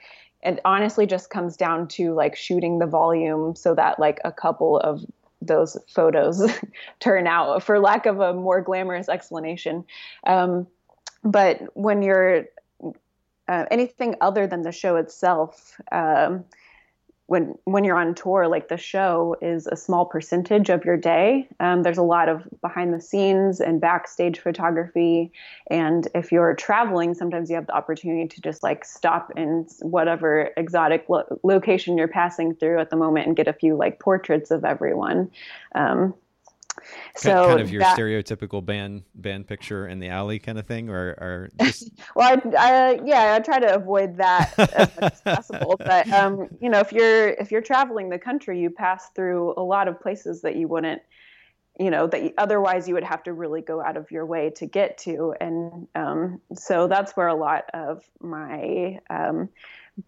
it 0.43 0.61
honestly 0.65 1.07
just 1.07 1.31
comes 1.31 1.57
down 1.57 1.87
to 1.87 2.15
like 2.15 2.35
shooting 2.35 2.81
the 2.81 2.87
volume 2.87 3.55
so 3.55 3.75
that 3.75 4.01
like 4.01 4.21
a 4.25 4.33
couple 4.33 4.79
of 4.79 5.05
those 5.47 5.77
photos 5.89 6.51
turn 7.01 7.27
out, 7.27 7.63
for 7.63 7.79
lack 7.79 8.07
of 8.07 8.21
a 8.21 8.33
more 8.35 8.61
glamorous 8.61 9.09
explanation. 9.09 9.85
Um, 10.27 10.67
but 11.25 11.63
when 11.75 12.03
you're 12.03 12.47
uh, 13.49 13.67
anything 13.71 14.17
other 14.21 14.47
than 14.47 14.63
the 14.63 14.73
show 14.73 14.97
itself, 14.97 15.81
um, 15.91 16.45
when 17.27 17.55
when 17.65 17.85
you're 17.85 17.97
on 17.97 18.15
tour, 18.15 18.49
like 18.49 18.69
the 18.69 18.77
show 18.77 19.37
is 19.41 19.67
a 19.67 19.77
small 19.77 20.05
percentage 20.05 20.69
of 20.69 20.85
your 20.85 20.97
day. 20.97 21.49
Um, 21.61 21.83
there's 21.83 21.99
a 21.99 22.03
lot 22.03 22.29
of 22.29 22.47
behind 22.61 22.93
the 22.93 23.01
scenes 23.01 23.61
and 23.61 23.81
backstage 23.81 24.39
photography, 24.41 25.33
and 25.71 26.09
if 26.15 26.33
you're 26.33 26.55
traveling, 26.55 27.15
sometimes 27.15 27.49
you 27.49 27.57
have 27.57 27.67
the 27.67 27.75
opportunity 27.75 28.29
to 28.29 28.41
just 28.41 28.63
like 28.63 28.85
stop 28.85 29.33
in 29.37 29.67
whatever 29.81 30.51
exotic 30.57 31.07
lo- 31.09 31.39
location 31.43 31.97
you're 31.97 32.09
passing 32.09 32.55
through 32.55 32.81
at 32.81 32.91
the 32.91 32.97
moment 32.97 33.27
and 33.27 33.37
get 33.37 33.49
a 33.49 33.53
few 33.53 33.77
like 33.77 33.99
portraits 33.99 34.51
of 34.51 34.65
everyone. 34.65 35.31
Um, 35.75 36.15
so 37.17 37.47
kind 37.47 37.61
of 37.61 37.71
your 37.71 37.81
that, 37.81 37.99
stereotypical 37.99 38.65
band 38.65 39.03
band 39.15 39.47
picture 39.47 39.89
in 39.89 39.99
the 39.99 40.09
alley 40.09 40.39
kind 40.39 40.59
of 40.59 40.67
thing, 40.67 40.89
or, 40.89 41.11
or 41.21 41.51
just... 41.63 41.91
well, 42.15 42.41
I, 42.45 42.57
I, 42.57 43.01
yeah, 43.05 43.35
I 43.35 43.41
try 43.41 43.59
to 43.61 43.75
avoid 43.75 44.17
that 44.17 44.53
as 44.59 44.89
much 45.01 45.13
as 45.13 45.21
possible. 45.21 45.77
But 45.79 46.09
um, 46.11 46.49
you 46.61 46.71
know, 46.71 46.79
if 46.81 46.93
you're 46.93 47.31
if 47.31 47.51
you're 47.51 47.63
traveling 47.63 48.09
the 48.09 48.19
country, 48.19 48.61
you 48.61 48.71
pass 48.71 49.11
through 49.15 49.55
a 49.57 49.63
lot 49.63 49.89
of 49.89 50.01
places 50.01 50.43
that 50.43 50.57
you 50.57 50.69
wouldn't, 50.69 51.03
you 51.79 51.91
know, 51.91 52.07
that 52.07 52.23
you, 52.23 52.33
otherwise 52.39 52.89
you 52.89 52.95
would 52.95 53.05
have 53.05 53.23
to 53.25 53.33
really 53.33 53.61
go 53.61 53.83
out 53.83 53.97
of 53.97 54.11
your 54.11 54.25
way 54.25 54.51
to 54.57 54.67
get 54.67 54.99
to, 54.99 55.35
and 55.41 55.89
um, 55.95 56.41
so 56.55 56.87
that's 56.87 57.13
where 57.13 57.29
a 57.29 57.35
lot 57.35 57.65
of 57.75 58.03
my 58.21 58.99
um, 59.11 59.49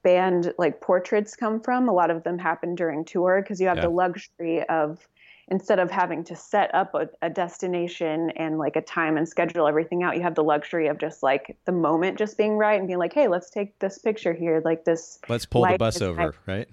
band 0.03 0.55
like 0.59 0.81
portraits 0.81 1.37
come 1.37 1.61
from. 1.61 1.89
A 1.89 1.93
lot 1.93 2.11
of 2.11 2.23
them 2.25 2.39
happen 2.39 2.75
during 2.75 3.05
tour 3.05 3.43
because 3.43 3.61
you 3.61 3.67
have 3.67 3.79
yeah. 3.79 3.85
the 3.85 3.91
luxury 3.91 4.63
of 4.69 5.07
instead 5.49 5.79
of 5.79 5.91
having 5.91 6.25
to 6.25 6.37
set 6.37 6.75
up 6.75 6.95
a, 6.95 7.09
a, 7.23 7.31
destination 7.31 8.31
and 8.31 8.59
like 8.59 8.77
a 8.77 8.81
time 8.81 9.17
and 9.17 9.29
schedule 9.29 9.67
everything 9.67 10.03
out, 10.03 10.17
you 10.17 10.23
have 10.23 10.35
the 10.35 10.45
luxury 10.45 10.87
of 10.87 10.99
just 10.99 11.23
like 11.23 11.57
the 11.67 11.73
moment 11.73 12.19
just 12.19 12.39
being 12.39 12.57
right 12.57 12.79
and 12.79 12.87
being 12.87 12.99
like, 12.99 13.13
hey, 13.13 13.29
let's 13.29 13.51
take 13.51 13.79
this 13.79 13.99
picture 13.99 14.33
here. 14.33 14.63
Like 14.65 14.85
this. 14.85 15.19
Let's 15.29 15.47
pull 15.47 15.67
the 15.67 15.77
bus 15.77 16.01
over, 16.01 16.35
right? 16.47 16.69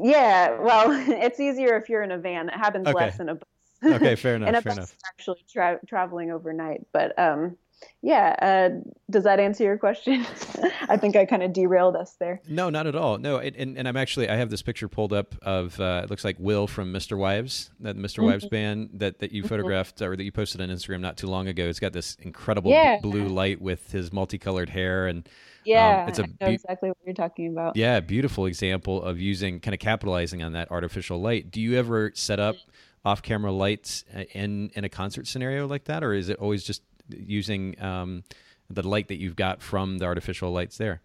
Yeah. 0.00 0.58
Well, 0.60 0.90
it's 1.08 1.40
easier 1.40 1.76
if 1.76 1.88
you're 1.88 2.02
in 2.02 2.10
a 2.10 2.18
van. 2.18 2.48
It 2.48 2.54
happens 2.54 2.86
okay. 2.86 2.94
less 2.94 3.20
in 3.20 3.28
a 3.30 3.34
bus. 3.36 3.48
okay, 3.84 4.14
fair 4.16 4.36
enough. 4.36 4.48
and 4.48 4.56
a 4.56 4.62
fair 4.62 4.70
bus 4.70 4.76
enough. 4.76 4.96
actually 5.06 5.44
tra- 5.50 5.80
traveling 5.86 6.30
overnight, 6.30 6.86
but 6.92 7.18
um, 7.18 7.56
yeah 8.02 8.36
uh, 8.42 8.80
does 9.10 9.24
that 9.24 9.40
answer 9.40 9.64
your 9.64 9.78
question 9.78 10.26
i 10.88 10.96
think 10.96 11.16
i 11.16 11.24
kind 11.24 11.42
of 11.42 11.52
derailed 11.52 11.96
us 11.96 12.16
there 12.20 12.40
no 12.48 12.70
not 12.70 12.86
at 12.86 12.94
all 12.94 13.18
no 13.18 13.38
it, 13.38 13.54
and, 13.56 13.78
and 13.78 13.88
i'm 13.88 13.96
actually 13.96 14.28
i 14.28 14.36
have 14.36 14.50
this 14.50 14.62
picture 14.62 14.88
pulled 14.88 15.12
up 15.12 15.34
of 15.42 15.78
uh, 15.80 16.02
it 16.04 16.10
looks 16.10 16.24
like 16.24 16.36
will 16.38 16.66
from 16.66 16.92
MisterWives 16.92 17.70
that 17.80 17.96
mr 17.96 18.18
mm-hmm. 18.18 18.26
wives 18.26 18.46
band 18.46 18.90
that, 18.94 19.18
that 19.20 19.32
you 19.32 19.42
mm-hmm. 19.42 19.48
photographed 19.48 20.00
or 20.02 20.16
that 20.16 20.24
you 20.24 20.32
posted 20.32 20.60
on 20.60 20.68
instagram 20.68 21.00
not 21.00 21.16
too 21.16 21.26
long 21.26 21.48
ago 21.48 21.64
it's 21.66 21.80
got 21.80 21.92
this 21.92 22.16
incredible 22.20 22.70
yeah. 22.70 22.96
b- 22.96 23.02
blue 23.02 23.28
light 23.28 23.60
with 23.60 23.90
his 23.92 24.12
multicolored 24.12 24.68
hair 24.68 25.06
and 25.06 25.28
yeah 25.64 26.02
um, 26.02 26.08
it's 26.08 26.18
a 26.18 26.24
be- 26.24 26.36
exactly 26.40 26.90
what 26.90 26.98
you're 27.04 27.14
talking 27.14 27.48
about 27.48 27.76
yeah 27.76 28.00
beautiful 28.00 28.46
example 28.46 29.02
of 29.02 29.18
using 29.18 29.60
kind 29.60 29.74
of 29.74 29.80
capitalizing 29.80 30.42
on 30.42 30.52
that 30.52 30.70
artificial 30.70 31.20
light 31.20 31.50
do 31.50 31.60
you 31.60 31.78
ever 31.78 32.12
set 32.14 32.38
up 32.38 32.56
off 33.04 33.22
camera 33.22 33.52
lights 33.52 34.04
uh, 34.14 34.20
in 34.32 34.70
in 34.74 34.84
a 34.84 34.88
concert 34.88 35.26
scenario 35.26 35.66
like 35.66 35.84
that 35.84 36.02
or 36.02 36.12
is 36.12 36.28
it 36.28 36.38
always 36.38 36.62
just 36.64 36.82
using 37.08 37.80
um, 37.82 38.24
the 38.70 38.86
light 38.86 39.08
that 39.08 39.16
you've 39.16 39.36
got 39.36 39.62
from 39.62 39.98
the 39.98 40.04
artificial 40.04 40.50
lights 40.50 40.78
there? 40.78 41.00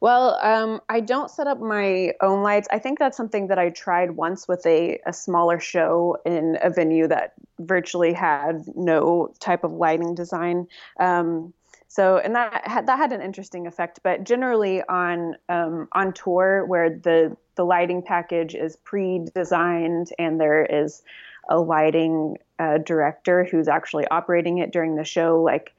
Well, 0.00 0.38
um, 0.42 0.80
I 0.88 1.00
don't 1.00 1.30
set 1.30 1.46
up 1.46 1.60
my 1.60 2.12
own 2.20 2.42
lights. 2.42 2.68
I 2.70 2.78
think 2.78 2.98
that's 2.98 3.16
something 3.16 3.46
that 3.48 3.58
I 3.58 3.70
tried 3.70 4.10
once 4.12 4.46
with 4.46 4.64
a, 4.66 4.98
a 5.06 5.12
smaller 5.12 5.58
show 5.58 6.18
in 6.26 6.58
a 6.62 6.70
venue 6.70 7.08
that 7.08 7.32
virtually 7.60 8.12
had 8.12 8.64
no 8.74 9.32
type 9.40 9.64
of 9.64 9.72
lighting 9.72 10.14
design. 10.14 10.66
Um, 11.00 11.54
so, 11.88 12.18
and 12.18 12.34
that 12.34 12.66
had, 12.66 12.86
that 12.88 12.98
had 12.98 13.12
an 13.12 13.22
interesting 13.22 13.66
effect. 13.66 14.00
But 14.02 14.24
generally, 14.24 14.82
on 14.82 15.36
um, 15.48 15.88
on 15.92 16.12
tour, 16.12 16.66
where 16.66 16.90
the 16.90 17.36
the 17.54 17.64
lighting 17.64 18.02
package 18.02 18.54
is 18.54 18.76
pre-designed 18.76 20.10
and 20.18 20.40
there 20.40 20.66
is 20.66 21.02
a 21.48 21.58
lighting 21.58 22.36
uh, 22.58 22.78
director 22.78 23.44
who's 23.44 23.68
actually 23.68 24.06
operating 24.08 24.58
it 24.58 24.72
during 24.72 24.96
the 24.96 25.04
show 25.04 25.42
like 25.42 25.72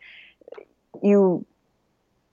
you 1.02 1.46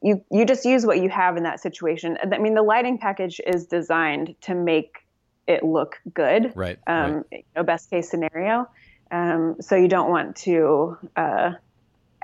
you 0.03 0.25
you 0.31 0.45
just 0.45 0.65
use 0.65 0.85
what 0.85 1.01
you 1.01 1.09
have 1.09 1.37
in 1.37 1.45
that 1.45 1.61
situation 1.61 2.19
i 2.23 2.39
mean 2.39 2.55
the 2.55 2.63
lighting 2.63 2.99
package 2.99 3.41
is 3.47 3.67
designed 3.67 4.35
to 4.41 4.55
make 4.55 4.99
it 5.47 5.63
look 5.63 6.01
good 6.15 6.53
right, 6.55 6.79
um, 6.87 7.15
right. 7.15 7.25
You 7.33 7.43
know, 7.57 7.63
best 7.63 7.91
case 7.91 8.09
scenario 8.11 8.69
um, 9.11 9.57
so 9.61 9.77
you 9.77 9.89
don't 9.89 10.11
want 10.11 10.37
to 10.37 10.97
uh, 11.17 11.53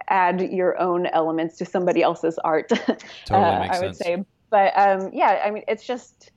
add 0.08 0.40
your 0.40 0.78
own 0.80 1.06
elements 1.06 1.58
to 1.58 1.64
somebody 1.64 2.02
else's 2.02 2.38
art 2.38 2.68
totally 3.26 3.44
uh, 3.44 3.60
makes 3.60 3.76
i 3.76 3.80
would 3.80 3.96
sense. 3.96 3.98
say 3.98 4.24
but 4.50 4.76
um, 4.76 5.10
yeah 5.12 5.42
i 5.44 5.50
mean 5.50 5.64
it's 5.68 5.86
just 5.86 6.30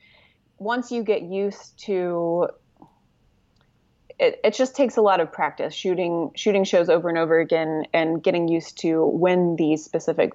once 0.57 0.91
you 0.91 1.03
get 1.03 1.23
used 1.23 1.77
to 1.85 2.47
it, 4.21 4.39
it 4.43 4.53
just 4.53 4.75
takes 4.75 4.97
a 4.97 5.01
lot 5.01 5.19
of 5.19 5.31
practice 5.31 5.73
shooting 5.73 6.31
shooting 6.35 6.63
shows 6.63 6.89
over 6.89 7.09
and 7.09 7.17
over 7.17 7.39
again 7.39 7.85
and 7.91 8.23
getting 8.23 8.47
used 8.47 8.77
to 8.79 9.03
when 9.07 9.55
these 9.55 9.83
specific 9.83 10.31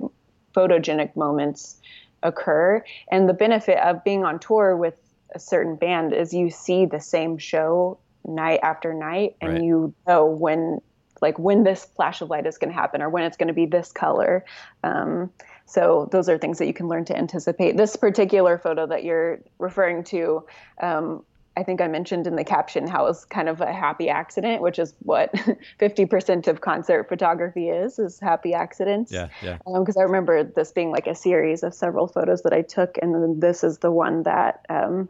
photogenic 0.54 1.14
moments 1.14 1.76
occur. 2.22 2.84
And 3.10 3.28
the 3.28 3.32
benefit 3.32 3.78
of 3.78 4.02
being 4.02 4.24
on 4.24 4.40
tour 4.40 4.76
with 4.76 4.94
a 5.34 5.38
certain 5.38 5.76
band 5.76 6.12
is 6.12 6.34
you 6.34 6.50
see 6.50 6.84
the 6.84 7.00
same 7.00 7.38
show 7.38 7.98
night 8.26 8.58
after 8.64 8.92
night 8.92 9.36
and 9.40 9.52
right. 9.52 9.62
you 9.62 9.94
know 10.08 10.26
when 10.26 10.80
like 11.22 11.38
when 11.38 11.62
this 11.62 11.84
flash 11.84 12.20
of 12.20 12.28
light 12.28 12.44
is 12.44 12.58
going 12.58 12.70
to 12.70 12.78
happen 12.78 13.00
or 13.00 13.08
when 13.08 13.22
it's 13.22 13.36
going 13.36 13.46
to 13.48 13.54
be 13.54 13.66
this 13.66 13.92
color. 13.92 14.44
Um, 14.82 15.30
so 15.64 16.08
those 16.10 16.28
are 16.28 16.38
things 16.38 16.58
that 16.58 16.66
you 16.66 16.74
can 16.74 16.88
learn 16.88 17.04
to 17.06 17.16
anticipate. 17.16 17.76
This 17.76 17.94
particular 17.94 18.58
photo 18.58 18.86
that 18.86 19.04
you're 19.04 19.40
referring 19.58 20.02
to 20.04 20.44
um, 20.80 21.24
I 21.56 21.62
think 21.62 21.80
I 21.80 21.88
mentioned 21.88 22.26
in 22.26 22.36
the 22.36 22.44
caption 22.44 22.86
how 22.86 23.04
it 23.04 23.08
was 23.08 23.24
kind 23.24 23.48
of 23.48 23.62
a 23.62 23.72
happy 23.72 24.10
accident, 24.10 24.60
which 24.60 24.78
is 24.78 24.94
what 25.00 25.32
50% 25.80 26.48
of 26.48 26.60
concert 26.60 27.08
photography 27.08 27.70
is, 27.70 27.98
is 27.98 28.20
happy 28.20 28.52
accidents. 28.52 29.10
Yeah, 29.10 29.28
yeah. 29.42 29.58
Because 29.64 29.96
um, 29.96 30.00
I 30.00 30.04
remember 30.04 30.44
this 30.44 30.72
being 30.72 30.90
like 30.90 31.06
a 31.06 31.14
series 31.14 31.62
of 31.62 31.72
several 31.72 32.08
photos 32.08 32.42
that 32.42 32.52
I 32.52 32.60
took, 32.60 32.98
and 33.00 33.14
then 33.14 33.40
this 33.40 33.64
is 33.64 33.78
the 33.78 33.90
one 33.90 34.24
that 34.24 34.66
um, 34.68 35.08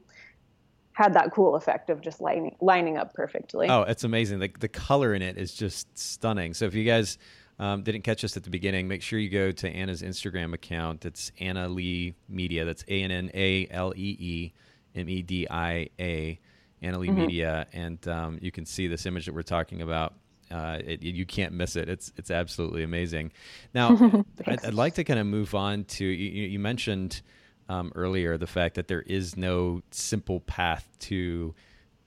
had 0.93 1.15
that 1.15 1.33
cool 1.33 1.57
effect 1.57 1.91
of 1.91 2.01
just 2.01 2.21
lining 2.21 2.55
lining 2.61 2.97
up 2.97 3.13
perfectly. 3.13 3.69
Oh, 3.69 3.83
it's 3.83 4.05
amazing. 4.05 4.39
The 4.39 4.51
the 4.61 4.69
color 4.69 5.15
in 5.15 5.23
it 5.23 5.37
is 5.37 5.53
just 5.53 5.99
stunning. 5.99 6.55
So 6.55 6.65
if 6.67 6.75
you 6.75 6.85
guys 6.85 7.19
um, 7.59 7.83
didn't 7.83 8.03
catch 8.03 8.23
us 8.23 8.37
at 8.37 8.45
the 8.45 8.51
beginning, 8.51 8.87
make 8.87 9.03
sure 9.03 9.19
you 9.19 9.31
go 9.31 9.51
to 9.51 9.69
Anna's 9.69 10.01
Instagram 10.01 10.55
account. 10.55 11.05
It's 11.05 11.33
Annalee 11.41 12.15
Media. 12.29 12.65
That's 12.65 12.85
A 12.87 13.03
N 13.03 13.11
N 13.11 13.31
A 13.35 13.67
L 13.71 13.93
E 13.97 14.17
E 14.21 14.53
M 14.97 15.09
E 15.09 15.23
D 15.23 15.47
I 15.51 15.89
A. 16.01 16.39
Annalee 16.83 17.09
Mhm. 17.09 17.15
Media, 17.17 17.67
and 17.73 18.07
um, 18.07 18.39
you 18.43 18.51
can 18.53 18.67
see 18.67 18.87
this 18.87 19.07
image 19.07 19.25
that 19.27 19.35
we're 19.35 19.43
talking 19.43 19.81
about. 19.81 20.13
Uh, 20.51 20.79
it, 20.85 21.03
you 21.03 21.25
can't 21.25 21.53
miss 21.55 21.75
it. 21.75 21.89
It's 21.89 22.13
it's 22.19 22.31
absolutely 22.31 22.83
amazing. 22.83 23.33
Now, 23.75 23.97
I'd, 24.47 24.65
I'd 24.65 24.75
like 24.75 24.95
to 24.97 25.03
kind 25.05 25.19
of 25.19 25.27
move 25.27 25.55
on 25.55 25.85
to 25.85 26.05
you, 26.05 26.47
you 26.49 26.59
mentioned 26.59 27.23
um, 27.71 27.93
earlier 27.95 28.37
the 28.37 28.47
fact 28.47 28.75
that 28.75 28.89
there 28.89 29.01
is 29.03 29.37
no 29.39 29.81
simple 29.91 30.41
path 30.41 30.87
to, 31.01 31.55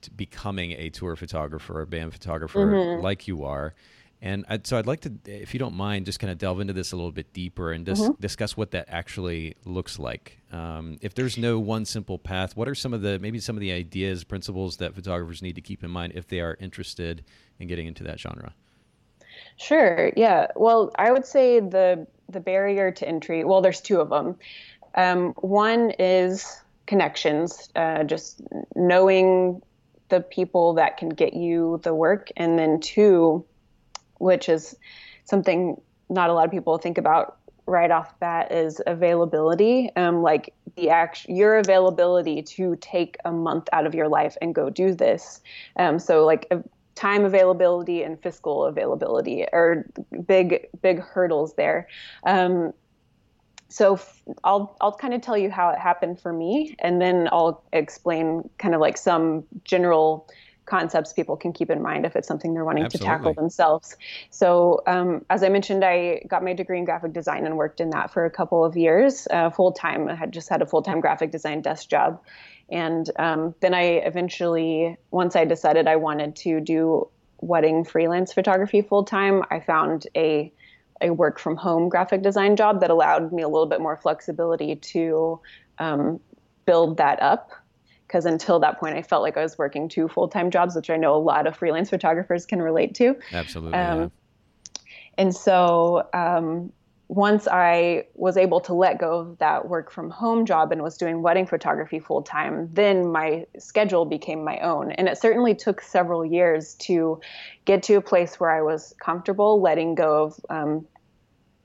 to 0.02 0.10
becoming 0.12 0.70
a 0.72 0.88
tour 0.88 1.16
photographer 1.16 1.80
or 1.80 1.84
band 1.84 2.12
photographer 2.12 2.66
Mhm. 2.72 3.02
like 3.02 3.26
you 3.26 3.44
are. 3.44 3.74
And 4.22 4.44
I'd, 4.50 4.66
so 4.66 4.76
I'd 4.78 4.86
like 4.86 5.00
to, 5.00 5.12
if 5.24 5.54
you 5.54 5.58
don't 5.58 5.74
mind, 5.74 6.04
just 6.04 6.20
kind 6.20 6.30
of 6.30 6.36
delve 6.36 6.60
into 6.60 6.74
this 6.74 6.92
a 6.92 6.96
little 6.96 7.10
bit 7.12 7.32
deeper 7.32 7.72
and 7.72 7.86
dis- 7.86 8.00
Mhm. 8.00 8.20
discuss 8.20 8.54
what 8.56 8.70
that 8.72 8.84
actually 8.88 9.54
looks 9.64 9.98
like. 9.98 10.38
Um, 10.52 10.98
if 11.00 11.14
there's 11.14 11.38
no 11.38 11.58
one 11.58 11.86
simple 11.86 12.18
path, 12.18 12.54
what 12.54 12.68
are 12.68 12.74
some 12.74 12.92
of 12.92 13.00
the 13.00 13.18
maybe 13.18 13.40
some 13.40 13.56
of 13.56 13.60
the 13.60 13.72
ideas, 13.72 14.24
principles 14.24 14.76
that 14.76 14.94
photographers 14.94 15.40
need 15.40 15.54
to 15.54 15.62
keep 15.62 15.82
in 15.82 15.90
mind 15.90 16.12
if 16.14 16.28
they 16.28 16.40
are 16.40 16.56
interested 16.60 17.24
in 17.58 17.66
getting 17.66 17.86
into 17.86 18.04
that 18.04 18.20
genre? 18.20 18.52
Sure. 19.56 20.12
Yeah. 20.16 20.48
Well, 20.56 20.90
I 20.98 21.12
would 21.12 21.24
say 21.26 21.60
the 21.60 22.06
the 22.28 22.40
barrier 22.40 22.90
to 22.92 23.08
entry. 23.08 23.44
Well, 23.44 23.60
there's 23.60 23.80
two 23.80 24.00
of 24.00 24.10
them. 24.10 24.36
Um, 24.94 25.32
one 25.40 25.92
is 25.98 26.62
connections, 26.86 27.70
uh, 27.74 28.04
just 28.04 28.40
knowing 28.76 29.62
the 30.10 30.20
people 30.20 30.74
that 30.74 30.96
can 30.96 31.08
get 31.08 31.34
you 31.34 31.80
the 31.84 31.94
work, 31.94 32.30
and 32.36 32.58
then 32.58 32.80
two, 32.80 33.44
which 34.20 34.48
is 34.48 34.76
something 35.24 35.80
not 36.08 36.30
a 36.30 36.32
lot 36.32 36.44
of 36.44 36.50
people 36.50 36.78
think 36.78 36.98
about 36.98 37.38
right 37.66 37.90
off 37.90 38.18
bat, 38.20 38.52
is 38.52 38.80
availability. 38.86 39.90
Um, 39.96 40.22
like 40.22 40.54
the 40.76 40.90
act, 40.90 41.26
your 41.28 41.58
availability 41.58 42.42
to 42.42 42.76
take 42.80 43.16
a 43.24 43.32
month 43.32 43.68
out 43.72 43.86
of 43.86 43.94
your 43.94 44.08
life 44.08 44.36
and 44.40 44.54
go 44.54 44.70
do 44.70 44.94
this. 44.94 45.40
Um, 45.76 45.98
so 45.98 46.24
like. 46.24 46.46
time 46.96 47.24
availability 47.24 48.02
and 48.02 48.20
fiscal 48.20 48.64
availability 48.64 49.46
are 49.52 49.86
big 50.26 50.66
big 50.82 51.00
hurdles 51.00 51.54
there 51.54 51.86
um, 52.26 52.74
so 53.70 53.94
f- 53.94 54.22
I'll 54.44 54.76
I'll 54.80 54.92
kind 54.92 55.14
of 55.14 55.22
tell 55.22 55.38
you 55.38 55.50
how 55.50 55.70
it 55.70 55.78
happened 55.78 56.20
for 56.20 56.32
me, 56.32 56.74
and 56.80 57.00
then 57.00 57.28
I'll 57.32 57.62
explain 57.72 58.50
kind 58.58 58.74
of 58.74 58.80
like 58.80 58.98
some 58.98 59.44
general 59.64 60.28
concepts 60.66 61.12
people 61.12 61.36
can 61.36 61.52
keep 61.52 61.70
in 61.70 61.82
mind 61.82 62.06
if 62.06 62.14
it's 62.16 62.28
something 62.28 62.54
they're 62.54 62.64
wanting 62.64 62.88
to 62.88 62.98
tackle 62.98 63.34
themselves. 63.34 63.96
So 64.30 64.82
um, 64.86 65.24
as 65.28 65.42
I 65.42 65.48
mentioned, 65.48 65.84
I 65.84 66.22
got 66.28 66.44
my 66.44 66.52
degree 66.52 66.78
in 66.78 66.84
graphic 66.84 67.12
design 67.12 67.44
and 67.46 67.56
worked 67.56 67.80
in 67.80 67.90
that 67.90 68.12
for 68.12 68.24
a 68.24 68.30
couple 68.30 68.64
of 68.64 68.76
years 68.76 69.26
uh, 69.30 69.50
full 69.50 69.72
time. 69.72 70.08
I 70.08 70.14
had 70.14 70.32
just 70.32 70.48
had 70.48 70.62
a 70.62 70.66
full 70.66 70.82
time 70.82 71.00
graphic 71.00 71.30
design 71.32 71.62
desk 71.62 71.88
job, 71.88 72.20
and 72.70 73.10
um, 73.18 73.54
then 73.60 73.74
I 73.74 73.82
eventually, 73.82 74.96
once 75.10 75.34
I 75.34 75.44
decided 75.44 75.88
I 75.88 75.96
wanted 75.96 76.36
to 76.36 76.60
do 76.60 77.08
wedding 77.40 77.84
freelance 77.84 78.32
photography 78.32 78.82
full 78.82 79.04
time, 79.04 79.42
I 79.50 79.60
found 79.60 80.06
a 80.16 80.52
a 81.00 81.10
work 81.10 81.38
from 81.38 81.56
home 81.56 81.88
graphic 81.88 82.22
design 82.22 82.56
job 82.56 82.80
that 82.80 82.90
allowed 82.90 83.32
me 83.32 83.42
a 83.42 83.48
little 83.48 83.66
bit 83.66 83.80
more 83.80 83.96
flexibility 83.96 84.76
to 84.76 85.40
um, 85.78 86.20
build 86.66 86.98
that 86.98 87.20
up. 87.22 87.50
Because 88.10 88.26
until 88.26 88.58
that 88.58 88.80
point, 88.80 88.96
I 88.96 89.02
felt 89.02 89.22
like 89.22 89.36
I 89.36 89.42
was 89.42 89.56
working 89.56 89.88
two 89.88 90.08
full 90.08 90.26
time 90.26 90.50
jobs, 90.50 90.74
which 90.74 90.90
I 90.90 90.96
know 90.96 91.14
a 91.14 91.22
lot 91.22 91.46
of 91.46 91.56
freelance 91.56 91.90
photographers 91.90 92.44
can 92.44 92.60
relate 92.60 92.92
to. 92.96 93.16
Absolutely. 93.32 93.78
Um, 93.78 94.00
yeah. 94.00 94.08
And 95.16 95.36
so 95.36 96.08
um, 96.12 96.72
once 97.06 97.46
I 97.46 98.06
was 98.14 98.36
able 98.36 98.58
to 98.62 98.74
let 98.74 98.98
go 98.98 99.20
of 99.20 99.38
that 99.38 99.68
work 99.68 99.92
from 99.92 100.10
home 100.10 100.44
job 100.44 100.72
and 100.72 100.82
was 100.82 100.96
doing 100.96 101.22
wedding 101.22 101.46
photography 101.46 102.00
full 102.00 102.22
time, 102.22 102.68
then 102.72 103.12
my 103.12 103.46
schedule 103.60 104.04
became 104.04 104.42
my 104.42 104.58
own. 104.58 104.90
And 104.90 105.06
it 105.06 105.16
certainly 105.16 105.54
took 105.54 105.80
several 105.80 106.24
years 106.24 106.74
to 106.86 107.20
get 107.64 107.84
to 107.84 107.94
a 107.94 108.00
place 108.00 108.40
where 108.40 108.50
I 108.50 108.62
was 108.62 108.92
comfortable 109.00 109.60
letting 109.60 109.94
go 109.94 110.24
of 110.24 110.40
um, 110.50 110.86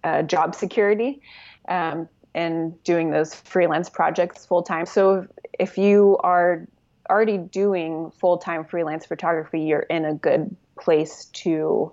uh, 0.03 0.21
job 0.21 0.53
security 0.53 1.21
um, 1.67 2.07
and 2.35 2.83
doing 2.83 3.09
those 3.09 3.33
freelance 3.33 3.89
projects 3.89 4.45
full 4.45 4.61
time. 4.61 4.85
So 4.85 5.25
if 5.57 5.77
you 5.77 6.17
are 6.19 6.67
already 7.09 7.37
doing 7.37 8.11
full 8.11 8.37
time 8.37 8.65
freelance 8.65 9.05
photography, 9.05 9.61
you're 9.61 9.79
in 9.79 10.05
a 10.05 10.13
good 10.13 10.55
place 10.79 11.25
to 11.25 11.91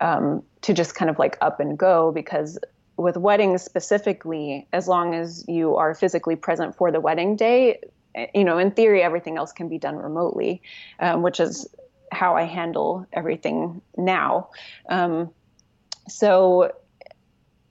um, 0.00 0.42
to 0.60 0.74
just 0.74 0.94
kind 0.94 1.10
of 1.10 1.18
like 1.18 1.38
up 1.40 1.60
and 1.60 1.78
go 1.78 2.12
because 2.12 2.58
with 2.96 3.16
weddings 3.16 3.62
specifically, 3.62 4.68
as 4.72 4.86
long 4.86 5.14
as 5.14 5.44
you 5.48 5.76
are 5.76 5.94
physically 5.94 6.36
present 6.36 6.76
for 6.76 6.92
the 6.92 7.00
wedding 7.00 7.34
day, 7.34 7.80
you 8.34 8.44
know, 8.44 8.58
in 8.58 8.70
theory, 8.70 9.02
everything 9.02 9.36
else 9.36 9.52
can 9.52 9.68
be 9.68 9.78
done 9.78 9.96
remotely, 9.96 10.62
um, 11.00 11.22
which 11.22 11.40
is 11.40 11.66
how 12.12 12.36
I 12.36 12.42
handle 12.42 13.06
everything 13.12 13.80
now. 13.96 14.50
Um, 14.88 15.30
so 16.06 16.70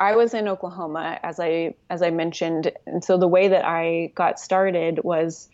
I 0.03 0.15
was 0.17 0.33
in 0.33 0.49
Oklahoma, 0.49 1.17
as 1.23 1.39
I 1.39 1.75
as 1.89 2.01
I 2.01 2.09
mentioned, 2.09 2.71
and 2.85 3.01
so 3.01 3.17
the 3.17 3.27
way 3.27 3.47
that 3.47 3.63
I 3.63 4.11
got 4.15 4.37
started 4.37 4.99
was 5.01 5.49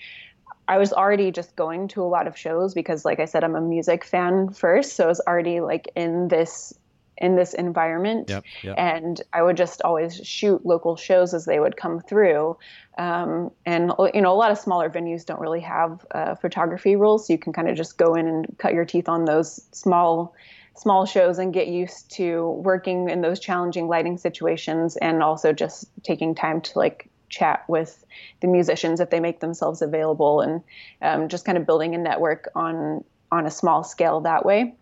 I 0.67 0.79
was 0.79 0.91
already 0.91 1.31
just 1.31 1.55
going 1.55 1.87
to 1.89 2.01
a 2.01 2.09
lot 2.09 2.25
of 2.25 2.35
shows 2.35 2.73
because, 2.73 3.05
like 3.05 3.19
I 3.19 3.25
said, 3.25 3.43
I'm 3.43 3.55
a 3.55 3.61
music 3.61 4.03
fan 4.03 4.49
first, 4.49 4.95
so 4.95 5.03
I 5.03 5.07
was 5.07 5.21
already 5.27 5.61
like 5.61 5.91
in 5.95 6.29
this 6.29 6.73
in 7.17 7.35
this 7.35 7.53
environment, 7.53 8.29
Yep. 8.29 8.43
Yep. 8.63 8.75
and 8.79 9.21
I 9.33 9.43
would 9.43 9.57
just 9.57 9.83
always 9.83 10.15
shoot 10.15 10.65
local 10.65 10.95
shows 10.95 11.33
as 11.33 11.45
they 11.45 11.59
would 11.59 11.75
come 11.77 11.99
through. 11.99 12.57
Um, 12.97 13.51
and 13.67 13.91
you 14.15 14.21
know, 14.21 14.33
a 14.33 14.39
lot 14.43 14.51
of 14.51 14.57
smaller 14.57 14.89
venues 14.89 15.25
don't 15.25 15.41
really 15.41 15.61
have 15.61 16.03
uh, 16.11 16.33
photography 16.35 16.95
rules, 16.95 17.27
so 17.27 17.33
you 17.33 17.39
can 17.39 17.53
kind 17.53 17.69
of 17.69 17.75
just 17.75 17.99
go 17.99 18.15
in 18.15 18.25
and 18.27 18.57
cut 18.57 18.73
your 18.73 18.85
teeth 18.85 19.09
on 19.09 19.25
those 19.25 19.59
small 19.73 20.33
small 20.79 21.05
shows 21.05 21.39
and 21.39 21.53
get 21.53 21.67
used 21.67 22.09
to 22.11 22.51
working 22.63 23.09
in 23.09 23.19
those 23.19 23.39
challenging 23.39 23.87
lighting 23.87 24.17
situations 24.17 24.95
and 24.95 25.21
also 25.21 25.51
just 25.51 25.89
taking 26.03 26.33
time 26.33 26.61
to 26.61 26.79
like 26.79 27.09
chat 27.27 27.65
with 27.67 28.05
the 28.39 28.47
musicians 28.47 29.01
if 29.01 29.09
they 29.09 29.19
make 29.19 29.41
themselves 29.41 29.81
available 29.81 30.39
and 30.39 30.63
um, 31.01 31.27
just 31.27 31.43
kind 31.43 31.57
of 31.57 31.65
building 31.65 31.95
a 31.95 31.97
network 31.97 32.49
on 32.55 33.03
on 33.31 33.45
a 33.45 33.51
small 33.51 33.83
scale 33.83 34.21
that 34.21 34.45
way. 34.45 34.75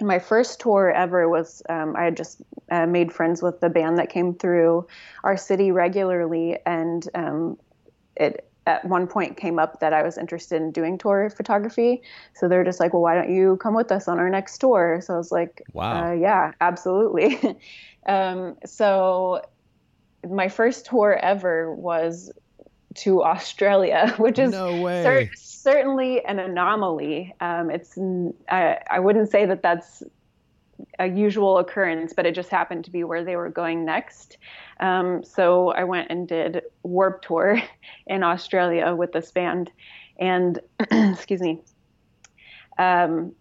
My 0.00 0.18
first 0.18 0.60
tour 0.60 0.90
ever 0.90 1.28
was 1.28 1.62
um, 1.68 1.96
I 1.96 2.04
had 2.04 2.16
just 2.16 2.40
uh, 2.70 2.86
made 2.86 3.12
friends 3.12 3.42
with 3.42 3.60
the 3.60 3.68
band 3.68 3.98
that 3.98 4.10
came 4.10 4.34
through 4.34 4.86
our 5.22 5.36
city 5.36 5.72
regularly, 5.72 6.58
and 6.64 7.06
um, 7.14 7.58
it 8.16 8.48
at 8.66 8.84
one 8.84 9.06
point 9.06 9.36
came 9.36 9.58
up 9.58 9.80
that 9.80 9.92
I 9.92 10.02
was 10.02 10.16
interested 10.18 10.56
in 10.62 10.72
doing 10.72 10.98
tour 10.98 11.28
photography. 11.30 12.02
So 12.34 12.48
they're 12.48 12.64
just 12.64 12.80
like, 12.80 12.92
"Well, 12.92 13.02
why 13.02 13.14
don't 13.14 13.34
you 13.34 13.56
come 13.58 13.74
with 13.74 13.92
us 13.92 14.08
on 14.08 14.18
our 14.18 14.30
next 14.30 14.58
tour?" 14.58 15.00
So 15.02 15.14
I 15.14 15.16
was 15.18 15.32
like, 15.32 15.62
Wow. 15.72 16.10
uh, 16.10 16.12
yeah, 16.12 16.52
absolutely." 16.60 17.38
um, 18.06 18.56
so 18.64 19.42
my 20.28 20.48
first 20.48 20.86
tour 20.86 21.12
ever 21.14 21.74
was 21.74 22.32
to 22.96 23.22
Australia, 23.22 24.14
which 24.18 24.38
is 24.38 24.52
no 24.52 24.76
way. 24.76 25.02
cer- 25.02 25.30
certainly 25.34 26.24
an 26.24 26.38
anomaly. 26.38 27.34
Um, 27.40 27.70
it's 27.70 27.96
n- 27.98 28.34
I, 28.48 28.78
I 28.90 29.00
wouldn't 29.00 29.30
say 29.30 29.46
that 29.46 29.62
that's 29.62 30.02
a 30.98 31.06
usual 31.06 31.58
occurrence, 31.58 32.12
but 32.12 32.26
it 32.26 32.34
just 32.34 32.50
happened 32.50 32.84
to 32.84 32.90
be 32.90 33.04
where 33.04 33.24
they 33.24 33.36
were 33.36 33.50
going 33.50 33.84
next. 33.84 34.38
Um, 34.80 35.22
so 35.24 35.70
I 35.70 35.84
went 35.84 36.10
and 36.10 36.26
did 36.28 36.62
Warped 36.82 37.24
Tour 37.26 37.60
in 38.06 38.22
Australia 38.22 38.94
with 38.94 39.12
this 39.12 39.30
band, 39.30 39.70
and 40.18 40.58
excuse 40.90 41.40
me. 41.40 41.60
Um, 42.78 43.32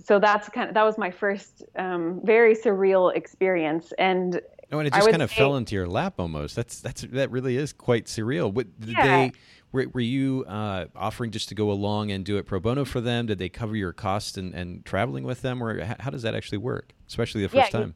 so 0.00 0.18
that's 0.18 0.48
kind 0.48 0.68
of 0.68 0.74
that 0.74 0.84
was 0.84 0.98
my 0.98 1.10
first 1.10 1.62
um, 1.76 2.20
very 2.24 2.54
surreal 2.54 3.14
experience, 3.14 3.92
and 3.98 4.40
Oh, 4.74 4.78
and 4.78 4.88
it 4.88 4.94
just 4.94 5.10
kind 5.10 5.20
of 5.22 5.28
say- 5.30 5.36
fell 5.36 5.56
into 5.56 5.74
your 5.74 5.86
lap 5.86 6.14
almost. 6.18 6.56
That's 6.56 6.80
that's 6.80 7.02
that 7.02 7.30
really 7.30 7.56
is 7.56 7.72
quite 7.74 8.06
surreal. 8.06 8.50
What 8.52 8.80
did 8.80 8.90
Yeah. 8.90 9.06
they 9.06 9.32
were, 9.72 9.86
were 9.92 10.00
you 10.00 10.44
uh, 10.46 10.86
offering 10.94 11.30
just 11.30 11.48
to 11.48 11.54
go 11.54 11.70
along 11.70 12.10
and 12.10 12.24
do 12.24 12.36
it 12.36 12.46
pro 12.46 12.60
bono 12.60 12.84
for 12.84 13.00
them? 13.00 13.26
Did 13.26 13.38
they 13.38 13.48
cover 13.48 13.74
your 13.74 13.92
costs 13.92 14.36
and, 14.36 14.54
and 14.54 14.84
traveling 14.84 15.24
with 15.24 15.42
them, 15.42 15.62
or 15.62 15.82
how 15.98 16.10
does 16.10 16.22
that 16.22 16.34
actually 16.34 16.58
work? 16.58 16.92
Especially 17.08 17.44
the 17.46 17.54
Yeah, 17.56 17.62
first 17.62 17.72
you- 17.72 17.78
time. 17.80 17.94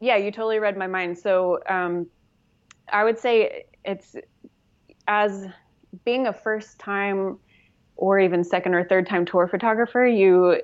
yeah, 0.00 0.16
you 0.16 0.32
totally 0.32 0.58
read 0.58 0.76
my 0.76 0.86
mind. 0.86 1.18
So 1.18 1.60
um, 1.68 2.06
I 2.92 3.04
would 3.04 3.18
say 3.18 3.64
it's 3.84 4.16
as 5.06 5.46
being 6.04 6.26
a 6.26 6.32
first 6.32 6.78
time 6.78 7.38
or 7.96 8.18
even 8.18 8.42
second 8.42 8.74
or 8.74 8.84
third 8.84 9.06
time 9.06 9.24
tour 9.26 9.46
photographer, 9.46 10.06
you 10.06 10.60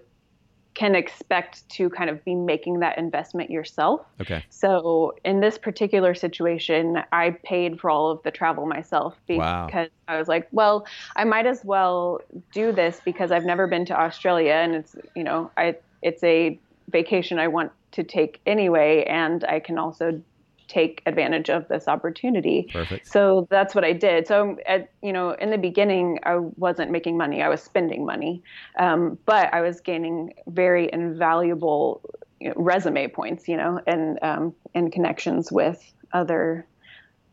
can 0.77 0.95
expect 0.95 1.67
to 1.71 1.89
kind 1.89 2.11
of 2.11 2.23
be 2.25 2.35
making 2.35 2.81
that 2.81 2.99
investment 2.99 3.51
yourself. 3.51 4.03
Okay. 4.21 4.45
So 4.51 5.15
in 5.25 5.41
this 5.41 5.57
particular 5.57 6.15
situation, 6.15 7.03
I 7.13 7.31
paid 7.43 7.81
for 7.81 7.89
all 7.89 8.11
of 8.11 8.23
the 8.25 8.31
travel 8.31 8.67
myself 8.67 9.17
because 9.27 9.39
Wow. 9.73 9.89
I 10.07 10.19
was 10.19 10.29
like, 10.29 10.47
well, 10.53 10.87
I 11.17 11.25
might 11.25 11.47
as 11.47 11.65
well 11.65 12.21
do 12.53 12.73
this 12.73 13.01
because 13.05 13.33
I've 13.33 13.47
never 13.47 13.67
been 13.67 13.87
to 13.87 13.99
Australia 13.99 14.53
and 14.53 14.75
it's, 14.75 14.95
you 15.17 15.25
know, 15.25 15.51
I 15.57 15.77
it's 16.03 16.23
a 16.23 16.59
vacation 16.91 17.39
I 17.39 17.49
want 17.49 17.73
to 17.93 18.05
take 18.05 18.41
anyway 18.45 19.05
and 19.05 19.45
I 19.45 19.61
can 19.61 19.79
also 19.79 20.21
take 20.69 21.03
advantage 21.07 21.49
of 21.51 21.69
this 21.69 21.89
opportunity. 21.89 22.69
Perfect. 22.73 23.07
So 23.07 23.47
that's 23.51 23.75
what 23.75 23.85
I 23.85 23.93
did. 23.93 24.27
So 24.27 24.57
at 24.67 24.91
you 25.03 25.13
know 25.13 25.31
in 25.31 25.51
the 25.51 25.59
beginning 25.59 26.19
I 26.25 26.37
wasn't 26.37 26.91
making 26.91 27.17
money. 27.17 27.43
I 27.43 27.49
was 27.49 27.63
spending 27.63 28.05
money, 28.05 28.43
um, 28.79 29.19
but 29.27 29.53
I 29.53 29.61
was 29.61 29.81
gaining 29.81 30.35
very 30.47 30.91
invaluable 30.93 32.03
you 32.41 32.49
know, 32.49 32.55
resume 32.57 33.09
points. 33.09 33.49
You 33.49 33.57
know, 33.57 33.81
and 33.87 34.19
um, 34.23 34.55
and 34.75 34.93
connections 34.93 35.53
with 35.53 35.83
other 36.13 36.67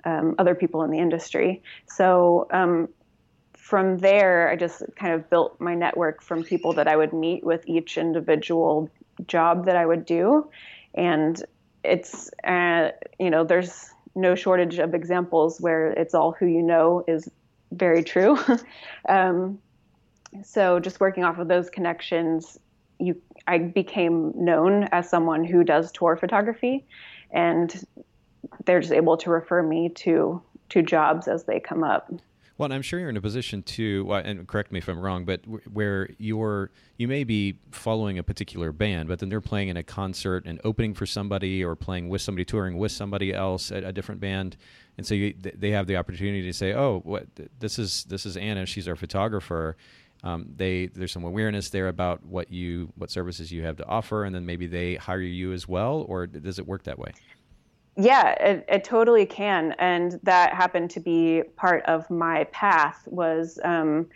um, 0.05 0.35
other 0.37 0.55
people 0.55 0.83
in 0.83 0.91
the 0.91 0.99
industry. 0.99 1.63
So 1.87 2.47
um, 2.51 2.89
from 3.53 3.97
there, 3.99 4.49
I 4.49 4.55
just 4.55 4.83
kind 4.95 5.13
of 5.13 5.29
built 5.29 5.59
my 5.59 5.75
network 5.75 6.21
from 6.21 6.43
people 6.43 6.73
that 6.73 6.87
I 6.87 6.95
would 6.95 7.13
meet 7.13 7.43
with 7.43 7.63
each 7.67 7.97
individual 7.97 8.89
job 9.27 9.65
that 9.65 9.75
I 9.75 9.85
would 9.85 10.05
do, 10.05 10.49
and 10.93 11.41
it's 11.83 12.29
uh, 12.43 12.91
you 13.19 13.29
know 13.29 13.43
there's 13.43 13.89
no 14.15 14.35
shortage 14.35 14.79
of 14.79 14.93
examples 14.93 15.59
where 15.59 15.91
it's 15.91 16.13
all 16.13 16.31
who 16.31 16.45
you 16.45 16.61
know 16.61 17.03
is 17.07 17.29
very 17.71 18.03
true. 18.03 18.37
um, 19.09 19.59
so 20.43 20.79
just 20.79 20.99
working 20.99 21.23
off 21.23 21.37
of 21.39 21.47
those 21.47 21.69
connections, 21.69 22.57
you 22.99 23.21
I 23.47 23.57
became 23.57 24.33
known 24.35 24.83
as 24.91 25.09
someone 25.09 25.43
who 25.43 25.63
does 25.63 25.91
tour 25.91 26.15
photography, 26.15 26.85
and 27.31 27.85
they're 28.65 28.79
just 28.79 28.93
able 28.93 29.17
to 29.17 29.29
refer 29.29 29.61
me 29.61 29.89
to 29.89 30.41
to 30.69 30.81
jobs 30.81 31.27
as 31.27 31.43
they 31.43 31.59
come 31.59 31.83
up. 31.83 32.11
Well, 32.57 32.71
I'm 32.71 32.83
sure 32.83 32.99
you're 32.99 33.09
in 33.09 33.17
a 33.17 33.21
position 33.21 33.63
to, 33.63 34.13
and 34.13 34.47
correct 34.47 34.71
me 34.71 34.77
if 34.77 34.87
I'm 34.87 34.99
wrong, 34.99 35.25
but 35.25 35.41
where 35.71 36.09
you're, 36.19 36.69
you 36.97 37.07
may 37.07 37.23
be 37.23 37.57
following 37.71 38.19
a 38.19 38.23
particular 38.23 38.71
band, 38.71 39.09
but 39.09 39.17
then 39.19 39.29
they're 39.29 39.41
playing 39.41 39.69
in 39.69 39.77
a 39.77 39.83
concert 39.83 40.45
and 40.45 40.61
opening 40.63 40.93
for 40.93 41.07
somebody, 41.07 41.63
or 41.63 41.75
playing 41.75 42.09
with 42.09 42.21
somebody, 42.21 42.45
touring 42.45 42.77
with 42.77 42.91
somebody 42.91 43.33
else 43.33 43.71
at 43.71 43.83
a 43.83 43.91
different 43.91 44.21
band, 44.21 44.55
and 44.97 45.07
so 45.07 45.15
you, 45.15 45.33
they 45.41 45.71
have 45.71 45.87
the 45.87 45.97
opportunity 45.97 46.43
to 46.43 46.53
say, 46.53 46.73
"Oh, 46.73 47.01
what 47.03 47.25
this 47.59 47.79
is 47.79 48.03
this 48.03 48.25
is 48.25 48.37
Anna, 48.37 48.65
she's 48.65 48.87
our 48.87 48.95
photographer." 48.95 49.75
Um, 50.23 50.53
they 50.55 50.85
there's 50.87 51.11
some 51.11 51.23
awareness 51.23 51.69
there 51.69 51.87
about 51.87 52.23
what 52.23 52.51
you 52.51 52.93
what 52.95 53.09
services 53.09 53.51
you 53.51 53.63
have 53.63 53.77
to 53.77 53.87
offer, 53.87 54.23
and 54.23 54.35
then 54.35 54.45
maybe 54.45 54.67
they 54.67 54.95
hire 54.95 55.19
you 55.19 55.51
as 55.53 55.67
well, 55.67 56.05
or 56.07 56.27
does 56.27 56.59
it 56.59 56.67
work 56.67 56.83
that 56.83 56.99
way? 56.99 57.13
Yeah 57.95 58.31
it, 58.43 58.65
it 58.67 58.83
totally 58.83 59.25
can 59.25 59.73
and 59.79 60.19
that 60.23 60.53
happened 60.53 60.89
to 60.89 60.99
be 60.99 61.43
part 61.55 61.83
of 61.85 62.09
my 62.09 62.45
path 62.45 63.07
was 63.07 63.59
um, 63.63 64.07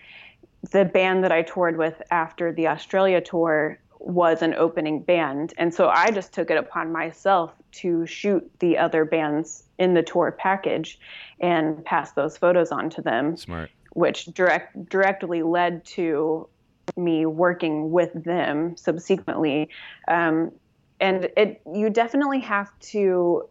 the 0.71 0.85
band 0.85 1.23
that 1.23 1.31
i 1.31 1.41
toured 1.41 1.77
with 1.77 2.01
after 2.11 2.51
the 2.51 2.67
australia 2.67 3.21
tour 3.21 3.79
was 3.99 4.41
an 4.41 4.53
opening 4.53 5.01
band 5.01 5.53
and 5.57 5.73
so 5.73 5.89
i 5.89 6.09
just 6.11 6.33
took 6.33 6.49
it 6.49 6.57
upon 6.57 6.91
myself 6.91 7.53
to 7.71 8.05
shoot 8.05 8.49
the 8.59 8.77
other 8.77 9.05
bands 9.05 9.63
in 9.77 9.93
the 9.93 10.03
tour 10.03 10.35
package 10.37 10.99
and 11.39 11.83
pass 11.85 12.11
those 12.13 12.37
photos 12.37 12.71
on 12.71 12.89
to 12.89 13.01
them 13.01 13.37
smart. 13.37 13.69
which 13.93 14.25
direct 14.25 14.89
directly 14.89 15.43
led 15.43 15.83
to 15.85 16.47
me 16.95 17.25
working 17.25 17.91
with 17.91 18.11
them 18.23 18.77
subsequently. 18.77 19.69
Um, 20.07 20.51
and 20.99 21.29
it 21.37 21.61
you 21.73 21.89
definitely 21.89 22.39
have 22.39 22.69
to 22.79 23.47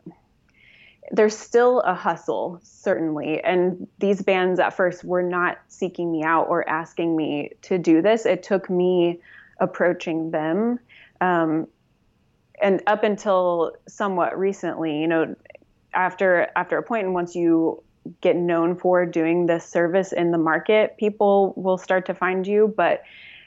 there's 1.13 1.37
still 1.37 1.81
a 1.81 1.95
hustle 1.95 2.61
certainly. 2.63 3.43
And 3.43 3.87
these 3.99 4.23
bands 4.23 4.59
at 4.59 4.75
first 4.77 5.05
were 5.05 5.23
not 5.23 5.59
seeking 5.69 6.11
me 6.11 6.25
out 6.25 6.49
or 6.49 6.69
asking 6.69 7.17
me 7.17 7.53
to 7.63 7.79
do 7.79 8.03
this. 8.03 8.27
It 8.27 8.43
took 8.43 8.69
me 8.69 9.21
approaching 9.61 10.31
them. 10.33 10.81
Um, 11.21 11.69
and 12.61 12.83
up 12.87 13.05
until 13.05 13.77
somewhat 13.87 14.39
recently 14.39 14.99
you 14.99 15.07
know 15.07 15.37
after 15.93 16.49
after 16.57 16.79
a 16.79 16.83
point 16.83 17.05
and 17.05 17.15
once 17.15 17.35
you 17.35 17.83
get 18.21 18.37
known 18.37 18.77
for 18.77 19.05
doing 19.05 19.47
this 19.47 19.65
service 19.67 20.13
in 20.13 20.31
the 20.31 20.39
market 20.39 20.97
people 20.97 21.53
will 21.57 21.79
start 21.79 22.07
to 22.07 22.15
find 22.15 22.47
you. 22.47 22.73
But 22.77 23.03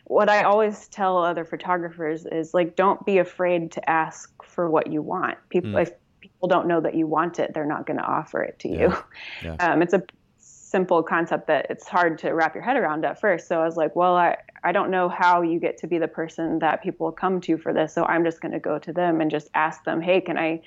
what 0.10 0.28
I 0.28 0.42
always 0.42 0.88
tell 0.88 1.20
other 1.20 1.46
photographers 1.46 2.26
is 2.26 2.52
like, 2.52 2.76
don't 2.76 3.06
be 3.06 3.20
afraid 3.20 3.72
to 3.74 3.90
ask 3.90 4.32
for 4.44 4.68
what 4.68 4.92
you 4.92 5.04
want. 5.04 5.38
People, 5.50 5.70
mm. 5.70 5.84
if 5.84 5.92
people 6.20 6.48
don't 6.48 6.68
know 6.68 6.82
that 6.82 6.96
you 6.96 7.06
want 7.06 7.38
it, 7.38 7.54
they're 7.54 7.64
not 7.64 7.86
going 7.86 7.98
to 7.98 8.04
offer 8.04 8.42
it 8.42 8.58
to 8.60 8.70
yeah. 8.70 8.80
you. 8.80 8.98
Yeah. 9.44 9.56
Um, 9.60 9.84
it's 9.84 9.94
a 9.94 10.02
simple 10.40 11.04
concept 11.04 11.46
that 11.46 11.68
it's 11.70 11.88
hard 11.88 12.18
to 12.20 12.32
wrap 12.32 12.56
your 12.56 12.64
head 12.64 12.76
around 12.76 13.06
at 13.06 13.22
first. 13.22 13.48
So 13.48 13.62
I 13.62 13.66
was 13.66 13.78
like, 13.78 13.96
well, 13.96 14.16
I, 14.16 14.38
I 14.64 14.72
don't 14.72 14.90
know 14.90 15.10
how 15.10 15.44
you 15.44 15.60
get 15.60 15.78
to 15.80 15.88
be 15.88 16.00
the 16.00 16.08
person 16.08 16.58
that 16.58 16.82
people 16.82 17.12
come 17.12 17.40
to 17.42 17.60
for 17.60 17.72
this. 17.72 17.94
So 17.94 18.04
I'm 18.06 18.26
just 18.26 18.42
going 18.42 18.54
to 18.54 18.60
go 18.60 18.80
to 18.80 18.92
them 18.92 19.22
and 19.22 19.30
just 19.30 19.52
ask 19.54 19.84
them, 19.84 20.02
hey, 20.02 20.22
can 20.22 20.40
I 20.40 20.64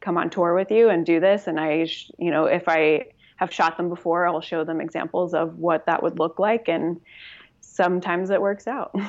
come 0.00 0.16
on 0.16 0.30
tour 0.30 0.54
with 0.54 0.70
you 0.70 0.88
and 0.88 1.04
do 1.04 1.20
this? 1.20 1.46
And 1.46 1.60
I, 1.60 1.86
you 2.18 2.30
know, 2.30 2.46
if 2.46 2.64
I 2.66 3.08
have 3.36 3.52
shot 3.52 3.76
them 3.76 3.90
before, 3.90 4.26
I'll 4.26 4.40
show 4.40 4.64
them 4.64 4.80
examples 4.80 5.34
of 5.34 5.58
what 5.58 5.84
that 5.84 6.02
would 6.02 6.18
look 6.18 6.38
like. 6.38 6.66
And 6.66 6.98
sometimes 7.76 8.30
it 8.30 8.40
works 8.40 8.66
out. 8.66 8.94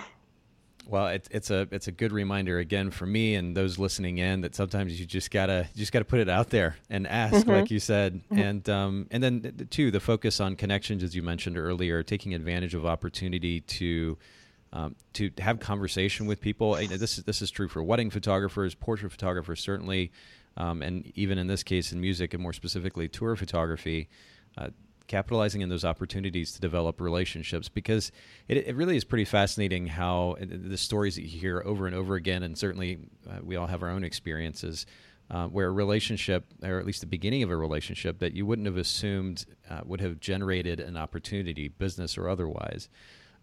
Well, 0.89 1.07
it's 1.07 1.27
it's 1.31 1.51
a 1.51 1.67
it's 1.71 1.87
a 1.87 1.91
good 1.91 2.13
reminder 2.13 2.59
again 2.59 2.91
for 2.91 3.05
me 3.05 3.35
and 3.35 3.55
those 3.57 3.77
listening 3.77 4.19
in 4.19 4.41
that 4.41 4.55
sometimes 4.55 4.97
you 4.97 5.05
just 5.05 5.31
gotta 5.31 5.67
you 5.73 5.79
just 5.79 5.91
gotta 5.91 6.05
put 6.05 6.19
it 6.19 6.29
out 6.29 6.49
there 6.49 6.77
and 6.89 7.05
ask, 7.05 7.35
mm-hmm. 7.35 7.49
like 7.49 7.69
you 7.69 7.79
said, 7.79 8.21
mm-hmm. 8.31 8.39
and 8.39 8.69
um, 8.69 9.07
and 9.11 9.21
then 9.21 9.67
too 9.69 9.91
the 9.91 9.99
focus 9.99 10.39
on 10.39 10.55
connections 10.55 11.03
as 11.03 11.13
you 11.13 11.21
mentioned 11.21 11.57
earlier, 11.57 12.03
taking 12.03 12.33
advantage 12.33 12.73
of 12.73 12.85
opportunity 12.85 13.59
to 13.61 14.17
um, 14.71 14.95
to 15.13 15.29
have 15.39 15.59
conversation 15.59 16.25
with 16.25 16.39
people. 16.39 16.75
This 16.75 17.17
is 17.17 17.23
this 17.25 17.41
is 17.41 17.51
true 17.51 17.67
for 17.67 17.83
wedding 17.83 18.09
photographers, 18.09 18.73
portrait 18.73 19.11
photographers, 19.11 19.59
certainly, 19.59 20.11
um, 20.55 20.81
and 20.81 21.11
even 21.15 21.37
in 21.37 21.47
this 21.47 21.63
case 21.63 21.91
in 21.91 21.99
music 21.99 22.33
and 22.33 22.41
more 22.41 22.53
specifically 22.53 23.09
tour 23.09 23.35
photography. 23.35 24.07
Uh, 24.57 24.69
capitalizing 25.07 25.61
in 25.61 25.69
those 25.69 25.85
opportunities 25.85 26.51
to 26.53 26.61
develop 26.61 27.01
relationships 27.01 27.69
because 27.69 28.11
it, 28.47 28.57
it 28.67 28.75
really 28.75 28.97
is 28.97 29.03
pretty 29.03 29.25
fascinating 29.25 29.87
how 29.87 30.35
the 30.39 30.77
stories 30.77 31.15
that 31.15 31.23
you 31.23 31.39
hear 31.39 31.61
over 31.65 31.87
and 31.87 31.95
over 31.95 32.15
again, 32.15 32.43
and 32.43 32.57
certainly 32.57 32.99
uh, 33.29 33.39
we 33.41 33.55
all 33.55 33.67
have 33.67 33.83
our 33.83 33.89
own 33.89 34.03
experiences. 34.03 34.85
Uh, 35.29 35.45
where 35.47 35.67
a 35.67 35.71
relationship, 35.71 36.45
or 36.63 36.79
at 36.79 36.85
least 36.85 37.01
the 37.01 37.05
beginning 37.05 37.43
of 37.43 37.49
a 37.49 37.57
relationship, 37.57 38.19
that 38.19 38.31
you 38.31 38.45
wouldn't 38.45 38.65
have 38.65 38.77
assumed 38.77 39.45
uh, 39.69 39.81
would 39.83 39.99
have 39.99 40.21
generated 40.21 40.79
an 40.79 40.95
opportunity, 40.95 41.67
business 41.67 42.17
or 42.17 42.29
otherwise, 42.29 42.87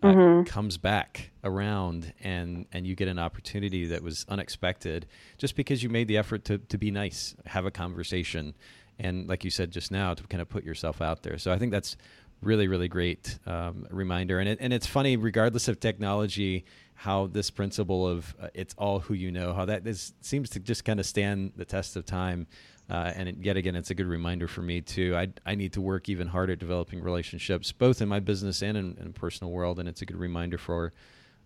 uh, 0.03 0.07
mm-hmm. 0.07 0.43
comes 0.45 0.77
back 0.77 1.31
around, 1.45 2.12
and 2.23 2.67
and 2.73 2.87
you 2.87 2.95
get 2.95 3.09
an 3.09 3.19
opportunity 3.19 3.87
that 3.87 4.03
was 4.03 4.25
unexpected, 4.29 5.07
just 5.39 5.57
because 5.57 5.83
you 5.83 5.89
made 5.89 6.09
the 6.09 6.17
effort 6.17 6.45
to 6.45 6.57
to 6.57 6.79
be 6.79 6.91
nice, 6.91 7.35
have 7.47 7.67
a 7.67 7.71
conversation, 7.71 8.55
and 8.99 9.28
like 9.28 9.45
you 9.45 9.51
said 9.51 9.70
just 9.70 9.90
now, 9.90 10.14
to 10.14 10.22
kind 10.24 10.40
of 10.40 10.49
put 10.49 10.64
yourself 10.64 11.01
out 11.03 11.22
there. 11.22 11.38
So 11.38 11.53
I 11.53 11.59
think 11.59 11.72
that's 11.72 11.97
really 12.42 12.68
really 12.68 12.88
great 12.88 13.38
um, 13.47 13.86
reminder, 13.90 14.38
and 14.38 14.49
it, 14.49 14.59
and 14.61 14.72
it's 14.72 14.86
funny 14.86 15.16
regardless 15.16 15.68
of 15.68 15.80
technology 15.80 16.64
how 16.95 17.26
this 17.26 17.51
principle 17.51 18.07
of 18.07 18.34
uh, 18.40 18.49
it's 18.55 18.74
all 18.78 19.01
who 19.01 19.14
you 19.14 19.30
know 19.30 19.53
how 19.53 19.64
that 19.64 19.86
is, 19.86 20.14
seems 20.20 20.51
to 20.51 20.61
just 20.61 20.84
kind 20.84 21.01
of 21.01 21.07
stand 21.07 21.53
the 21.57 21.64
test 21.64 21.97
of 21.97 22.07
time. 22.07 22.47
Uh, 22.88 23.12
and 23.16 23.28
it, 23.30 23.36
yet 23.40 23.57
again, 23.57 23.74
it's 23.74 23.90
a 23.90 23.95
good 23.95 24.07
reminder 24.07 24.47
for 24.47 24.62
me 24.62 24.80
too. 24.80 25.16
I, 25.16 25.28
I 25.47 25.55
need 25.55 25.72
to 25.72 25.80
work 25.80 26.09
even 26.09 26.28
harder 26.28 26.55
developing 26.55 27.03
relationships, 27.03 27.72
both 27.72 28.03
in 28.03 28.09
my 28.09 28.20
business 28.20 28.62
and 28.62 28.76
in, 28.76 28.97
in 29.01 29.12
personal 29.12 29.53
world. 29.53 29.78
And 29.78 29.88
it's 29.88 30.03
a 30.03 30.07
good 30.07 30.18
reminder 30.18 30.59
for 30.59 30.92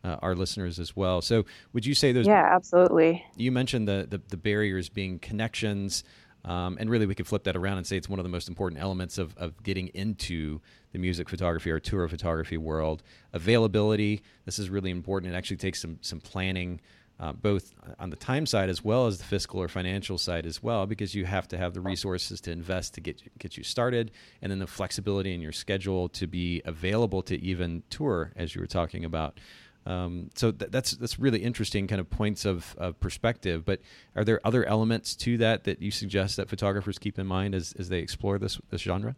uh, 0.05 0.17
our 0.21 0.35
listeners 0.35 0.79
as 0.79 0.97
well. 0.97 1.23
So, 1.23 1.45
would 1.73 1.87
you 1.87 1.95
say 1.95 2.13
those? 2.13 2.27
Yeah, 2.27 2.49
absolutely. 2.55 3.25
You 3.37 3.53
mentioned 3.53 3.89
the 3.89 4.07
the, 4.09 4.21
the 4.29 4.37
barriers 4.37 4.89
being 4.89 5.19
connections, 5.19 6.05
um, 6.49 6.79
and 6.81 6.89
really, 6.89 7.05
we 7.05 7.15
could 7.15 7.27
flip 7.27 7.45
that 7.45 7.57
around 7.57 7.77
and 7.77 7.87
say 7.87 7.99
it's 7.99 8.09
one 8.09 8.19
of 8.19 8.25
the 8.25 8.31
most 8.31 8.49
important 8.49 8.81
elements 8.81 9.19
of, 9.19 9.37
of 9.37 9.63
getting 9.63 9.89
into 9.89 10.61
the 10.93 10.99
music 10.99 11.29
photography 11.29 11.71
or 11.71 11.79
tour 11.79 12.09
photography 12.09 12.57
world. 12.57 13.03
Availability, 13.35 14.23
this 14.47 14.59
is 14.59 14.71
really 14.71 14.91
important. 14.91 15.35
It 15.35 15.37
actually 15.37 15.59
takes 15.59 15.83
some, 15.83 15.99
some 16.01 16.21
planning, 16.21 16.81
uh, 17.21 17.33
both 17.33 17.75
on 17.99 18.09
the 18.09 18.17
time 18.17 18.47
side 18.47 18.71
as 18.71 18.83
well 18.83 19.07
as 19.07 19.19
the 19.19 19.25
fiscal 19.25 19.61
or 19.61 19.69
financial 19.69 20.17
side 20.17 20.47
as 20.47 20.63
well, 20.63 20.87
because 20.87 21.15
you 21.15 21.27
have 21.27 21.49
to 21.49 21.59
have 21.59 21.75
the 21.75 21.83
resources 21.83 22.41
to 22.41 22.51
invest 22.51 22.95
to 22.95 23.03
get, 23.03 23.21
get 23.39 23.59
you 23.59 23.63
started, 23.63 24.11
and 24.41 24.51
then 24.51 24.59
the 24.59 24.67
flexibility 24.67 25.35
in 25.35 25.43
your 25.43 25.53
schedule 25.53 26.09
to 26.09 26.27
be 26.27 26.63
available 26.65 27.21
to 27.21 27.39
even 27.43 27.83
tour, 27.91 28.33
as 28.37 28.55
you 28.55 28.63
were 28.63 28.67
talking 28.67 29.05
about. 29.05 29.39
Um, 29.87 30.31
so 30.35 30.53
th- 30.53 30.71
that's 30.71 30.93
that's 30.93 31.19
really 31.19 31.39
interesting 31.39 31.87
kind 31.87 32.01
of 32.01 32.11
points 32.11 32.45
of, 32.45 32.75
of, 32.79 33.01
perspective. 33.01 33.65
But 33.65 33.81
are 34.15 34.25
there 34.25 34.41
other 34.45 34.65
elements 34.67 35.15
to 35.17 35.39
that 35.39 35.65
that 35.65 35.81
you 35.81 35.91
suggest 35.91 36.37
that 36.37 36.49
photographers 36.49 36.99
keep 36.99 37.19
in 37.19 37.27
mind 37.27 37.55
as, 37.55 37.75
as 37.79 37.89
they 37.89 38.01
explore 38.01 38.39
this 38.39 38.61
this 38.71 38.83
genre? 38.83 39.17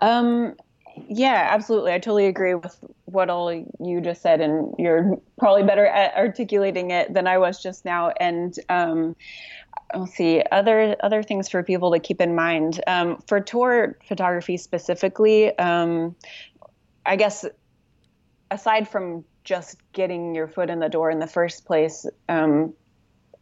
Um, 0.00 0.54
yeah, 1.08 1.48
absolutely. 1.50 1.92
I 1.92 1.98
totally 1.98 2.26
agree 2.26 2.54
with 2.54 2.78
what 3.04 3.28
all 3.28 3.52
you 3.52 4.00
just 4.00 4.22
said, 4.22 4.40
and 4.40 4.74
you're 4.78 5.20
probably 5.38 5.62
better 5.62 5.86
at 5.86 6.14
articulating 6.16 6.90
it 6.90 7.12
than 7.12 7.26
I 7.26 7.38
was 7.38 7.62
just 7.62 7.84
now. 7.84 8.12
And 8.18 8.58
um, 8.68 9.14
let's 9.94 10.14
see 10.14 10.42
other 10.50 10.96
other 11.00 11.22
things 11.22 11.48
for 11.48 11.62
people 11.62 11.92
to 11.92 11.98
keep 11.98 12.20
in 12.20 12.34
mind 12.34 12.82
um, 12.86 13.22
for 13.26 13.40
tour 13.40 13.98
photography 14.06 14.56
specifically. 14.56 15.56
Um, 15.58 16.16
I 17.04 17.16
guess 17.16 17.44
aside 18.50 18.88
from 18.88 19.24
just 19.44 19.78
getting 19.92 20.34
your 20.34 20.48
foot 20.48 20.70
in 20.70 20.80
the 20.80 20.88
door 20.88 21.10
in 21.10 21.18
the 21.18 21.26
first 21.26 21.64
place, 21.64 22.06
because 22.26 22.44
um, 22.44 22.74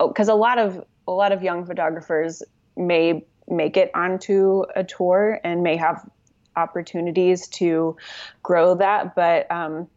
oh, 0.00 0.12
a 0.18 0.36
lot 0.36 0.58
of 0.58 0.84
a 1.06 1.12
lot 1.12 1.32
of 1.32 1.42
young 1.42 1.66
photographers 1.66 2.42
may 2.76 3.24
make 3.48 3.76
it 3.76 3.90
onto 3.94 4.64
a 4.74 4.84
tour 4.84 5.40
and 5.44 5.62
may 5.62 5.76
have 5.76 6.08
opportunities 6.56 7.48
to 7.48 7.96
grow 8.42 8.74
that. 8.74 9.14
But 9.14 9.50
um, 9.50 9.88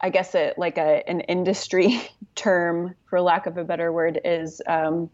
I 0.00 0.10
guess 0.10 0.34
it 0.34 0.58
like 0.58 0.78
a 0.78 1.08
an 1.08 1.20
industry 1.20 2.00
term, 2.34 2.94
for 3.06 3.20
lack 3.20 3.46
of 3.46 3.56
a 3.56 3.64
better 3.64 3.92
word, 3.92 4.20
is 4.24 4.60
um, 4.66 5.10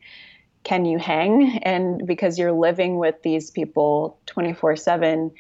can 0.65 0.85
you 0.85 0.99
hang? 0.99 1.59
And 1.63 2.07
because 2.07 2.39
you're 2.39 2.53
living 2.53 2.99
with 2.99 3.23
these 3.23 3.51
people 3.51 4.19
24 4.27 4.71
um, 4.71 4.77
7, 4.77 5.31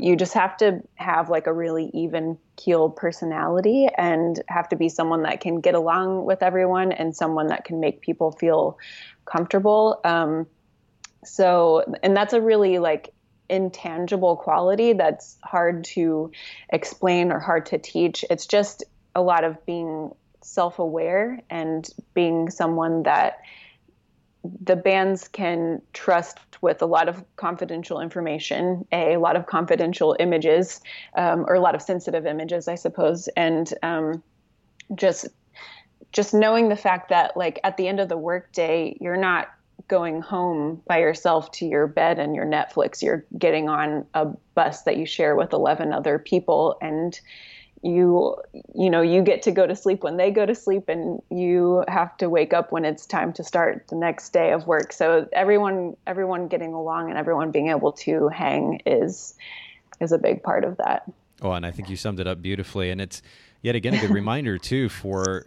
you 0.00 0.16
just 0.16 0.34
have 0.34 0.56
to 0.58 0.80
have 0.94 1.28
like 1.28 1.46
a 1.46 1.52
really 1.52 1.90
even 1.94 2.38
keeled 2.56 2.96
personality 2.96 3.88
and 3.96 4.40
have 4.48 4.68
to 4.70 4.76
be 4.76 4.88
someone 4.88 5.22
that 5.22 5.40
can 5.40 5.60
get 5.60 5.74
along 5.74 6.24
with 6.24 6.42
everyone 6.42 6.92
and 6.92 7.14
someone 7.14 7.48
that 7.48 7.64
can 7.64 7.80
make 7.80 8.00
people 8.00 8.32
feel 8.32 8.78
comfortable. 9.24 10.00
Um, 10.04 10.46
so, 11.24 11.84
and 12.02 12.16
that's 12.16 12.32
a 12.32 12.40
really 12.40 12.78
like 12.78 13.12
intangible 13.48 14.36
quality 14.36 14.94
that's 14.94 15.36
hard 15.42 15.84
to 15.84 16.32
explain 16.70 17.30
or 17.30 17.38
hard 17.38 17.66
to 17.66 17.78
teach. 17.78 18.24
It's 18.30 18.46
just 18.46 18.84
a 19.14 19.20
lot 19.20 19.44
of 19.44 19.64
being 19.66 20.12
self 20.40 20.78
aware 20.78 21.42
and 21.50 21.88
being 22.14 22.50
someone 22.50 23.04
that 23.04 23.40
the 24.44 24.76
bands 24.76 25.28
can 25.28 25.80
trust 25.92 26.38
with 26.60 26.82
a 26.82 26.86
lot 26.86 27.08
of 27.08 27.24
confidential 27.36 28.00
information, 28.00 28.86
a, 28.92 29.16
lot 29.16 29.36
of 29.36 29.46
confidential 29.46 30.16
images, 30.18 30.80
um, 31.16 31.44
or 31.48 31.54
a 31.54 31.60
lot 31.60 31.74
of 31.74 31.82
sensitive 31.82 32.26
images, 32.26 32.68
I 32.68 32.74
suppose, 32.74 33.28
and 33.36 33.72
um, 33.82 34.22
just 34.94 35.28
just 36.12 36.34
knowing 36.34 36.68
the 36.68 36.76
fact 36.76 37.08
that 37.08 37.36
like 37.36 37.58
at 37.64 37.76
the 37.78 37.88
end 37.88 37.98
of 37.98 38.08
the 38.08 38.18
workday, 38.18 38.96
you're 39.00 39.16
not 39.16 39.48
going 39.88 40.20
home 40.20 40.82
by 40.86 40.98
yourself 40.98 41.50
to 41.52 41.66
your 41.66 41.86
bed 41.86 42.18
and 42.18 42.34
your 42.34 42.44
Netflix. 42.44 43.02
You're 43.02 43.24
getting 43.38 43.68
on 43.68 44.06
a 44.14 44.26
bus 44.54 44.82
that 44.82 44.96
you 44.96 45.06
share 45.06 45.34
with 45.36 45.52
11 45.52 45.92
other 45.92 46.18
people 46.18 46.76
and 46.82 47.18
you 47.82 48.36
you 48.74 48.88
know 48.88 49.02
you 49.02 49.22
get 49.22 49.42
to 49.42 49.50
go 49.50 49.66
to 49.66 49.74
sleep 49.74 50.02
when 50.02 50.16
they 50.16 50.30
go 50.30 50.46
to 50.46 50.54
sleep 50.54 50.88
and 50.88 51.20
you 51.30 51.84
have 51.88 52.16
to 52.16 52.30
wake 52.30 52.52
up 52.52 52.70
when 52.70 52.84
it's 52.84 53.06
time 53.06 53.32
to 53.32 53.42
start 53.42 53.86
the 53.88 53.96
next 53.96 54.32
day 54.32 54.52
of 54.52 54.66
work. 54.66 54.92
So 54.92 55.28
everyone 55.32 55.96
everyone 56.06 56.48
getting 56.48 56.74
along 56.74 57.10
and 57.10 57.18
everyone 57.18 57.50
being 57.50 57.68
able 57.68 57.92
to 57.92 58.28
hang 58.28 58.80
is 58.86 59.34
is 60.00 60.12
a 60.12 60.18
big 60.18 60.42
part 60.42 60.64
of 60.64 60.76
that. 60.76 61.10
Oh 61.40 61.50
and 61.52 61.66
i 61.66 61.72
think 61.72 61.90
you 61.90 61.96
summed 61.96 62.20
it 62.20 62.26
up 62.26 62.40
beautifully. 62.40 62.90
And 62.90 63.00
it's 63.00 63.20
yet 63.62 63.74
again 63.74 63.94
a 63.94 64.00
good 64.00 64.10
reminder 64.14 64.58
too 64.58 64.88
for 64.88 65.46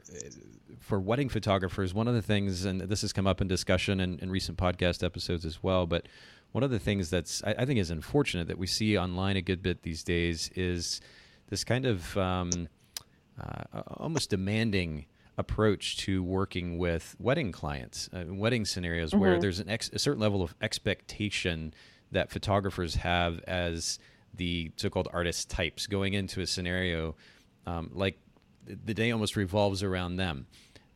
for 0.82 1.00
wedding 1.00 1.30
photographers, 1.30 1.96
one 1.96 2.08
of 2.08 2.14
the 2.14 2.22
things, 2.22 2.64
and 2.64 2.80
this 2.82 3.02
has 3.02 3.12
come 3.12 3.26
up 3.26 3.42
in 3.42 3.48
discussion 3.48 4.00
in, 4.00 4.20
in 4.20 4.30
recent 4.30 4.56
podcast 4.56 5.04
episodes 5.04 5.44
as 5.44 5.64
well, 5.64 5.88
but 5.88 6.08
one 6.52 6.64
of 6.64 6.70
the 6.70 6.78
things 6.78 7.10
that's 7.10 7.44
I, 7.44 7.56
I, 7.60 7.66
think 7.66 7.80
is 7.80 7.90
unfortunate 7.90 8.48
that 8.48 8.60
we 8.60 8.68
see 8.68 8.98
online 8.98 9.36
a 9.36 9.42
good 9.42 9.64
bit 9.64 9.82
these 9.82 10.04
days 10.04 10.52
is 10.56 11.02
this 11.56 11.64
kind 11.64 11.86
of 11.86 12.18
um, 12.18 12.68
uh, 13.42 13.82
almost 13.88 14.30
demanding 14.30 15.06
approach 15.38 15.96
to 15.98 16.22
working 16.22 16.78
with 16.78 17.16
wedding 17.18 17.54
clients, 17.54 18.10
uh, 18.14 18.26
wedding 18.28 18.66
scenarios 18.66 19.12
mm-hmm. 19.12 19.20
where 19.22 19.40
there's 19.40 19.60
an 19.60 19.70
ex- 19.70 19.90
a 19.94 20.00
certain 20.00 20.22
level 20.22 20.44
of 20.44 20.54
expectation 20.62 21.74
that 22.12 22.30
photographers 22.30 22.96
have 22.96 23.40
as 23.48 24.00
the 24.34 24.70
so-called 24.76 25.08
artist 25.14 25.50
types 25.50 25.88
going 25.88 26.14
into 26.14 26.42
a 26.42 26.48
scenario 26.48 27.16
um, 27.66 27.90
like 27.94 28.20
the 28.66 28.94
day 28.94 29.12
almost 29.12 29.38
revolves 29.38 29.82
around 29.82 30.18
them 30.18 30.46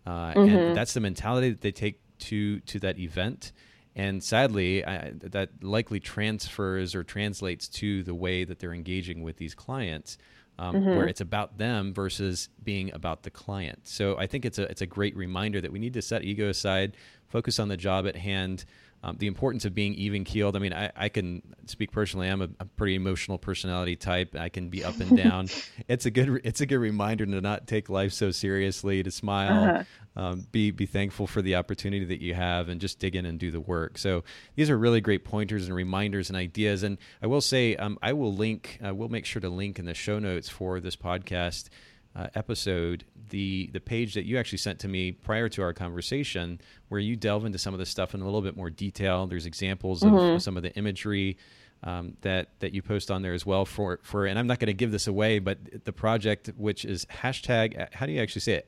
uh, 0.06 0.34
mm-hmm. 0.34 0.56
and 0.56 0.76
that's 0.76 0.94
the 0.94 1.00
mentality 1.00 1.50
that 1.52 1.62
they 1.62 1.72
take 1.72 2.02
to 2.20 2.60
to 2.62 2.80
that 2.80 3.00
event. 3.00 3.52
And 3.96 4.24
sadly, 4.24 4.86
I, 4.86 5.12
that 5.22 5.64
likely 5.64 6.00
transfers 6.00 6.96
or 6.96 7.04
translates 7.04 7.68
to 7.70 8.04
the 8.04 8.14
way 8.14 8.44
that 8.44 8.60
they're 8.60 8.74
engaging 8.74 9.24
with 9.24 9.38
these 9.38 9.56
clients, 9.56 10.18
um, 10.60 10.76
mm-hmm. 10.76 10.90
where 10.90 11.08
it's 11.08 11.22
about 11.22 11.58
them 11.58 11.94
versus 11.94 12.50
being 12.62 12.94
about 12.94 13.24
the 13.24 13.32
client. 13.32 13.88
So 13.88 14.18
I 14.18 14.28
think 14.28 14.46
it's 14.46 14.60
a 14.60 14.64
it's 14.64 14.82
a 14.82 14.86
great 14.86 15.16
reminder 15.16 15.62
that 15.62 15.72
we 15.72 15.80
need 15.80 15.94
to 15.94 16.02
set 16.02 16.24
ego 16.24 16.50
aside, 16.50 16.98
focus 17.30 17.60
on 17.60 17.70
the 17.70 17.78
job 17.78 18.06
at 18.06 18.18
hand, 18.18 18.66
um, 19.02 19.16
the 19.18 19.28
importance 19.28 19.64
of 19.64 19.74
being 19.74 19.94
even 19.96 20.26
keeled. 20.26 20.58
I 20.58 20.60
mean, 20.60 20.74
I, 20.74 20.92
I 20.98 21.08
can 21.08 21.42
speak 21.66 21.92
personally. 21.94 22.28
I'm 22.28 22.42
a, 22.42 22.50
a, 22.60 22.66
pretty 22.66 22.96
emotional 22.96 23.38
personality 23.38 23.96
type. 23.96 24.36
I 24.38 24.50
can 24.50 24.68
be 24.68 24.84
up 24.84 25.00
and 25.00 25.16
down. 25.16 25.48
it's 25.88 26.06
a 26.06 26.12
good 26.12 26.42
it's 26.44 26.60
a 26.60 26.66
good 26.66 26.80
reminder 26.80 27.26
to 27.26 27.40
not 27.40 27.66
take 27.66 27.88
life 27.88 28.12
so 28.12 28.30
seriously. 28.32 29.02
To 29.02 29.12
smile, 29.12 29.64
uh-huh. 29.64 29.84
Um, 30.20 30.46
be 30.52 30.72
be 30.72 30.86
thankful 30.86 31.28
for 31.28 31.42
the 31.42 31.56
opportunity 31.56 32.04
that 32.04 32.22
you 32.22 32.34
have, 32.34 32.68
and 32.68 32.82
just 32.82 33.00
dig 33.00 33.16
in 33.16 33.26
and 33.26 33.40
do 33.40 33.52
the 33.52 33.62
work. 33.62 33.98
So 33.98 34.26
these 34.56 34.70
are 34.70 34.78
really 34.78 35.00
great 35.00 35.24
pointers 35.24 35.66
and 35.66 35.74
reminders 35.74 36.30
and 36.30 36.38
ideas. 36.38 36.84
And 36.84 36.98
I 37.24 37.28
will 37.28 37.40
say, 37.40 37.78
um, 37.78 37.98
I 38.02 38.12
will 38.12 38.34
link. 38.34 38.80
Uh, 38.86 38.94
we'll 38.94 39.08
make 39.08 39.26
sure 39.26 39.40
to 39.40 39.50
link 39.50 39.80
in 39.80 39.86
the 39.86 39.94
show 39.94 40.20
notes 40.20 40.50
for 40.50 40.82
this 40.82 40.98
podcast 40.98 41.70
uh, 42.18 42.28
episode 42.36 43.06
the 43.30 43.70
the 43.72 43.80
page 43.80 44.16
that 44.16 44.26
you 44.26 44.38
actually 44.38 44.58
sent 44.58 44.80
to 44.80 44.90
me 44.90 45.14
prior 45.14 45.48
to 45.48 45.62
our 45.62 45.74
conversation, 45.74 46.60
where 46.90 47.00
you 47.00 47.16
delve 47.16 47.46
into 47.46 47.58
some 47.58 47.74
of 47.74 47.80
the 47.80 47.86
stuff 47.86 48.14
in 48.14 48.20
a 48.20 48.26
little 48.26 48.42
bit 48.42 48.58
more 48.58 48.70
detail. 48.70 49.26
There's 49.26 49.46
examples 49.46 50.04
mm-hmm. 50.04 50.36
of 50.36 50.42
some 50.42 50.58
of 50.58 50.64
the 50.64 50.76
imagery 50.76 51.38
um, 51.84 52.18
that 52.22 52.50
that 52.60 52.74
you 52.74 52.82
post 52.82 53.10
on 53.10 53.22
there 53.22 53.34
as 53.34 53.46
well 53.46 53.64
for 53.64 54.02
for. 54.04 54.26
And 54.26 54.38
I'm 54.38 54.48
not 54.48 54.60
going 54.60 54.68
to 54.68 54.74
give 54.74 54.92
this 54.92 55.08
away, 55.08 55.40
but 55.40 55.86
the 55.86 55.94
project, 55.94 56.52
which 56.58 56.84
is 56.84 57.06
hashtag, 57.06 57.94
how 57.94 58.06
do 58.06 58.12
you 58.12 58.22
actually 58.22 58.42
say 58.42 58.56
it? 58.56 58.68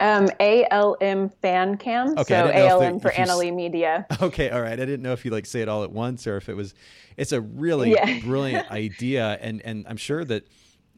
Um, 0.00 0.28
ALM 0.40 1.28
fan 1.28 1.76
cam. 1.76 2.18
Okay, 2.18 2.34
so 2.34 2.50
ALM 2.50 3.00
for 3.00 3.10
Annalee 3.10 3.54
Media. 3.54 4.06
Okay, 4.20 4.50
all 4.50 4.60
right. 4.60 4.72
I 4.72 4.84
didn't 4.84 5.02
know 5.02 5.12
if 5.12 5.24
you 5.24 5.30
like 5.30 5.46
say 5.46 5.60
it 5.60 5.68
all 5.68 5.84
at 5.84 5.90
once 5.90 6.26
or 6.26 6.36
if 6.36 6.48
it 6.48 6.54
was. 6.54 6.74
It's 7.16 7.32
a 7.32 7.40
really 7.40 7.92
yeah. 7.92 8.20
brilliant 8.20 8.70
idea, 8.70 9.38
and 9.40 9.60
and 9.62 9.86
I'm 9.88 9.96
sure 9.96 10.24
that 10.24 10.48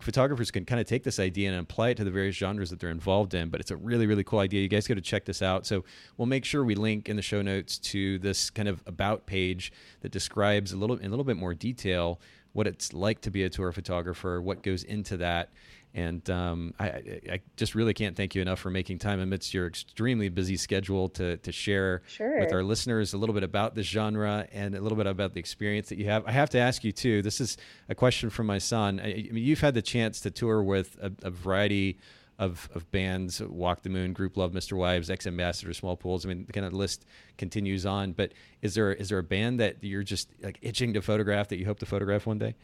photographers 0.01 0.51
can 0.51 0.65
kind 0.65 0.81
of 0.81 0.87
take 0.87 1.03
this 1.03 1.19
idea 1.19 1.51
and 1.51 1.59
apply 1.59 1.91
it 1.91 1.97
to 1.97 2.05
the 2.05 2.11
various 2.11 2.37
genres 2.37 2.71
that 2.71 2.81
they're 2.81 2.91
involved 2.91 3.35
in. 3.35 3.49
But 3.49 3.61
it's 3.61 3.71
a 3.71 3.77
really, 3.77 4.07
really 4.07 4.25
cool 4.25 4.39
idea. 4.39 4.61
You 4.61 4.69
guys 4.69 4.87
got 4.87 4.95
to 4.95 5.01
check 5.01 5.25
this 5.25 5.43
out. 5.43 5.67
So 5.67 5.85
we'll 6.17 6.27
make 6.27 6.45
sure 6.45 6.65
we 6.65 6.75
link 6.75 7.09
in 7.09 7.17
the 7.17 7.23
show 7.23 7.43
notes 7.43 7.79
to 7.79 8.19
this 8.19 8.51
kind 8.51 8.69
of 8.69 8.83
about 8.87 9.27
page 9.27 9.73
that 10.01 10.13
describes 10.13 10.73
a 10.73 10.77
little 10.77 10.97
in 10.97 11.07
a 11.07 11.11
little 11.11 11.25
bit 11.25 11.37
more 11.37 11.55
detail 11.55 12.21
what 12.57 12.67
it's 12.67 12.95
like 12.95 13.21
to 13.21 13.31
be 13.31 13.45
a 13.45 13.51
tour 13.51 13.71
photographer, 13.71 14.41
what 14.41 14.63
goes 14.63 14.83
into 14.83 15.19
that, 15.19 15.51
and 15.97 16.29
um, 16.29 16.75
I, 16.79 16.87
I, 16.87 17.41
just 17.57 17.75
really 17.75 17.95
can't 17.95 18.15
thank 18.15 18.35
you 18.35 18.43
enough 18.43 18.59
for 18.61 18.69
making 18.69 18.99
time 18.99 19.19
amidst 19.19 19.55
your 19.55 19.67
extremely 19.67 20.29
busy 20.29 20.59
schedule 20.59 21.09
to, 21.11 21.39
to 21.39 21.51
share 21.51 22.03
sure. 22.07 22.39
with 22.39 22.53
our 22.53 22.63
listeners 22.63 23.15
a 23.15 23.19
little 23.19 23.33
bit 23.33 23.43
about 23.43 23.75
this 23.75 23.87
genre 23.87 24.47
and 24.53 24.75
a 24.75 24.81
little 24.83 24.99
bit 24.99 25.07
about 25.07 25.33
the 25.33 25.41
experience 25.41 25.89
that 25.89 25.97
you 25.97 26.05
have. 26.05 26.27
I 26.27 26.33
have 26.33 26.51
to 26.51 26.59
ask 26.59 26.85
you, 26.85 26.93
too, 26.93 27.23
this 27.23 27.41
is 27.41 27.57
a 27.89 27.95
question 27.95 28.29
from 28.29 28.47
my 28.47 28.59
son. 28.59 29.01
I, 29.01 29.07
I 29.07 29.33
mean, 29.33 29.43
you've 29.43 29.63
had 29.63 29.73
the 29.73 29.81
chance 29.81 30.21
to 30.21 30.31
tour 30.31 30.63
with 30.63 30.99
a, 31.01 31.11
a 31.23 31.31
variety 31.31 31.99
of, 32.39 32.69
of 32.75 32.91
bands 32.93 33.41
Walk 33.41 33.81
the 33.81 33.89
Moon, 33.89 34.13
Group 34.13 34.37
Love, 34.37 34.53
MisterWives, 34.53 35.09
X 35.09 35.27
Ambassador, 35.27 35.71
Smallpools. 35.71 36.27
I 36.27 36.29
mean, 36.29 36.45
the 36.45 36.53
kind 36.53 36.67
of 36.67 36.75
list 36.75 37.07
continues 37.39 37.87
on. 37.87 38.13
But 38.13 38.33
is 38.61 38.75
there 38.75 38.93
is 38.93 39.09
there 39.09 39.19
a 39.19 39.23
band 39.23 39.61
that 39.61 39.83
you're 39.83 40.03
just 40.03 40.29
like 40.43 40.59
itching 40.61 40.93
to 40.93 41.01
photograph 41.01 41.49
that 41.49 41.57
you 41.57 41.65
hope 41.65 41.79
to 41.79 41.87
photograph 41.87 42.27
one 42.27 42.39
day? 42.39 42.55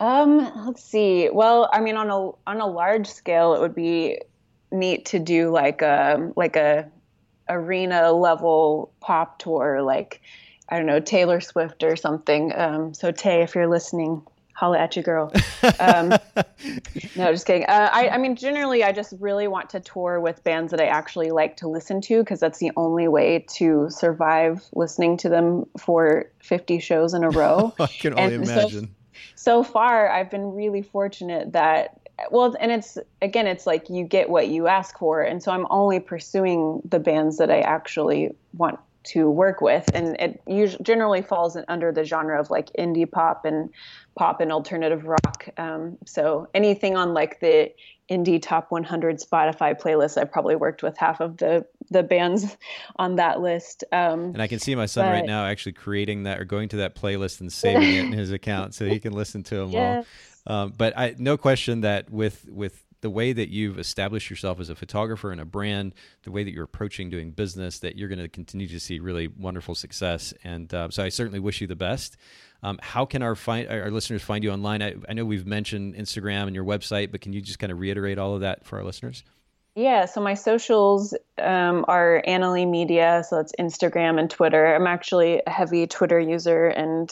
Um, 0.00 0.50
let's 0.66 0.82
see. 0.82 1.28
Well, 1.30 1.68
I 1.72 1.80
mean, 1.80 1.96
on 1.96 2.10
a 2.10 2.30
on 2.50 2.60
a 2.60 2.66
large 2.66 3.06
scale, 3.06 3.54
it 3.54 3.60
would 3.60 3.74
be 3.74 4.20
neat 4.72 5.04
to 5.06 5.18
do 5.18 5.50
like 5.50 5.82
a 5.82 6.32
like 6.36 6.56
a 6.56 6.90
arena 7.48 8.10
level 8.12 8.92
pop 9.00 9.38
tour, 9.38 9.82
like 9.82 10.22
I 10.70 10.78
don't 10.78 10.86
know 10.86 11.00
Taylor 11.00 11.40
Swift 11.40 11.82
or 11.82 11.96
something. 11.96 12.52
Um, 12.56 12.94
so 12.94 13.12
Tay, 13.12 13.42
if 13.42 13.54
you're 13.54 13.66
listening, 13.66 14.22
holla 14.54 14.78
at 14.78 14.96
you, 14.96 15.02
girl. 15.02 15.32
Um, 15.80 16.08
no, 17.16 17.32
just 17.32 17.46
kidding. 17.46 17.64
Uh, 17.64 17.90
I, 17.92 18.10
I 18.10 18.18
mean, 18.18 18.36
generally, 18.36 18.84
I 18.84 18.92
just 18.92 19.14
really 19.18 19.48
want 19.48 19.70
to 19.70 19.80
tour 19.80 20.20
with 20.20 20.44
bands 20.44 20.70
that 20.70 20.80
I 20.80 20.86
actually 20.86 21.30
like 21.30 21.56
to 21.58 21.68
listen 21.68 22.00
to 22.02 22.22
because 22.22 22.40
that's 22.40 22.58
the 22.58 22.70
only 22.76 23.08
way 23.08 23.44
to 23.54 23.88
survive 23.90 24.64
listening 24.74 25.16
to 25.18 25.28
them 25.28 25.64
for 25.78 26.30
50 26.38 26.78
shows 26.78 27.12
in 27.12 27.24
a 27.24 27.30
row. 27.30 27.74
I 27.80 27.86
can 27.86 28.18
only 28.18 28.34
and 28.36 28.44
imagine. 28.44 28.86
So, 28.86 28.92
so 29.40 29.62
far 29.62 30.10
I've 30.10 30.30
been 30.30 30.52
really 30.52 30.82
fortunate 30.82 31.52
that 31.52 31.98
well 32.30 32.54
and 32.60 32.70
it's 32.70 32.98
again 33.22 33.46
it's 33.46 33.66
like 33.66 33.88
you 33.88 34.04
get 34.04 34.28
what 34.28 34.48
you 34.48 34.66
ask 34.66 34.98
for. 34.98 35.22
And 35.22 35.42
so 35.42 35.50
I'm 35.50 35.66
only 35.70 35.98
pursuing 35.98 36.82
the 36.84 36.98
bands 36.98 37.38
that 37.38 37.50
I 37.50 37.60
actually 37.60 38.34
want 38.52 38.78
to 39.02 39.30
work 39.30 39.62
with. 39.62 39.88
And 39.94 40.14
it 40.20 40.42
usually 40.46 40.84
generally 40.84 41.22
falls 41.22 41.56
under 41.68 41.90
the 41.90 42.04
genre 42.04 42.38
of 42.38 42.50
like 42.50 42.70
indie 42.78 43.10
pop 43.10 43.46
and 43.46 43.70
pop 44.14 44.42
and 44.42 44.52
alternative 44.52 45.06
rock. 45.06 45.48
Um, 45.56 45.96
so 46.04 46.46
anything 46.52 46.98
on 46.98 47.14
like 47.14 47.40
the 47.40 47.72
indie 48.10 48.40
top 48.40 48.70
100 48.70 49.20
spotify 49.20 49.78
playlist 49.80 50.18
I've 50.18 50.32
probably 50.32 50.56
worked 50.56 50.82
with 50.82 50.96
half 50.96 51.20
of 51.20 51.36
the 51.36 51.66
the 51.90 52.02
bands 52.02 52.56
on 52.96 53.16
that 53.16 53.40
list 53.40 53.84
um, 53.92 54.20
and 54.20 54.42
i 54.42 54.46
can 54.46 54.58
see 54.58 54.74
my 54.74 54.86
son 54.86 55.06
but, 55.06 55.12
right 55.12 55.26
now 55.26 55.44
actually 55.44 55.72
creating 55.72 56.24
that 56.24 56.40
or 56.40 56.44
going 56.44 56.68
to 56.70 56.76
that 56.78 56.94
playlist 56.94 57.40
and 57.40 57.52
saving 57.52 57.94
it 57.94 58.04
in 58.06 58.12
his 58.12 58.32
account 58.32 58.74
so 58.74 58.86
he 58.86 58.98
can 58.98 59.12
listen 59.12 59.42
to 59.42 59.56
them 59.56 59.70
yes. 59.70 60.04
all 60.04 60.06
um, 60.46 60.72
but 60.76 60.96
I, 60.96 61.14
no 61.18 61.36
question 61.36 61.82
that 61.82 62.10
with 62.10 62.46
with 62.48 62.82
the 63.00 63.10
way 63.10 63.32
that 63.32 63.48
you've 63.48 63.78
established 63.78 64.30
yourself 64.30 64.60
as 64.60 64.70
a 64.70 64.74
photographer 64.74 65.32
and 65.32 65.40
a 65.40 65.44
brand, 65.44 65.94
the 66.22 66.30
way 66.30 66.44
that 66.44 66.52
you're 66.52 66.64
approaching 66.64 67.08
doing 67.10 67.30
business, 67.30 67.78
that 67.78 67.96
you're 67.96 68.08
going 68.08 68.18
to 68.18 68.28
continue 68.28 68.68
to 68.68 68.80
see 68.80 68.98
really 68.98 69.28
wonderful 69.28 69.74
success. 69.74 70.34
And 70.44 70.72
uh, 70.74 70.90
so 70.90 71.02
I 71.02 71.08
certainly 71.08 71.40
wish 71.40 71.60
you 71.60 71.66
the 71.66 71.76
best. 71.76 72.16
Um, 72.62 72.78
how 72.82 73.06
can 73.06 73.22
our 73.22 73.34
find 73.34 73.68
our 73.68 73.90
listeners 73.90 74.22
find 74.22 74.44
you 74.44 74.50
online? 74.50 74.82
I, 74.82 74.94
I 75.08 75.14
know 75.14 75.24
we've 75.24 75.46
mentioned 75.46 75.94
Instagram 75.94 76.46
and 76.46 76.54
your 76.54 76.64
website, 76.64 77.10
but 77.10 77.20
can 77.20 77.32
you 77.32 77.40
just 77.40 77.58
kind 77.58 77.72
of 77.72 77.78
reiterate 77.78 78.18
all 78.18 78.34
of 78.34 78.42
that 78.42 78.64
for 78.64 78.78
our 78.78 78.84
listeners? 78.84 79.24
Yeah, 79.76 80.04
so 80.06 80.20
my 80.20 80.34
socials 80.34 81.14
um, 81.38 81.84
are 81.86 82.22
Annalee 82.26 82.68
Media, 82.68 83.24
so 83.26 83.36
that's 83.36 83.52
Instagram 83.58 84.18
and 84.18 84.28
Twitter. 84.28 84.74
I'm 84.74 84.86
actually 84.86 85.40
a 85.46 85.50
heavy 85.50 85.86
Twitter 85.86 86.18
user, 86.18 86.66
and 86.66 87.10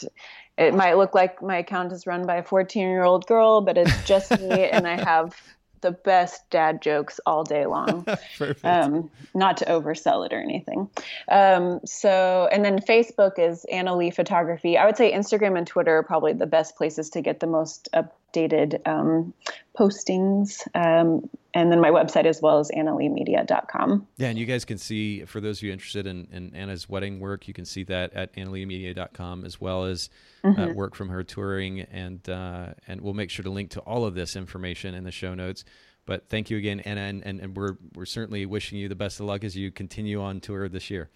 it 0.57 0.73
might 0.73 0.97
look 0.97 1.15
like 1.15 1.41
my 1.41 1.57
account 1.57 1.93
is 1.93 2.05
run 2.05 2.27
by 2.27 2.35
a 2.35 2.43
14 2.43 2.87
year 2.87 3.03
old 3.03 3.25
girl, 3.27 3.61
but 3.61 3.77
it's 3.77 4.03
just 4.03 4.31
me, 4.39 4.65
and 4.65 4.85
I 4.85 5.01
have 5.01 5.35
the 5.81 5.91
best 5.91 6.49
dad 6.49 6.81
jokes 6.81 7.19
all 7.25 7.43
day 7.43 7.65
long. 7.65 8.05
um, 8.63 9.09
not 9.33 9.57
to 9.57 9.65
oversell 9.65 10.25
it 10.25 10.33
or 10.33 10.41
anything. 10.41 10.89
Um, 11.29 11.79
so, 11.85 12.47
and 12.51 12.63
then 12.63 12.79
Facebook 12.79 13.37
is 13.37 13.65
Annalee 13.71 14.13
Photography. 14.13 14.77
I 14.77 14.85
would 14.85 14.97
say 14.97 15.11
Instagram 15.11 15.57
and 15.57 15.67
Twitter 15.67 15.97
are 15.97 16.03
probably 16.03 16.33
the 16.33 16.47
best 16.47 16.75
places 16.75 17.09
to 17.11 17.21
get 17.21 17.39
the 17.39 17.47
most 17.47 17.89
updated 18.33 18.87
um, 18.87 19.33
postings. 19.77 20.67
Um, 20.75 21.29
and 21.53 21.71
then 21.71 21.81
my 21.81 21.89
website 21.89 22.25
as 22.25 22.41
well 22.41 22.59
is 22.59 22.69
annaleemedia.com. 22.75 24.07
Yeah, 24.17 24.27
and 24.27 24.37
you 24.37 24.45
guys 24.45 24.65
can 24.65 24.77
see, 24.77 25.25
for 25.25 25.41
those 25.41 25.59
of 25.59 25.63
you 25.63 25.73
interested 25.73 26.05
in, 26.05 26.27
in 26.31 26.53
Anna's 26.55 26.87
wedding 26.87 27.19
work, 27.19 27.47
you 27.47 27.53
can 27.53 27.65
see 27.65 27.83
that 27.85 28.13
at 28.13 28.33
annaleemedia.com 28.35 29.45
as 29.45 29.59
well 29.59 29.85
as 29.85 30.09
uh, 30.43 30.47
mm-hmm. 30.47 30.61
uh, 30.61 30.73
work 30.73 30.95
from 30.95 31.09
her 31.09 31.23
touring. 31.23 31.81
And, 31.81 32.27
uh, 32.29 32.73
and 32.87 33.01
we'll 33.01 33.13
make 33.13 33.31
sure 33.31 33.43
to 33.43 33.49
link 33.49 33.71
to 33.71 33.79
all 33.81 34.05
of 34.05 34.13
this 34.13 34.35
information 34.35 34.93
in 34.93 35.03
the 35.03 35.11
show 35.11 35.33
notes. 35.33 35.65
But 36.05 36.29
thank 36.29 36.49
you 36.49 36.57
again, 36.57 36.79
Anna, 36.81 37.01
and, 37.01 37.23
and, 37.25 37.39
and 37.39 37.55
we're, 37.55 37.77
we're 37.95 38.05
certainly 38.05 38.45
wishing 38.45 38.77
you 38.77 38.89
the 38.89 38.95
best 38.95 39.19
of 39.19 39.25
luck 39.25 39.43
as 39.43 39.55
you 39.55 39.71
continue 39.71 40.21
on 40.21 40.39
tour 40.39 40.67
this 40.67 40.89
year. 40.89 41.09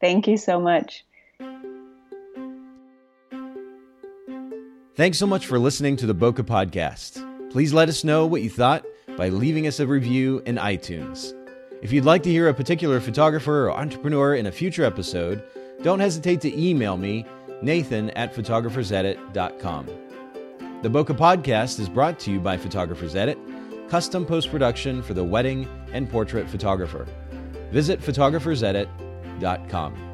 Thank 0.00 0.28
you 0.28 0.36
so 0.36 0.60
much. 0.60 1.04
Thanks 4.96 5.18
so 5.18 5.26
much 5.26 5.46
for 5.46 5.58
listening 5.58 5.96
to 5.96 6.06
the 6.06 6.14
Bokeh 6.14 6.44
Podcast. 6.44 7.50
Please 7.50 7.72
let 7.72 7.88
us 7.88 8.04
know 8.04 8.26
what 8.26 8.42
you 8.42 8.50
thought 8.50 8.84
by 9.16 9.28
leaving 9.28 9.66
us 9.66 9.80
a 9.80 9.86
review 9.88 10.40
in 10.46 10.54
iTunes. 10.54 11.32
If 11.82 11.92
you'd 11.92 12.04
like 12.04 12.22
to 12.22 12.30
hear 12.30 12.48
a 12.48 12.54
particular 12.54 13.00
photographer 13.00 13.66
or 13.66 13.72
entrepreneur 13.72 14.36
in 14.36 14.46
a 14.46 14.52
future 14.52 14.84
episode, 14.84 15.42
don't 15.82 15.98
hesitate 15.98 16.40
to 16.42 16.56
email 16.56 16.96
me, 16.96 17.26
nathan 17.60 18.10
at 18.10 18.36
photographersedit.com. 18.36 19.86
The 20.82 20.88
Bokeh 20.88 21.18
Podcast 21.18 21.80
is 21.80 21.88
brought 21.88 22.20
to 22.20 22.30
you 22.30 22.38
by 22.38 22.56
Photographers 22.56 23.16
Edit, 23.16 23.36
custom 23.88 24.24
post 24.24 24.52
production 24.52 25.02
for 25.02 25.14
the 25.14 25.24
wedding 25.24 25.68
and 25.92 26.08
portrait 26.08 26.48
photographer. 26.48 27.08
Visit 27.72 28.00
photographersedit.com. 28.00 30.13